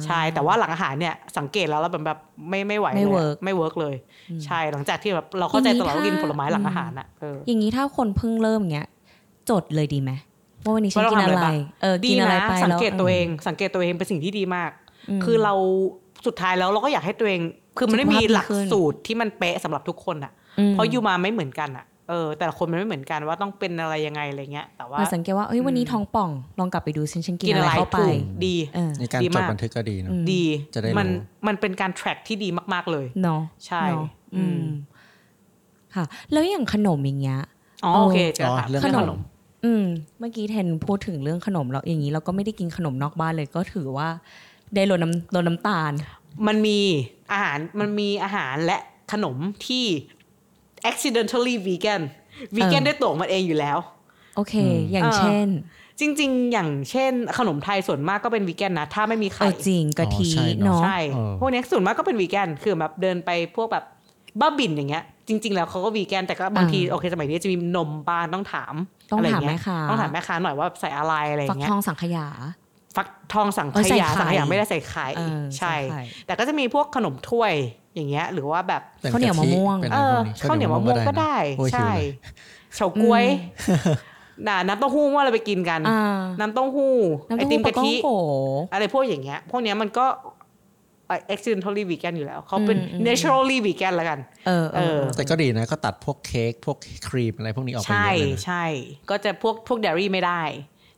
[0.06, 2.20] ใช่แต่ว่าหลังอาหารเนี่ยสังเกตแล้วแล้วแบบแบบ
[2.50, 3.96] ไม่ไม่ไหวไม่เลยอะ work ไม่ work เลย
[4.46, 8.88] ใช่หลังจากที่แบบเราเข้าใจตลอดว่ากินผลไม้หลังอาหารอะเอออย่างนี้ถ้าคนเพิ่งเริ่มเงี้ย
[9.50, 10.12] จดเลยดีไหม
[10.64, 14.72] ว่าวันนี้ฉันว่าเรากินทำอะไรบ้างเออดีกินอะไรนะไปสังแล้วเกตตัวเอง สังเกตตัวเองเป็นสิ่งที่ดีมาก
[15.24, 15.54] คือเรา
[16.26, 17.42] สุดท้ายแล้วเราก็อยากให้ตัวเอง
[17.78, 26.30] คือมันไม่มีหลักสูตรที่มันเป๊ะสำหรับทุกคนอะอืมเพราะยูมาไม่เหมือนกันอะ เออแต่ละคนมันไม่เหมือนกันว่าต้องเป็นอะไรยังไงอะไรเงี้ย แต่ว่ามาสังเกตว่าเอ้ยวันนี้ท้องป่อง
[26.60, 30.44] ลองกลับไปดูฉันฉันกินกินอะอะไรไรเข้าไปถูกดีเออในการดีจดมากบันทึกก็ดีเนอะดี
[30.74, 31.08] จะได้รู้มัน
[31.48, 34.68] มันเป็นการ track ที่ดีมาก ๆเลยเนาะใช่เนาะอือืมม
[35.96, 37.40] ค่ะ แล้วอย่างขนมอย่างเงี้ย
[37.86, 39.20] อ๋อโอเคเจออ๋อค่ะเรื่องขขนนมม
[39.66, 39.86] อืม
[40.20, 44.10] เมื่อกี้เทนพูดถึงเรื่องขนมแล้วอย่างนี้เราก็ไม่ได้กินขนมนอกบ้านเลยก็ถือว่า
[44.76, 45.92] ได้ลดน้ำลดน้ำตาล
[46.48, 46.80] มันมี
[47.32, 48.78] อาหารมันมีอาหารและ
[49.12, 49.38] ขนม
[49.68, 49.86] ที่
[50.90, 52.02] accidentally vegan
[52.56, 53.78] vegan เออด้วยตัวของมันเองอยู่แล้ว
[54.36, 55.50] โอเคอืมอย่างเออเช่น
[56.00, 63.84] จริง ๆ อย่างเช่น ขนมไทยส่วนมากก็เป็นวีแกนนะ ถ้าไม่มีเอไข่อจริงกะทิอ๋อใช่เนอะเนาะใช่เออพวกเนี้ยส่วนมากก็เป็นวีแกนคือแบบเดินไปพวกแบบ
[64.40, 68.74] บ้าบินอย่างเงี้ยจริง ๆ แล้วเขาก็วีแกนแต่ก็บางทีโอเคสมัยนี้จะมีนมบ้านต้องถาม
[69.12, 72.28] ต้องะไรถามเงี้แม่ยค้าต้องถามแม่ค้าหน่อยว่าใส่อะไรอะไรฟักเงี้ยทองสังขยา
[72.96, 77.54] ฟักทองสังเออขใส่ยาไข่สังขยาไม่ได้ใส่ไข่เออใช่ใส่ไข่แต่ก็จะมีพวกขนมถ้วย
[77.96, 82.06] อย่างเงี้ยหรือว่าแบบป็ข้าวเหนียวกะทิมะม่วงเป็นเออะไรอพวกนี้ข้าวเหนียวมะม่วงก็ได้โอ้ยหิวใช่เลย
[82.76, 83.26] เฉาก๊วย
[84.48, 86.96] น่ะน้ำเต้าหู้ว่าเราไปกินกันอ่าน้ำเต้าหู้
[87.30, 88.08] น้ำไอเต้าติหู้มปลากะระทิโก
[88.74, 90.06] อะไรพวกอย่างเงี้ย พวกเนี้ยมันก็
[91.08, 96.78] เอ่อ accidentally vegan อยู่แล้ว เขาเป็นอืมอืม naturally vegan แล้วกันเออเออเออ แต่ก็ดีนะ ก็ตัดพวกเค้กพวก
[97.08, 98.64] ครีมอะไรพวกนี้ออกไปใช่เยอะเลยนะใช่
[99.10, 100.42] ก็จะพวกพวก dairy ไม่ได้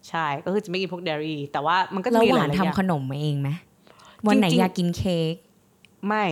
[0.09, 3.49] ใช่ ก็คือจะไม่กินพวก dairy แต่ว่ามันก็จะแล้วมีหหวาลานยๆอย่างทำขนมมาเองไหม
[4.27, 5.33] วันไหนจริงๆอยากกินเค้ก
[6.07, 6.25] ไม่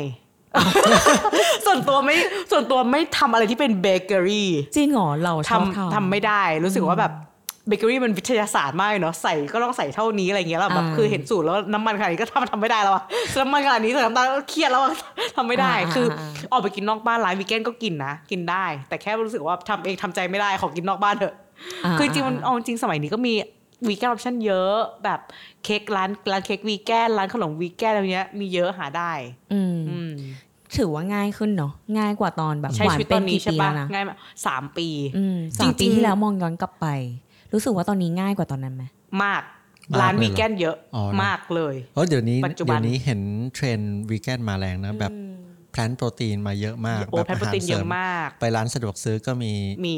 [1.66, 2.16] ส่วนตัวไม่
[2.52, 7.14] ส่วนตัวไม่ทำอะไรที่เป็นเบเกอรี่จริงเหรอเราชอบทำทำทำไม่ได้รู้สึกว่าแบบ
[7.68, 13.04] เบเกอรี่มันวิทยาศาสตร์มากเลยเนาะใส่ก็ต้องใส่เท่านี้อะไรเงี้ยแล้วแบบอ่าคือเห็นสูตรแล้วน้ำมันขนาดนี้ก็ทำทำไม่ได้แล้วอะ
[13.42, 14.94] น้ำมันขนาดนี้ใส่น้ำตาลก็เครียดแล้วอะ
[15.36, 23.34] ทำไม่ได้อ่าคืออ่าออกไปกินนอกบ้านร้านวีแกนก็กินนะกินได้ แต่แค่รู้สึกว่าทำเองทำใจไม่ได้ขอกินนอกบ้านเถอะาคือจริงๆมันเอาจริงสมัยนี้ก็มี
[23.88, 25.20] vegan option เยอะแบบ
[25.64, 29.12] เค้กร้านร้านเค้กวีแกนร้านขนมวีแกนอะไรเนี้ยมีเยอะหาได้
[29.54, 30.12] อืมอืม
[30.76, 36.88] ถือว่าง่ายขึ้นเนาะง่ายกว่าตอนแบบใช้หวาชีนวิตตเป็อนนนี้กี่ใช่ปีปะแล้วนะง่ายมากสามปีอืมสามจริปีงๆที่แล้วมองย้อนกลับไป
[37.54, 38.84] รู้สึกว่าตอนนี้ง่ายกว่าตอนนั้นไหม
[39.24, 39.44] มาก
[39.92, 43.22] มากร้านเลยวีเหรอแกนเยอะอ๋อนะมากเลยเพราะเดี๋ยวนี้ปัจจุบันเดี๋ยวนี้เห็น
[43.54, 45.12] เทรนด์วีแกนมาแรงนะแบบ
[45.72, 49.54] แพลนโปรตีนมาเยอะมากโอ้แบบแพนโปรตีนเยอะมาก ไปร้านสะดวกซื้อก็มี
[49.86, 49.96] มี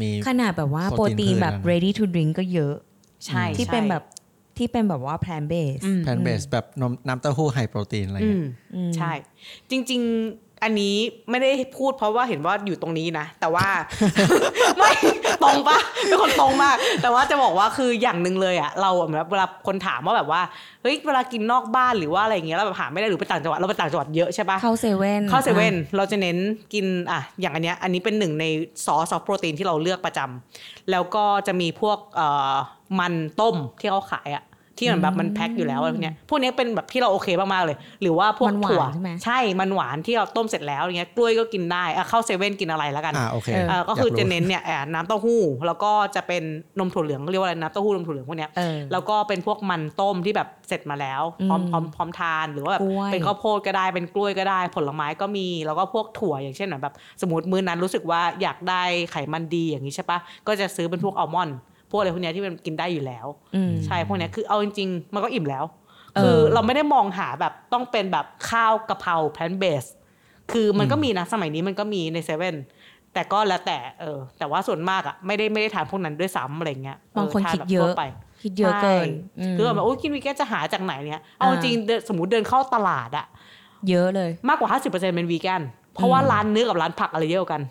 [0.00, 2.74] มีขนาดแบบว่าโปโปรรตีตีนนแบบพืชนะ ready to drink ก็เยอะ
[3.26, 4.04] ใช่ที่ใช่เป็นแบบ
[4.58, 9.12] ที่เป็นแบบว่า plant based อืมแพลนเบสแบบนมน้ำเต้าหู้ไฮโปรตีนอะไรอืเงี้มยใช่
[9.70, 10.00] จริง
[10.32, 10.94] ๆ อันนี้
[11.30, 13.66] ไม่ได้พูดเพราะว่าเห็นว่าอยู่ตรงนี้นะ แต่ว่า
[14.76, 14.90] ไม่
[15.42, 20.40] ตรงปะเป็นคนตรงมาก แต่ว่าจะบอกว่าคืออย่างหนึ่งเลยอะเราอะเหมือนเวลาคนถามว่าแบบว่า
[20.82, 26.36] เฮ้ยเวลากินนอกบ้านหรือว่าอะไรอย่างเงี้ยเราแบบหาไม่ได้หรือไปต่างจังหวัดเราไปต่างจังหวัดเยอะใช่ปะเข้าเซเว่นเข้าเซเว่นเราจะเน้น
[26.74, 28.44] กินอะอย่างอันเนี้ยอันนี้เป็นหนึ่งใน
[28.84, 32.54] ซอสซอฟโปรตีนที่เราเลือกประจำแล้วก็จะมีพวกเอ่อ
[33.00, 34.44] มันต้มที่เขาขายอะ
[34.80, 46.42] ที่เหมือนแบบมันแพ็คอยู่แล้วอะไรพวกเนี้ยพวกเนี้ยเป็นแบบที่เราโอเคมากๆเลย หรือว่าพวกมันหวานถั่วใช่ไหมใช่มันหวานที่เราต้มเสร็จแล้วอย่างเงี้ยกล้วยก็กินได้อะเข้าเซเว่นกินอะไรแล้วกันอ่าโอเคเออเอ่อก็คืออยารู้จะเน้นเนี่ยอะน้ำเต้าหู้ แล้วก็จะเป็น
[46.78, 61.56] นมถั่วเหลืองเรียกว่าอะไรน้ำเต้าหู้นมถั่วเหลืองพวกเนี้ยเออแล้วก็เป็นพวกมันต้มที่แบบเสร็จมาแล้วพร้อมอืมพร้อมพร้อมทานหรือว่าแบบกล้วยเป็นข้าวโพดก็ได้เป็นกล้วยก็ได้ ผลไม้ก็มีแล้วก็พวกถั่วอย่างเช่นแบบสมมติมื้อนั้นรู้สึกว่าอยากได้ไขมันดีอย่างนี้ใช่ปะก็จะซื้อเป็นพวกอัลมอนด์
[61.90, 63.26] พวกอะไรพวกเนี้ยที่มันกินได้อยู่แล้ว
[63.56, 65.64] อืมใช่พวกเนี้ยคือเอาจริงๆ มันก็อิ่มแล้ว
[66.16, 69.84] เออคือเราไม่ได้มองหาแบบต้องเป็นแบบข้าวกะเพราแพนเบส
[70.52, 72.56] คือมันก็มีนะสมัยนี้มันก็มีในเซเว่น
[73.14, 78.02] แต่ก็แล้วแต่เออ แต่ว่าส่วนมากอะไม่ได้ไม่ได้ทานพวกนั้นด้วยซ้ำอะไรเงี้ยบางคนทคิดแบบเยอะทั่วไป
[78.42, 83.26] คิดเยอะเกินใช่มคือแบบโอ้ยกินวีแกนจะหาจากไหนเนี่ยเอาอ่าจริงๆเดินสมมติเดินเข้าตลาดอะ
[83.88, 85.62] เยอะเลย มากกว่า50%เป็นวีแกน
[85.94, 87.62] เพราะว่าร้านเนื้อกับร้านผักอะไรเยอะกว่ากัน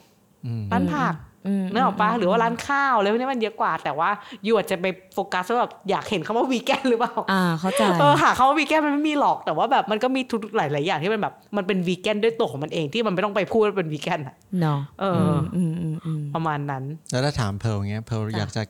[0.46, 1.14] อืมร้านผัก
[1.48, 4.10] อืมนึกออกปะหรือว่าร้านข้าวอะไรพวกนี้มันเยอะกว่า แต่ว่า
[4.46, 18.64] ยูอาจจะไปโฟกัสว่าแบบอยากเห็นคำว่าวีแกนหรือเปล่าอ่าเข้าใจเออหาคำว่าวีแกนมันไม่มีหรอกแต่ว่าแบบมันก็มีทุกหลายๆอย่างที่มันแบบมันเป็นวีแกนด้วยตัวของมันเองที่มันไม่ต้องไปพูดว่าเป็นวีแกนอะเนาะเออออืมอืมอืมประมาณนั้น แล้วถ้าถามเพร์ลเงี้ยเพร์ลจ้ะอยากจะ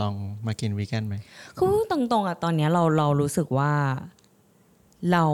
[0.00, 0.14] ลอง
[0.46, 1.16] มากินวีแกนไหม
[1.56, 3.72] คือพูดตรงๆอะตอนเนี้ยเราเรารู้สึกว่า
[5.12, 5.24] เรา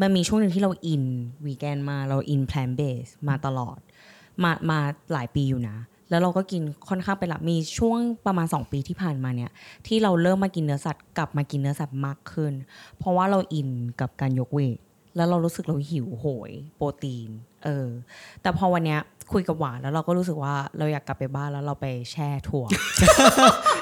[0.00, 1.04] มันมีช่วงหนึ่งที่เราอิน
[1.46, 3.78] วีแกนมาเราอิน plant based มาตลอด
[4.42, 4.78] มามา
[5.12, 5.76] หลายปีอยู่นะ
[6.10, 9.50] แล้วเราก็กินค่อนข้างเป็นหลักมีช่วงประมาณ 2 ปีที่ผ่านมาเนี่ย
[9.86, 12.52] ที่เราเริ่มมากินเนื้อสัตว์กลับมากินเนื้อสัตว์มากขึ้น
[12.98, 13.68] เพราะว่าเราอิน
[14.00, 14.78] กับการยก weight
[15.16, 17.30] แล้วเรารู้สึกเราหิวโหยโปรตีน
[17.64, 17.88] เออ
[18.42, 19.00] แต่พอวันเนี้ย
[19.32, 22.64] คุยกับหวานแล้วเราก็รู้สึกว่าเราอยากกลับไปบ้านแล้วเราไปแช่ถั่ว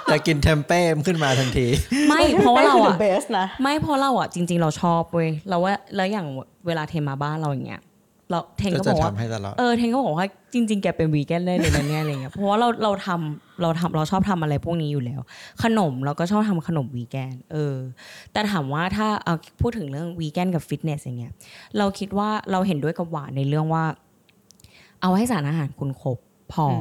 [0.09, 1.67] อยากกินเทมเป้มขึ้นมาทันที
[2.09, 6.27] ไม่เพราะว่าเราอะเบสนะไม่เพราะเราอะจริง ๆ เราชอบเว้ยเราว่าแล้วอย่าง
[6.67, 7.83] เวลาเทมาบ้านเราอย่างเงี้ย
[8.31, 15.21] เราเทงก็ก็จะบอกว่าทำให้ตลอดเออเทนก็บอกว่าจริง ๆ แกเป็นวีแกนได้เลยนะเนี่ยอะไรเงี้ยเพราะว่าเราเราทำเราทำเราชอบทำอะไรพวกนี้อยู่แล้ว
[15.63, 17.75] ขนมเราก็ชอบทำขนมวีแกนเออ
[18.33, 21.33] แต่ถามว่าถ้าเอาพูดถึงเรื่องวีแกนกับฟิตเนสอย่างเงี้ย
[21.79, 23.85] เราคิดว่าเราเห็นด้วยกับหวานในเรื่องว่า
[25.03, 26.19] เอาให้สารอาหารคุณครบ
[26.53, 26.75] พออ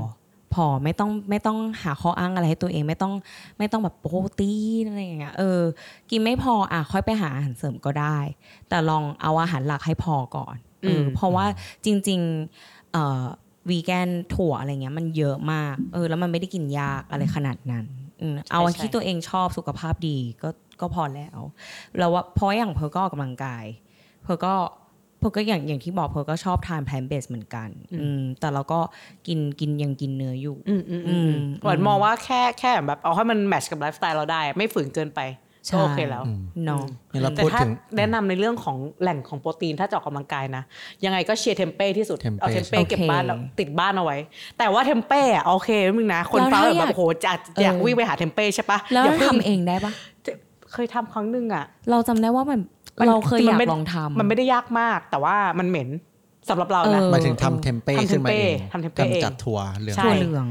[0.54, 3.14] พอไม่ต้องไม่ต้องหาข้ออ้างอะไรให้ตัวเองไม่ต้อง
[3.58, 5.62] ไม่ต้องแบบโปรตีนอะไรอย่างเงี้ยเออ
[6.10, 8.18] กินไม่พออะค่อยไปหาอาหารเสริมก็ได้
[8.70, 11.46] แต่ลองเอาอาหารหลักให้พอก่อน เอออมเพราะว่า
[11.86, 13.26] จริงๆเอ่อ
[13.70, 17.86] วีแกนถั่วอะไรเงี้ยมันเยอะมาก เออ แล้วมันไม่ได้กินยากอะไรขนาดนั้น
[18.22, 20.50] อืมเอาอันที่ตัวเองชอบสุขภาพดีก็
[20.82, 21.40] ก็พอแล้ว
[21.98, 23.66] แล้วว่าเพราะอย่างเพร์ลก็ออกกำลังกาย
[24.24, 24.54] เพร์ลก็
[25.20, 27.70] เพร์ลก็อย่างอย่างที่บอกเพร์ลก็ชอบทาน plant based เหมือนกัน
[28.02, 28.80] อืมแต่เราก็
[29.28, 36.24] กินกินยังกินเนื้ออยู่ อืมอืมอืมอืมหวานมองว่าแค่แค่แบบเอาให้มัน match กับไลฟ์สไตล์เราได้ ไม่ฝืนเกินไปใช่ ก็โอเคแล้ว
[36.66, 40.64] เนาะนี่เราแต่พูดถ้าถึงแนะนำในเรื่องของแหล่งของโปรตีนถ้าจะออกกำลังกายนะ
[41.06, 44.18] ยังไงก็เชียร์เทมเป้ที่สุดเทมเป้เอาเทมเป้โอเคเก็บบ้านเอาติดบ้านเอาไว้
[44.58, 47.32] แต่ว่าเทมเป้อะโอเคมึงนะ คนแล้วฟังถ้าแบบอยากโอ้โหจะ
[47.64, 49.92] อยากเออวิ่งไปหาเทมเป้ใช่ปะแล้วอย่าเพิ่งทำเองได้ปะ
[50.74, 52.60] เคยทำครั้งหนึ่งอะเราจำได้ว่ามัน
[53.00, 55.90] มันเราเคยอยากมันไม่ลองทำมันไม่ได้ยากมาก แต่ว่ามันเหม็น
[56.50, 60.48] สำหรับเรานะเออหมายถึงทำเทมเป้ทำเทขึ้นมมาเป้เองทำเทมเป้เองกำจัดถั่วเหลืองใช่ถั่วเหลือง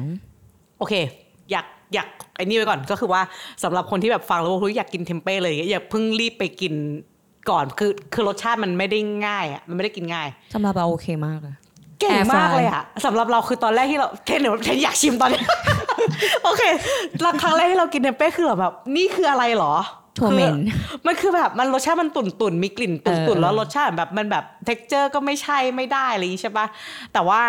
[0.78, 0.94] โอเค
[1.50, 3.22] อยาก อยากไอ้นี่ไว้ก่อนก็คือว่า
[3.62, 6.74] สำหรับคนที่แบบฟังแล้วรู้อยากกินเทมเป้เลยอย่าเพิ่งรีบไปกิน
[7.51, 11.55] ก่อนคือคือรสชาติมันไม่ได้ง่ายอะมันไม่ได้กินง่ายสำหรับเราโอเคมากเลย
[12.01, 15.43] เก่ง Air มาก fry เลยอะสำหรับเราคือตอนแรกที่เราเทนเดี๋ยวเทนอยากชิมตอนนี้
[16.45, 16.62] โอเค
[17.22, 19.74] แล้วครั้งแรกที่เรากินเทมเป้คือแบบนี่คืออะไรเหรอ
[20.18, 20.61] ถั่วเหม็นคื
[20.99, 26.66] อมันคือแบบมันรสชาติมันตุ่นตุ่นๆมีกลิ่นตุ่นเอตุ่นอแล้วรสชาติแบบมันแบบ texture ก็ไม่ใช่ไม่ได้อะไรอย่างงี้ใช่ปะ
[27.12, 27.43] แต่ว่า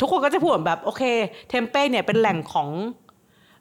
[0.00, 1.02] ทุกคนก็จะพูดแบบโอเค
[1.48, 2.68] เทมเป้เนี่ยเป็นแหล่งของ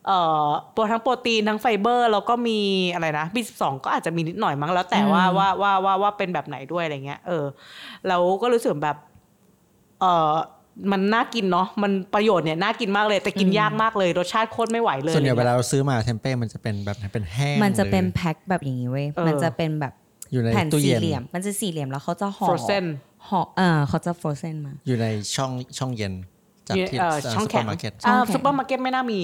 [0.07, 2.59] เอ่อโปรทั้งโปรตีนทั้งไฟเบอร์ แล้วก็มี
[2.93, 7.45] อะไรนะ B12 ก็อาจจะมีนิดหน่อยมั้งแล้วแต่ว่าว่าว่าว่าว่าเป็นแบบไหนด้วยอะไรเงี้ยเออ
[8.07, 8.97] แล้วก็รู้สึกแบบ
[10.01, 10.33] เออ
[10.91, 19.93] มันน่ากินเนาะมันประโยชน์เนี่ยน่ากินมากเลย แต่กินยากมากเลย รสชาติโคตรไม่ไหวเลยส่วนใหญ่อะไรเวงี้ยลาเราซื้อมาเทมเป้มันจะเป็นแบบไหนเป็นแห้งมันจะเป็นหรือแพ็คแบบอย่างนี้เว้ยเออมันจะเป็นแบบ
[20.31, 22.85] อยู่ในแผ่นตู้สี่เย็นเหลี่ยม มันจะสี่เหลี่ยมแล้วเขาจะห่อ frozen
[23.27, 26.13] ห่อเออเขาจะฟรเซนมา อยู่ในช่องช่องเย็น
[26.67, 29.19] จากอยู่ที่เอ่อช่องแข็งซูเปร์มาร์เก็ตอ่าช่องแข็งซูเปอร์มาร์เก็ตไม่น่ามี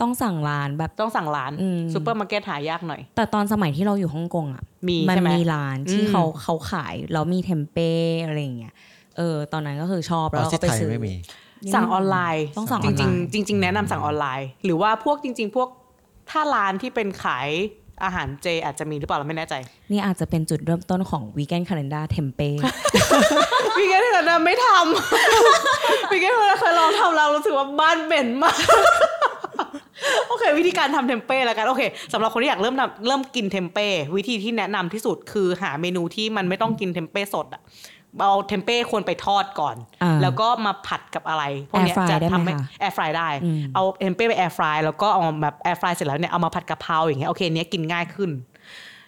[0.00, 7.90] ต้องสั่งร้านแบบต้องสั่งร้านอืมซูเปอร์มาร์เก็ตหายากหน่อย แต่ตอนสมัยที่เราอยู่ฮ่องกงอะมีมันใช่ไหมมีร้านที่อืมเขาเขาขายแล้วมีเทมเป้
[8.26, 8.74] อะไรอย่างเงี้ย
[9.16, 11.14] เออตอนนั้นก็คือชอบแล้วอ๋อเราที่ก็ไปไทยซื้อไม่มี
[11.74, 15.68] สั่งออนไลน์ต้องสั่งอจอนไลริงน์ๆจริง ๆ แนะนำสั่งออนไลน์ หรือว่าพวกจริง ๆ พวก
[16.30, 17.48] ถ้าร้านที่เป็นขาย
[18.04, 19.54] อาหารเจอาจจะมีหรือเปล่าเราไม่แน่ใจ
[19.90, 22.50] นี่อาจจะเป็นจุดเริ่มต้นของวีแกนคาล endar เทมเป้
[23.78, 28.56] วีแกนที่เราไม่ทำวีแกนที่เราเคยลองทำเรารู้สึกว่าบ้านเหม็นมาก
[30.28, 31.82] โอเค วิธีการทำเทมเป้แล้วกันโอเค
[32.12, 33.86] สำหรับคนที่อยากเริ่มทำเริ่มกินเทมเป้
[34.16, 37.62] วิธีที่แนะนำที่สุดคือหาเมนูที่มันไม่ต้องกินเทมเป้สดอะ
[38.20, 48.30] เอาเทมเป้ควรไปทอดก่อนอ่าแล้วก็มาผัดกับอะไรพวกเนี้ย Air fry จะได้ไหมทำให้คะ air fry ได้อืมเอาเทมเป้ไป air fry แล้วก็เอาแบบ air fry เสร็จแล้วเนี่ยเอามาผัดกะเพราอย่างเงี้ยโอเคเนี้ยกินง่ายขึ้น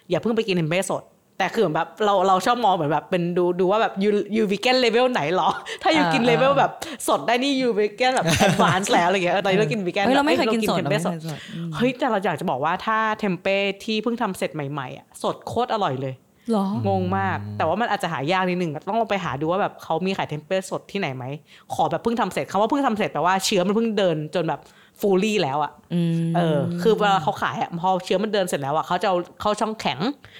[0.09, 1.03] อย่าเพิ่งไปกินเทมเป้สด
[1.41, 5.49] แต่คือเหมือนแบบเราเราชอบมองเหมือนแบบเป็นดูดูว่าแบบยูยูวีแกน level ไหนหรอ
[5.83, 6.71] ถ้ายูกินอ่า level แบบ
[7.07, 16.13] สดได้นี่ยูวีแกนแบบ advance แล้วอะไรเงี้ยเออตอนนี้เรากินวีแกนเฮ้ยเราไม่เคยกินสดเทมเราเป้ไม่สเคดยสดอืมเฮ้ยแต่เราอยากจะบอกว่าถ้าเทมเป้ที่เพิ่งทำเสร็จใหม่ๆอะสดโคตรอร่อยเลย
[16.49, 21.25] เหรองงมาก แต่ว่ามันอาจจะหายากนิดนึงต้องลองไปหาดูว่าแบบเขามีขายเทมเป้สดที่ไหนไหม
[21.73, 24.59] ขอแบบเพิ่งทำเสร็จคำว่าเพิ่งทำเสร็จแปลว่าเชื้อมันเพิ่งเดินจนแบบ
[25.01, 29.99] fully แล้วอะอืมเออ คือเวลาเขาขายอะพอเชื้อมันเดินเสร็จแล้วอะเขาจะเอาเข้าช่องแข็ง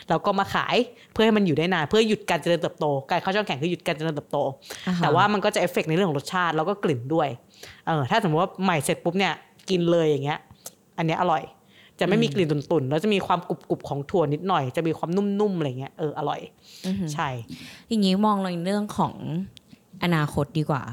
[0.09, 0.76] แล้วก็มาขาย
[1.14, 4.38] เพื่อให้มันอยู่ได้นานเพื่อหยุดการเจริญเติบโต การเข้าช่องแข็งคือหยุดการเจริญเติบโต
[4.88, 7.28] อ่าฮะแต่ว่ามันก็จะเอฟเฟกต์ในเรื่องของรสชาติแล้วก็กลิ่นด้วย
[7.88, 9.34] เออ ถ้าสมมติว่าใหม่เสร็จปุ๊บเนี่ย
[9.70, 10.39] กินเลยอย่างเงี้ย
[10.97, 11.43] อันเนี้ยอร่อย
[11.99, 16.39] จะไม่มีกลิ่นตุ่นๆ แล้วจะมีความกรุบๆของถั่วนิดหน่อย จะมีความนุ่มๆอะไรเงี้ย เออ อร่อย
[17.14, 17.30] ใช่
[17.88, 19.14] อย่างนี้มองในเรื่องของ
[20.03, 20.84] อนาคตดีกว่า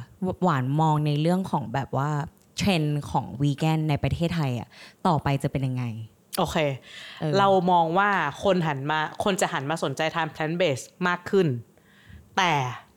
[0.43, 2.11] หวานมองในเรื่องของแบบว่า
[2.59, 4.69] เทรนด์ของวีแกนในประเทศไทยอะ
[5.07, 5.85] ต่อไปจะเป็นยังไง
[6.39, 6.57] โอเค
[7.21, 8.11] เออเรามองว่า
[8.45, 11.47] คนหันมาคนจะหันมาสนใจทาน plant based มากขึ้น
[12.37, 12.53] แต่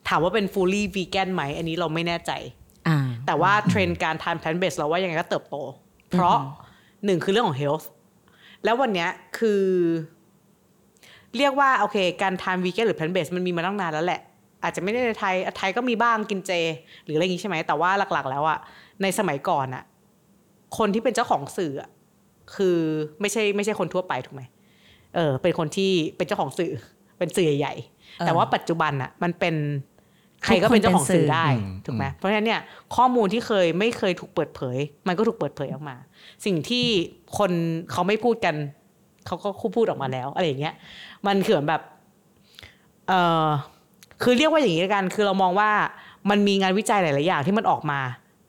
[0.08, 2.32] ถามว่าเป็น fully vegan ไหม อันนี้เราไม่แน่ใจ
[2.88, 5.56] อ่า แต่ว่าเทรนด์การทาน plant based เราว่ายังไงก็เติบโต
[6.10, 6.36] เพราะ
[7.04, 7.86] หนึ่งคือเรื่องของ health
[8.64, 9.62] แล้ววันเนี้ยคือ
[11.36, 14.20] เรียกว่าโอเค การทาน vegan หรือ plant based มันมีมาตั้งนานแล้วแหละ
[14.62, 16.52] อาจจะไม่ได้ในไทยไทยก็มีบ้างกินเจ
[17.04, 18.58] หรืออะไรอย่างงี้ใช่ไหมแต่ว่าหลักๆ แล้วอะ
[19.02, 19.84] ในสมัยก่อนอะ
[20.78, 21.90] คนที่เป็นเจ้าของสื่ออะ
[22.54, 22.78] คือ
[23.20, 24.42] ไม่ใช่ไม่ใช่คนทั่วไปถูกไหม
[25.14, 26.72] เออเป็นคนที่เป็นเจ้าของสื่อ
[27.18, 29.54] เป็นสื่อใหญ่ๆเออแต่ว่าปัจจุบันอะมันเป็น
[30.44, 32.60] ใครก็เป็นเจ้าของสื่อได้อืมถูกไหมเพราะฉะนั้นเนี่ย
[32.96, 34.78] ข้อมูลที่เคยไม่เคยถูกเปิดเผย
[35.08, 35.96] มันก็ถูกเปิดเผยออกมา
[36.46, 36.86] สิ่งที่
[37.38, 37.50] คน
[37.92, 38.54] เขาไม่พูดกัน
[39.26, 40.74] เขาก็คู่พูดออกมาแล้วอะไรอย่างเงี้ย
[41.26, 41.82] มันคือเหมือนแบบ
[43.08, 43.12] เอ
[43.46, 43.48] อ
[44.22, 45.70] คือเรียกว่าอย่างนี้ละกัน คือเรามองว่า
[46.30, 48.00] มันมีงานวิจัยหลาย ๆ อย่างที่มันออกมา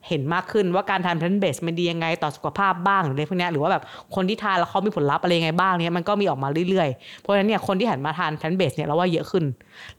[0.08, 3.84] เห็นมากขึ้นว่าการทาน plant based มันดียังไงต่อสุขภาพบ้างหรืออะไรพวกเนี้ยหรือว่าแบบ
[4.16, 9.46] คนที่ทานแล้วเขามีผลลัพธ์อะไรยังไงบ้างเนี้ยมันก็มีออกมาเรื่อยๆ เพราะฉะนั้นเนี่ยคนที่หันมาทาน plant based เนี่ยเราว่าเยอะขึ้น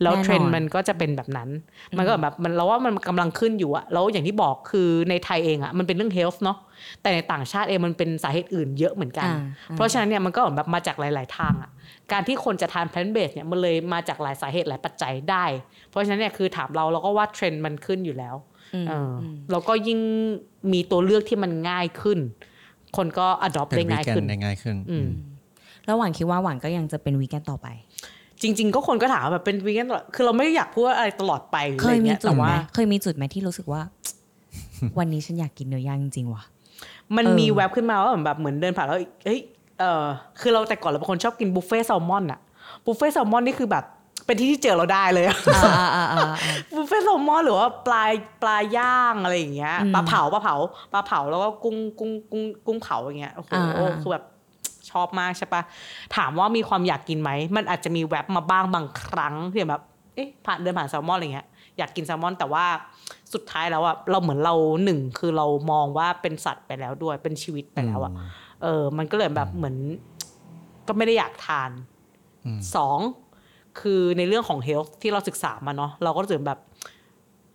[0.03, 1.49] แล้วแน่นอนเทรนด์มันก็จะเป็นแบบนั้น
[1.97, 6.59] มันก็แบบมันเราว่ามันกำลังขึ้นอยู่อะแล้วอย่างที่บอกคือในไทยเองอะมันเป็นเรื่อง health เนาะ
[7.03, 9.39] แต่ในต่างชาติเองมันเป็นสาเหตุอื่นเยอะเหมือนกันอ่า
[9.77, 11.71] เพราะฉะนั้นเนี่ยมันก็เหมือนแบบมาจากหลาย ๆ ทางอะ
[12.13, 15.45] การที่คนจะทาน plant based เนี่ยมันเลยมาจากหลายสาเหตุหลายปัจจัยได้
[15.91, 18.54] เพราะฉะนั้นเนี่ยคือถามเราเราก็ว่าเทรนด์มันขึ้นอยู่แล้วอืมเอออม
[19.51, 20.01] แล้วก็ยิ่ง
[20.73, 22.19] มีตัวเลือกที่มันง่ายขึ้น
[22.97, 25.07] คนก็ adopt เป็นได้วีง่ายแกนขึ้นได้ง่ายขึ้นอืม
[25.85, 27.69] แล้วหวานคิดว่าหวานก็ยังจะเป็นวีแกนต่อไป
[28.43, 33.81] จริง ๆ ก็คนก็ถามว่าแบบเป็นวีแกนตลอดคือเราไม่ได้อยากพูดว่าอะไรตลอดไปหรือเคอะไรยมีเงี้ยจุแต่ดไหมว่าเคยมีจุดไหมที่รู้สึกว่า
[34.99, 36.43] วันนี้ฉันอยากกินเนื้อย่างจริงๆว่ะ
[37.17, 39.41] มันเออมีแวบขึ้นมาว่าแบบเหมือนเดินผ่านแล้วเฮ้ย
[39.79, 40.05] เออ
[40.41, 42.41] คือเราแต่ก่อนเราเป็นคนชอบกินบุฟเฟ่ต์แซลมอนอะ
[42.85, 43.85] บุฟเฟ่ต์แซลมอนนี่คือแบบ
[44.27, 46.27] เป็นที่ที่เจอเราได้เลยอะอ่าอ่าอ่าอ่า
[46.75, 48.05] บุฟเฟ่ต์แซลมอนหรือว่าปลา
[48.43, 50.57] ปลาย่างอะไรอย่างเงี้ยอืมปลาเผาปลาเผา
[50.93, 54.25] ปลาเผาแล้วก็กุ้งกุ้งกุ้งกุ้งเผาอย่างเงี้ยโอ้โหอ่าอ่าคือแบบ
[54.91, 55.63] ชอบมากใช่ปะ
[56.17, 59.83] ถามว่ามีความอยากกินไหม มันอาจจะมีแวบมาบ้างบางครั้งที่แบบ
[60.15, 61.47] เอ๊ะผ่านเดินผ่านแซลมอนอะไรเงี้ย
[61.79, 62.65] อยากกินแซลมอน แต่ว่า
[63.35, 64.55] สุดท้ายแล้วอะเราเหมือนเรา
[64.85, 68.13] หนึ่งคือเรามองว่าเป็นสัตว์ไปแล้วด้วยเป็นชีวิตไปแล้วอะ
[68.63, 69.77] เออ มันก็เลยแบบเหมือน
[70.89, 71.71] ก็ไม่ได้อยากทาน
[72.47, 72.99] อืมสอง
[73.81, 76.61] คือในเรื่องของ health ที่เราศึกษามาเนาะเราก็รู้สึกแบบ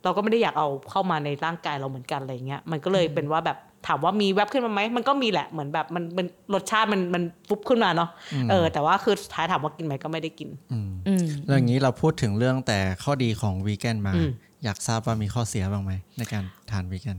[0.03, 3.57] เราก็ไม่ได้อยากเอาเข้ามาในร่างกายเราเหมือนกันอะไรเงี้ยมันก็เลยเป็นว่าแบบ
[3.87, 8.09] ถามว่ามีแวบขึ้นมาไหมมันก็มีแหละเหมือนแบบมันมันรสชาติมันมันปุ๊บขึ้นมาเนาะ
[8.49, 14.31] เออแต่ว่าคือสุดท้ายถามว่ากินไหมก็ไม่ได้กินอืมอืมแล้วอย่างนี้เราพูดถึงเรื่องแต่ข้อดีของวีแกนมาอืม
[14.63, 17.17] อยากทราบว่ามีข้อเสียบ้างไหมในการทานวีแกน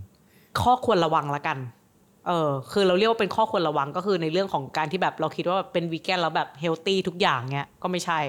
[0.61, 1.59] ข้อควรระวังละกัน
[2.31, 8.21] เออคือเราเรียกว่าเป็นข้อควรระวังก็คือในเรื่องของการที่แบบเราคิดว่าแบบเป็นวีแกนแล้วแบบ healthy ทุกอย่างเนี้ยก็ไม่ใช่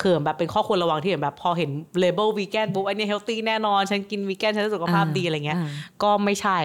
[0.00, 5.70] คือแบบเป็นข้อควรระวังที่แบบพอเห็น label วีแกนปุ๊บอันนี้ healthy แน่นอน ฉันกินวีแกนฉันจะสุขภาพดีอะไรเงี้ยอ่า
[6.02, 6.58] ก็ไม่ใช่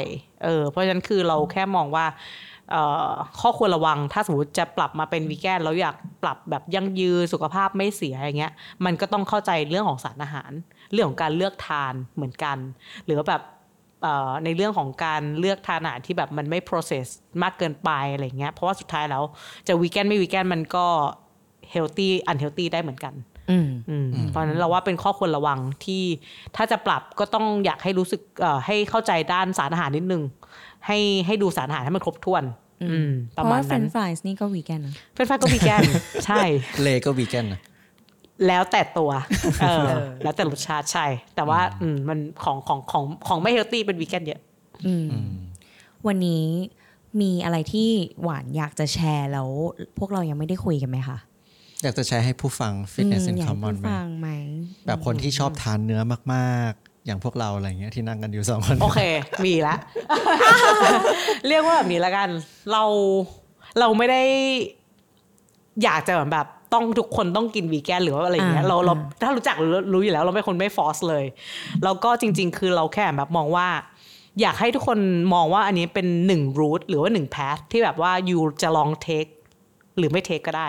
[0.44, 2.06] เออเพราะฉะนั้นคือเราแค่มองว่า
[2.72, 3.12] เอ่อ
[3.42, 8.54] ข้อควรระวังถ้าสมมติจะปรับมาเป็นวีแกนแล้วอยากปรับแบบยั่งยืนสุขภาพไม่เสียอย่างเงี้ย
[8.86, 10.52] มันก็ต้องเข้าใจเรื่องของสารอาหาร
[10.92, 12.58] เรื่องของการเลือกทานเหมือนกัน
[13.06, 13.62] หรือว่าแบบเอ่อ
[14.44, 17.08] ในเรื่องของการเลือกทานอาหารที่แบบมันไม่ process
[17.44, 19.24] มากเกินไปอะไรเงี้ยเพราะว่าสุดท้ายแล้ว
[19.68, 20.86] จะวีแกนไม่วีแกนมันก็
[21.74, 23.14] healthy unhealthy ได้เหมือนกัน
[23.52, 26.04] อืมอืมเพราะฉะนั้นเราว่าเป็นข้อควรระวังที่
[26.56, 30.24] ถ้าจะปรับก็ต้องอยากให้รู้สึกเอ่อให้เข้าใจด้านสารอาหารนิดนึง
[30.88, 32.44] ให้ให้ดูสารอาหารให้มันครบถ้วน
[32.84, 35.82] อืมเพประราะมาว่าณเฟรนั้นนฟรายนี่ก็วีแกนนะเฟรนช์ฟรายก็วีแกน
[36.26, 36.44] ใช่
[36.82, 37.62] เลก็วีแกนนะ
[38.48, 39.12] แล้วแต่ตัว
[39.62, 39.88] เออ
[40.24, 41.06] แล้วแต่รสชาติใช่
[41.36, 44.42] แต่ว่าอืมมันของของของของไม่เฮลตี้เป็นวีแกนเยอะ
[44.86, 45.08] อืม
[46.08, 46.46] วันนี้
[47.22, 47.90] มีอะไรที่
[48.24, 49.50] หวานอยากจะแชร์แล้ว
[49.98, 51.18] พวกเรายังไม่ได้คุยกันไหมคะ
[51.84, 54.30] อยากจะใช้ให้ผู้ฟัง Fitness อื in มอยากให้ Common ผู้ไหมฟังไหม
[54.86, 56.02] แบบคนที่ชอบทานเนื้อ
[56.34, 59.02] มากๆ อย่างพวกเราอะไรเงี้ยที่นั่งกันอยู่สองคน โอเค
[59.46, 59.76] มีละ
[61.48, 62.30] เรียกว่าแบบนี้ละกัน
[62.72, 62.84] เรา
[63.80, 64.22] เราไม่ได้
[65.84, 71.26] อยากจะเหมือนแบบ ต้องทุกคนต้องกินวีแกนหรือว่าอะไรอย่างเงี้ยอ่าเราเราอ่าถ้ารู้จักรู้รู้อยู่แล้วเราเป็นคนไม่ฟอสเลย
[71.84, 73.68] แล้วก็จริง ๆ คือเราแค่แบบมองว่า
[74.42, 75.00] อยากให้ทุกคน
[75.34, 79.26] มองว่าอันนี้เป็นหนึ่งรูทหรือว่าหนึ่งแพทที่แบบว่ายูจะลองเทค
[79.98, 80.68] หรือไม่เทคก็ได้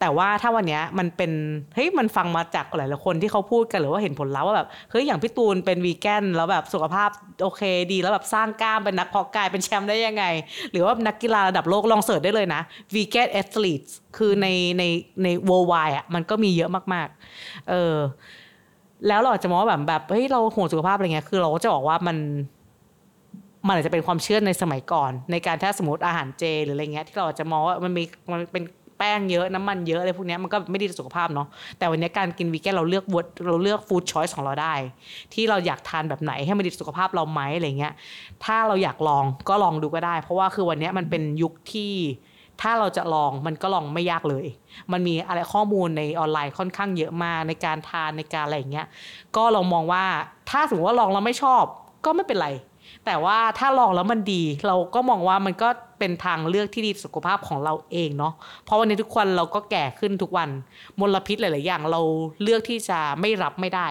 [0.00, 1.32] แต่ว่าถ้าวันนี้มันเป็น
[1.74, 7.10] เฮ้ยมันฟังมาจากหลายๆคนที่เขาพูดกันหรือว่าเห็นผลลัพธ์ว่าแบบเฮ้ยอย่างพี่ตูนเป็นวีแกนแล้วแบบสุขภาพ
[7.42, 10.24] โอเคดีแล้วแบบสร้างกล้ามเป็นนักเพาะกายเป็นแชมป์ได้ยังไง
[10.70, 12.62] หรือว่านักกีฬาระดับโลกลองเสิร์ชได้เลยนะ
[12.94, 14.46] vegan athletes คือใน
[14.78, 14.82] ใน
[15.22, 17.96] ใน worldwide อะมันก็มีเยอะมากๆเออ
[19.06, 22.16] แล้วเราอาจจะมองว่าแบบแบบเฮ้ยเราห่วงสุขภาพอะไรเงี้ยคือเราก็จะบอกว่ามัน
[23.66, 28.62] มันอาจจะเป็นความเชื่อในสมัยก่อน ในการถ้าสมมติอาหารเจหรืออะไรเงี้ยที่เราอาจจะมองว่ามันมีมันเป็น
[28.98, 33.16] แป้งเยอะน้ำมันเยอะอะไรพวกนี้มันก็ไม่ดีต่อสุขภาพเนาะแต่วันนี้การกินวีแกนเราเลือกว
[33.46, 34.74] เราเลือกฟู้ดช้อยส์ของเราได้
[35.34, 37.92] ที่เราอยากทานแบบไหนให้มันดีต่อสุขภาพเราไหมอะไรเงี้ย
[38.44, 41.92] ถ้าเราอยากลองก็ลองดูก็ได้ เพราะว่าคือวันนี้มันเป็นยุคที่
[42.62, 44.46] ถ้าเราจะลองมันก็ลองไม่ยากเลย
[44.92, 48.86] มันมีอะไรข้อมูลในออนไลน์ค่อนข้างเยอะมากในการทานในการอะไรอย่างเงี้ย
[49.36, 50.04] ก็ลองมองว่า
[50.50, 51.64] ถ้าสมมติว่าลองแล้วไม่ชอบ
[52.04, 52.48] ก็ไม่เป็นไร
[53.06, 58.32] แต่ว่าถ้าลองแล้วมันดี เราก็มองว่ามันก็เป็นทางเลือกที่ดีสุขภาพของเราเองเนาะ
[58.64, 60.48] เพราะวันนี้ทุกคนเราก็แก่ขึ้นทุกวัน
[61.00, 62.00] มลพิษหลาย ๆ อย่างเรา
[62.42, 63.88] เลือกที่จะไม่รับไม่ได้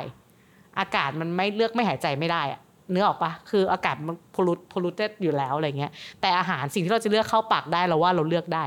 [0.79, 2.59] อากาศมันไม่เลือกไม่หายใจไม่ได้อะ
[2.91, 5.91] เนื้อออกปะคืออากาศมันพลุพลุเตอยู่แล้วอะไรเงี้ย
[6.21, 8.65] แต่อาหารสิ่งที่เราจะเลือกเข้าปากได้เราว่าเราเลือกได้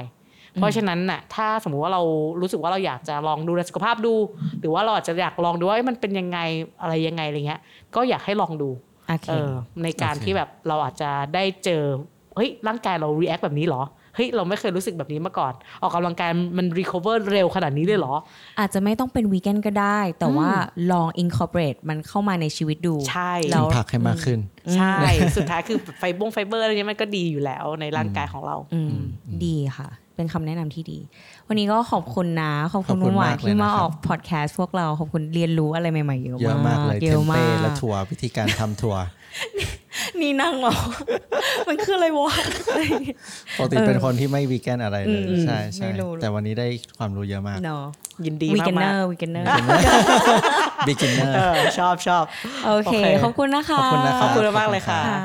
[0.55, 2.03] เพราะฉะนั้นน่ะ ถ้าสมมุติว่าเรา
[2.41, 4.15] รู้สึกว่าเราอยากจะลองดูแลสุขภาพดู
[4.61, 6.39] หรือว่าเราอาจจะอยากลองดูว่ามันเป็นยังไง
[6.81, 7.61] อะไรยังไงอะไรเงี้ย
[7.95, 8.71] ก็อยากให้ลองดู
[9.23, 9.53] เคเออ
[9.83, 11.83] ในการโอเคที่แบบเราอาจจะได้เจอ
[12.37, 13.83] เฮ้ยร่างกายเรา react แบบนี้เหรอ
[14.15, 15.53] เฮ้ยเราไม่เคยรู้สึกแบบนี้มาก่อน
[15.83, 18.15] ออกกำลังกายมัน recover เร็วขนาดนี้เลยเหรอ
[18.61, 20.51] อาจจะไม่ต้องเป็นวีแกนก็ได้ แต่ว่า
[20.93, 24.39] ลอง incorporate มันเข้ามาในชีวิตดู ใช่แล้กิวนผักให้มากขึ้น
[24.77, 24.97] ใช่
[25.37, 28.97] สุดท้ายคือไฟบงไฟเบอร์อะไรเนี้ยมันก็ดีอยู่แล้วในร่างกายของเราอืม
[29.45, 29.89] ดีค่ะ
[30.19, 30.99] เป็นคำแนะนำที่ดี
[31.49, 38.97] วันนี้ก็ขอบคุณนะ ขอบคุณขอบคุณนุ่นหวานมากเลยที่มานะครับออกพอดแคสต์พวกเรา ขอบคุณเรียนรู้อะไรใหม่ๆเยอะเยอะมากเลยเยเทอะมมาเป้กและถั่ววิธีการทำถั่ว
[40.21, 40.75] นี่นั่งเหรอ
[41.69, 42.35] มันคืออะไรวะ
[43.59, 46.67] ปกติเป็นคนที่ไม่วีแกนอะไรเลยอืมใช่ใช่ไม่รู้แต่วันนี้ได้
[46.99, 47.85] ความรู้เยอะมากเนาะ
[48.27, 49.47] ยินดีวีแกนเนมาอกร์วีแกนเนอร์
[50.89, 52.25] beginner ๆเออชอบชอบ
[52.67, 55.21] โอเคโอเค ขอบคุณนะคะ ขอบคุณนะขอบคุณมากเลยค่ะค่ะ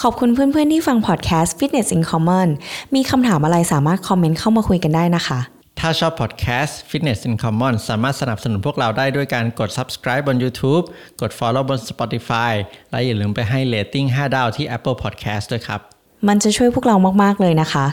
[0.00, 2.48] ขอบคุณเพื่อนๆที่ฟังพอดแคสต์ Fitness in Common
[2.94, 5.40] มีคำถามอะไรสามารถคอมเมนต์เข้ามาคุยกันได้นะคะ
[5.80, 10.84] ถ้าชอบพอดแคสต์ Fitness in Common สามารถสนับสนุนพวกเราได้ด้วยการกด subscribe บน YouTube
[11.20, 12.52] กด follow บน Spotify
[12.90, 15.80] และอย่าลืมไปให้ rating 5ดาวที่ Apple Podcast ด้วยครับ
[16.28, 17.86] มันจะช่วยพวกเรามากๆเลยนะคะ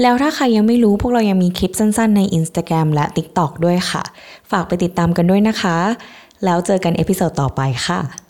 [0.00, 4.02] แล้วถ้าใครยังไม่รู้พวกเรายังมีคลิปสั้นๆ ใน Instagram และ TikTok ด้วยค่ะ
[4.50, 5.76] ฝากไปติดตามกันด้วยนะคะ
[6.44, 8.25] แล้วเจอกันเอพิโซดต่อไปค่ะ